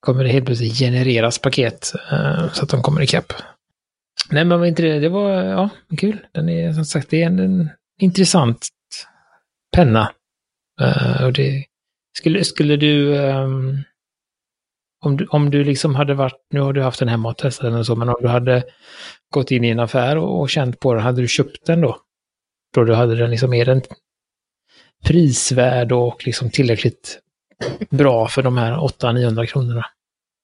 kommer 0.00 0.24
det 0.24 0.30
helt 0.30 0.46
plötsligt 0.46 0.78
genereras 0.78 1.38
paket 1.38 1.92
uh, 2.12 2.52
så 2.52 2.64
att 2.64 2.70
de 2.70 2.82
kommer 2.82 3.02
ikapp. 3.02 3.32
Nej 4.30 4.44
men 4.44 4.58
var 4.58 4.66
inte 4.66 4.82
det, 4.82 4.98
det 4.98 5.08
var 5.08 5.44
ja, 5.44 5.70
kul. 5.96 6.26
Den 6.32 6.48
är 6.48 6.72
som 6.72 6.84
sagt 6.84 7.10
det 7.10 7.22
är 7.22 7.26
en, 7.26 7.38
en 7.38 7.70
intressant 8.00 8.68
penna. 9.76 10.12
Uh, 10.80 11.24
och 11.24 11.32
det, 11.32 11.64
skulle, 12.18 12.44
skulle 12.44 12.76
du 12.76 13.18
um, 13.18 13.82
om 15.06 15.16
du, 15.16 15.26
om 15.26 15.50
du 15.50 15.64
liksom 15.64 15.94
hade 15.94 16.14
varit, 16.14 16.46
nu 16.50 16.60
har 16.60 16.72
du 16.72 16.82
haft 16.82 16.98
den 16.98 17.08
hemma 17.08 17.28
och 17.28 17.38
testat 17.38 17.64
den 17.64 17.78
och 17.78 17.86
så, 17.86 17.96
men 17.96 18.08
om 18.08 18.16
du 18.20 18.28
hade 18.28 18.64
gått 19.32 19.50
in 19.50 19.64
i 19.64 19.68
en 19.68 19.80
affär 19.80 20.18
och, 20.18 20.40
och 20.40 20.50
känt 20.50 20.80
på 20.80 20.94
den, 20.94 21.02
hade 21.02 21.22
du 21.22 21.28
köpt 21.28 21.66
den 21.66 21.80
då? 21.80 21.96
då 22.74 22.84
du 22.84 22.94
hade 22.94 23.16
den 23.16 23.30
liksom 23.30 23.54
är 23.54 23.64
den 23.64 23.82
prisvärd 25.04 25.92
och 25.92 26.26
liksom 26.26 26.50
tillräckligt 26.50 27.18
bra 27.90 28.28
för 28.28 28.42
de 28.42 28.56
här 28.56 28.72
800-900 28.76 29.46
kronorna? 29.46 29.84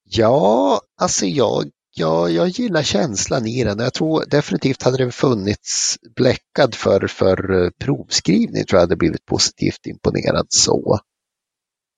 Ja, 0.05 0.81
alltså 1.01 1.27
jag, 1.27 1.65
jag, 1.95 2.31
jag 2.31 2.49
gillar 2.49 2.83
känslan 2.83 3.47
i 3.47 3.65
den. 3.65 3.79
Jag 3.79 3.95
tror 3.95 4.25
definitivt 4.31 4.83
hade 4.83 4.97
den 4.97 5.13
funnits 5.13 5.99
bläckad 6.17 6.75
för, 6.75 7.07
för 7.07 7.65
eh, 7.65 7.71
provskrivning 7.81 8.65
tror 8.65 8.79
jag 8.79 8.81
hade 8.81 8.97
blivit 8.97 9.27
positivt 9.27 9.87
imponerad 9.87 10.47
så. 10.49 10.99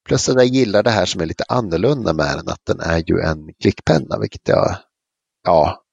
Plus 0.05 0.29
att 0.29 0.35
jag 0.35 0.47
gillar 0.47 0.83
det 0.83 0.91
här 0.91 1.07
som 1.07 1.21
är 1.21 1.27
lite 1.27 1.45
annorlunda 1.49 2.13
med 2.13 2.37
den, 2.37 2.49
att 2.49 2.67
den 2.67 2.81
är 2.81 2.99
ju 3.07 3.21
en 3.21 3.55
klickpenna, 3.63 4.19
vilket 4.19 4.49
jag, 4.49 4.77
ja, 5.45 5.85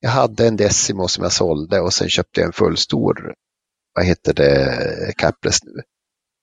jag 0.00 0.10
hade 0.10 0.46
en 0.46 0.56
Decimo 0.56 1.08
som 1.08 1.22
jag 1.22 1.32
sålde 1.32 1.80
och 1.80 1.92
sen 1.92 2.08
köpte 2.08 2.40
jag 2.40 2.46
en 2.46 2.52
fullstor 2.52 3.34
vad 3.94 4.04
heter 4.04 4.34
det, 4.34 5.12
Capless 5.16 5.64
nu. 5.64 5.82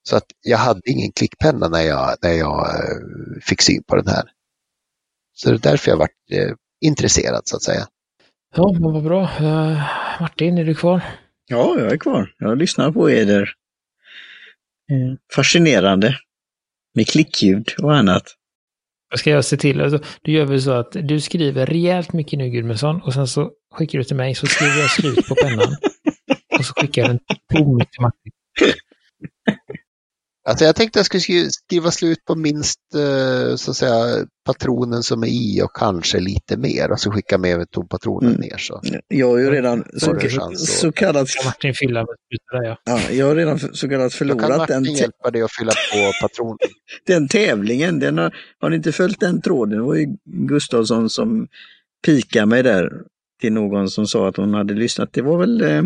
Så 0.10 0.16
att 0.16 0.26
jag 0.41 0.57
hade 0.57 0.82
ingen 0.86 1.12
klickpenna 1.12 1.68
när 1.68 1.82
jag, 1.82 2.16
när 2.22 2.32
jag 2.32 2.59
eh, 2.59 3.41
fick 3.41 3.62
syn 3.62 3.84
på 3.84 3.95
den 3.95 4.07
här. 4.07 4.24
Så 5.34 5.49
det 5.49 5.55
är 5.55 5.72
därför 5.72 5.91
jag 5.91 5.97
varit 5.97 6.32
eh, 6.32 6.53
intresserad 6.82 7.41
så 7.45 7.55
att 7.55 7.64
säga. 7.64 7.88
Ja, 8.55 8.72
men 8.72 8.93
vad 8.93 9.03
bra. 9.03 9.22
Uh, 9.24 9.82
Martin, 10.22 10.57
är 10.57 10.66
du 10.66 10.76
kvar? 10.76 11.01
Ja, 11.47 11.76
jag 11.80 11.91
är 11.91 11.97
kvar. 11.97 12.34
Jag 12.38 12.57
lyssnar 12.57 12.91
på 12.91 13.12
er 13.12 13.26
där. 13.26 13.53
Uh, 14.91 15.16
fascinerande 15.36 16.18
med 16.96 17.08
klickljud 17.08 17.68
och 17.84 17.96
annat. 17.96 18.24
Ska 19.16 19.30
jag 19.30 19.46
se 19.46 19.58
till, 19.58 19.82
alltså, 19.82 20.00
du 20.22 20.32
gör 20.32 20.46
väl 20.46 20.62
så 20.62 20.72
att 20.72 20.92
du 20.92 21.22
skriver 21.22 21.66
rejält 21.66 22.14
mycket 22.14 22.39
nu 22.39 22.50
Gudmundsson 22.50 23.02
och 23.02 23.14
sen 23.14 23.28
så 23.28 23.52
skickar 23.74 24.00
du 24.00 24.04
till 24.04 24.16
mig 24.16 24.36
så 24.36 24.48
skriver 24.48 24.78
jag 24.80 24.92
slut 24.92 25.28
på 25.28 25.36
pennan. 25.36 25.76
och 26.60 26.66
så 26.66 26.74
skickar 26.74 27.02
jag 27.02 27.12
den 27.12 27.20
tom 27.54 27.80
till 27.80 28.02
Martin. 28.02 28.32
Alltså 30.50 30.66
jag 30.66 30.76
tänkte 30.76 31.00
att 31.00 31.14
jag 31.14 31.22
skulle 31.22 31.50
skriva 31.52 31.92
slut 31.92 32.26
på 32.26 32.36
minst 32.36 32.80
eh, 32.96 33.56
så 33.56 33.72
att 33.72 33.78
säga 33.78 34.26
patronen 34.46 35.04
som 35.04 35.24
är 35.24 35.28
i 35.28 35.62
och 35.64 35.76
kanske 35.76 36.20
lite 36.20 36.58
mer 36.58 36.92
och 36.92 37.00
så 37.00 37.12
skicka 37.12 37.38
med 37.38 37.72
tompatronen 37.72 38.30
mm. 38.30 38.42
ner. 38.42 38.58
Så. 38.58 38.82
Jag 39.08 39.28
har 39.28 39.38
ju 39.38 39.52
redan 39.52 39.84
så, 39.94 40.20
så 40.56 40.92
kallat... 40.92 41.28
Martin 41.46 41.74
fylla 41.74 42.06
ja. 42.52 42.78
ja. 42.86 43.00
Jag 43.12 43.26
har 43.26 43.36
redan 43.36 43.60
så 43.60 43.89
kallat 43.89 44.14
förlorat 44.14 44.39
den... 44.39 44.50
Kan 44.50 44.58
Martin 44.58 44.84
den 44.84 44.94
hjälpa 44.94 45.32
dig 45.32 45.42
att 45.42 45.52
fylla 45.52 45.72
på 45.72 46.12
patronen? 46.28 46.58
den 47.08 47.28
tävlingen, 47.28 48.00
den 48.00 48.18
har, 48.18 48.36
har 48.60 48.70
ni 48.70 48.76
inte 48.76 48.92
följt 48.92 49.20
den 49.20 49.42
tråden? 49.42 49.78
Det 49.78 49.86
var 49.86 49.96
ju 49.96 50.08
Gustavsson 50.26 51.10
som 51.10 51.48
pikade 52.06 52.46
mig 52.46 52.64
där 52.64 52.92
till 53.42 53.54
någon 53.54 53.89
som 53.89 54.08
sa 54.08 54.28
att 54.30 54.38
hon 54.38 54.54
hade 54.54 54.74
lyssnat. 54.74 55.10
Det 55.14 55.22
var 55.22 55.38
väl 55.38 55.62
eh, 55.62 55.84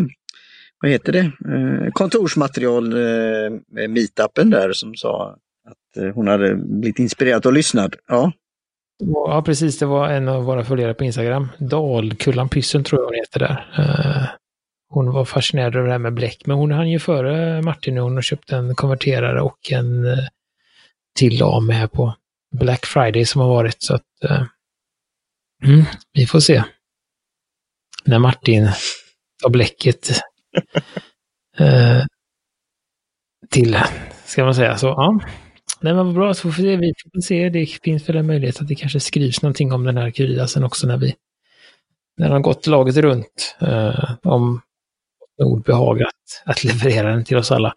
vad 0.80 0.90
heter 0.90 1.12
det, 1.12 1.20
eh, 1.20 1.90
Kontorsmaterial, 1.92 2.92
eh, 2.92 3.88
meetupen 3.88 4.50
där 4.50 4.72
som 4.72 4.94
sa 4.94 5.36
att 5.68 6.02
eh, 6.02 6.14
hon 6.14 6.28
hade 6.28 6.54
blivit 6.54 6.98
inspirerad 6.98 7.46
och 7.46 7.52
lyssnat. 7.52 7.94
Ja. 8.08 8.32
ja, 8.98 9.42
precis. 9.42 9.78
Det 9.78 9.86
var 9.86 10.08
en 10.08 10.28
av 10.28 10.44
våra 10.44 10.64
följare 10.64 10.94
på 10.94 11.04
Instagram. 11.04 11.48
Dalkullan 11.58 12.48
Pyssel 12.48 12.84
tror 12.84 13.00
jag 13.00 13.06
hon 13.06 13.14
heter 13.14 13.40
där. 13.40 14.36
Hon 14.88 15.12
var 15.12 15.24
fascinerad 15.24 15.76
över 15.76 15.86
det 15.86 15.92
här 15.92 15.98
med 15.98 16.14
bläck, 16.14 16.46
men 16.46 16.56
hon 16.56 16.72
hann 16.72 16.90
ju 16.90 16.98
före 16.98 17.62
Martin 17.62 17.94
nu. 17.94 18.00
Hon 18.00 18.22
köpte 18.22 18.56
en 18.56 18.74
konverterare 18.74 19.40
och 19.40 19.72
en 19.72 20.06
till 21.18 21.42
A 21.42 21.60
med 21.60 21.92
på 21.92 22.14
Black 22.56 22.86
Friday 22.86 23.24
som 23.24 23.40
har 23.40 23.48
varit. 23.48 23.82
Så 23.82 23.94
att, 23.94 24.02
mm, 25.64 25.84
vi 26.12 26.26
får 26.26 26.40
se. 26.40 26.62
När 28.04 28.18
Martin 28.18 28.70
tar 29.42 29.50
bläcket 29.50 30.10
eh, 31.58 32.04
till, 33.50 33.78
ska 34.24 34.44
man 34.44 34.54
säga. 34.54 34.76
Så 34.76 34.86
ja, 34.86 35.20
Nej, 35.80 35.94
men 35.94 36.06
vad 36.06 36.14
bra, 36.14 36.34
så 36.34 36.52
får 36.52 36.62
vi 36.62 36.92
får 37.12 37.20
se. 37.20 37.48
Det 37.48 37.66
finns 37.66 38.08
väl 38.08 38.16
en 38.16 38.26
möjlighet 38.26 38.60
att 38.60 38.68
det 38.68 38.74
kanske 38.74 39.00
skrivs 39.00 39.42
någonting 39.42 39.72
om 39.72 39.84
den 39.84 39.96
här 39.96 40.10
Kyriasen 40.10 40.64
också 40.64 40.86
när 40.86 40.96
vi 40.96 41.14
när 42.16 42.30
han 42.30 42.42
gått 42.42 42.66
laget 42.66 42.96
runt. 42.96 43.56
Eh, 43.60 44.10
om 44.22 44.60
Nord 45.42 45.64
behagat 45.64 46.42
att 46.44 46.64
leverera 46.64 47.10
den 47.10 47.24
till 47.24 47.36
oss 47.36 47.52
alla. 47.52 47.74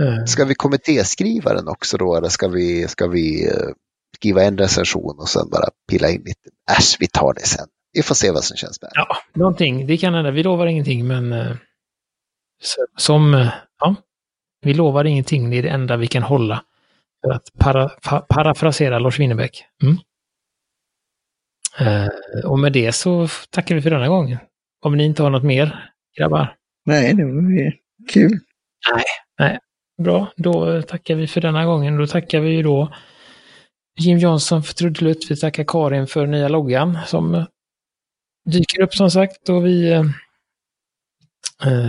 Eh. 0.00 0.24
Ska 0.24 0.44
vi 0.44 0.54
kommittéskriva 0.54 1.54
den 1.54 1.68
också 1.68 1.96
då 1.96 2.16
eller 2.16 2.28
ska 2.28 2.48
vi, 2.48 2.88
ska 2.88 3.06
vi 3.06 3.46
eh, 3.48 3.68
skriva 4.16 4.42
en 4.42 4.58
recension 4.58 5.16
och 5.18 5.28
sen 5.28 5.50
bara 5.50 5.68
pilla 5.90 6.08
in 6.08 6.22
lite? 6.24 6.50
Äsch, 6.78 6.96
vi 7.00 7.06
tar 7.06 7.34
det 7.34 7.46
sen. 7.46 7.66
Vi 7.92 8.02
får 8.02 8.14
se 8.14 8.30
vad 8.30 8.44
som 8.44 8.56
känns 8.56 8.80
bäst. 8.80 8.92
Ja, 8.94 9.16
någonting. 9.34 9.86
Det 9.86 9.96
kan 9.96 10.14
hända. 10.14 10.30
Vi 10.30 10.42
lovar 10.42 10.66
ingenting, 10.66 11.06
men 11.06 11.32
eh, 11.32 11.56
som, 12.96 13.48
ja, 13.80 13.94
vi 14.62 14.74
lovar 14.74 15.04
ingenting, 15.04 15.50
det 15.50 15.56
är 15.56 15.62
det 15.62 15.68
enda 15.68 15.96
vi 15.96 16.06
kan 16.06 16.22
hålla. 16.22 16.64
För 17.24 17.32
att 17.32 17.42
para, 17.58 17.88
pa, 17.88 18.20
parafrasera 18.20 18.98
Lars 18.98 19.20
Winnerbäck. 19.20 19.64
Mm. 19.82 19.96
Eh, 21.78 22.10
och 22.44 22.58
med 22.58 22.72
det 22.72 22.92
så 22.92 23.28
tackar 23.50 23.74
vi 23.74 23.82
för 23.82 23.90
denna 23.90 24.08
gången. 24.08 24.38
Om 24.80 24.96
ni 24.96 25.04
inte 25.04 25.22
har 25.22 25.30
något 25.30 25.42
mer, 25.42 25.92
grabbar? 26.18 26.56
Nej, 26.84 27.14
det 27.14 27.24
var 27.24 27.72
kul. 28.12 28.38
Nej, 28.92 29.04
nej. 29.38 29.58
Bra, 30.02 30.32
då 30.36 30.82
tackar 30.82 31.14
vi 31.14 31.26
för 31.26 31.40
denna 31.40 31.64
gången. 31.64 31.96
Då 31.96 32.06
tackar 32.06 32.40
vi 32.40 32.50
ju 32.50 32.62
då 32.62 32.92
Jim 34.00 34.18
Johnson 34.18 34.62
för 34.62 34.74
trudelutt. 34.74 35.30
Vi 35.30 35.36
tackar 35.36 35.64
Karin 35.64 36.06
för 36.06 36.26
nya 36.26 36.48
loggan 36.48 36.98
som 37.06 37.46
dyker 38.50 38.82
upp 38.82 38.94
som 38.94 39.10
sagt. 39.10 39.48
Och 39.48 39.66
vi 39.66 39.92
Eh, 39.92 40.04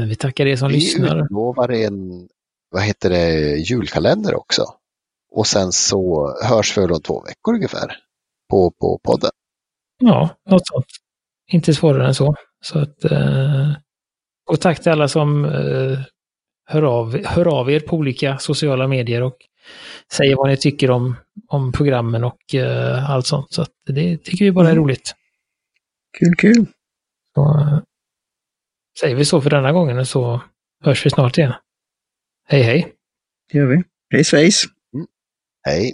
vi 0.07 0.15
tackar 0.15 0.45
er 0.45 0.55
som 0.55 0.67
vi 0.67 0.74
lyssnar. 0.74 1.15
Vi 1.15 1.21
utlovar 1.21 1.71
en, 1.71 2.28
vad 2.71 2.84
heter 2.84 3.09
det, 3.09 3.57
julkalender 3.57 4.36
också. 4.36 4.63
Och 5.32 5.47
sen 5.47 5.71
så 5.71 6.34
hörs 6.43 6.78
vi 6.78 6.82
om 6.82 7.01
två 7.01 7.21
veckor 7.21 7.53
ungefär 7.53 7.97
på, 8.49 8.71
på 8.71 8.99
podden. 9.03 9.32
Ja, 9.99 10.30
något 10.49 10.67
sånt. 10.67 10.86
Inte 11.51 11.74
svårare 11.74 12.07
än 12.07 12.15
så. 12.15 12.36
så 12.61 12.80
att, 12.80 13.03
eh, 13.03 13.71
och 14.49 14.61
tack 14.61 14.84
till 14.84 14.91
alla 14.91 15.07
som 15.07 15.45
eh, 15.45 15.99
hör, 16.65 16.82
av, 16.84 17.26
hör 17.26 17.59
av 17.59 17.71
er 17.71 17.80
på 17.80 17.97
olika 17.97 18.38
sociala 18.38 18.88
medier 18.88 19.24
och 19.24 19.38
säger 20.11 20.36
vad 20.36 20.49
ni 20.49 20.57
tycker 20.57 20.91
om, 20.91 21.15
om 21.47 21.71
programmen 21.71 22.24
och 22.24 22.55
allt 23.07 23.28
sånt. 23.28 23.53
Så 23.53 23.65
det 23.88 24.17
tycker 24.17 24.45
vi 24.45 24.51
bara 24.51 24.67
är 24.67 24.71
mm. 24.71 24.84
roligt. 24.84 25.15
Kul, 26.19 26.36
kul. 26.36 26.65
Så, 27.36 27.82
säger 28.99 29.15
vi 29.15 29.25
så 29.25 29.41
för 29.41 29.49
denna 29.49 29.71
gången 29.71 29.97
och 29.99 30.07
så 30.07 30.41
hörs 30.83 31.05
vi 31.05 31.09
snart 31.09 31.37
igen. 31.37 31.53
Hej 32.47 32.61
hej! 32.61 32.93
Det 33.51 33.57
gör 33.57 33.65
vi. 33.65 33.83
Hej 34.09 34.23
svejs! 34.23 34.63
Mm. 34.93 35.07
Hej! 35.63 35.93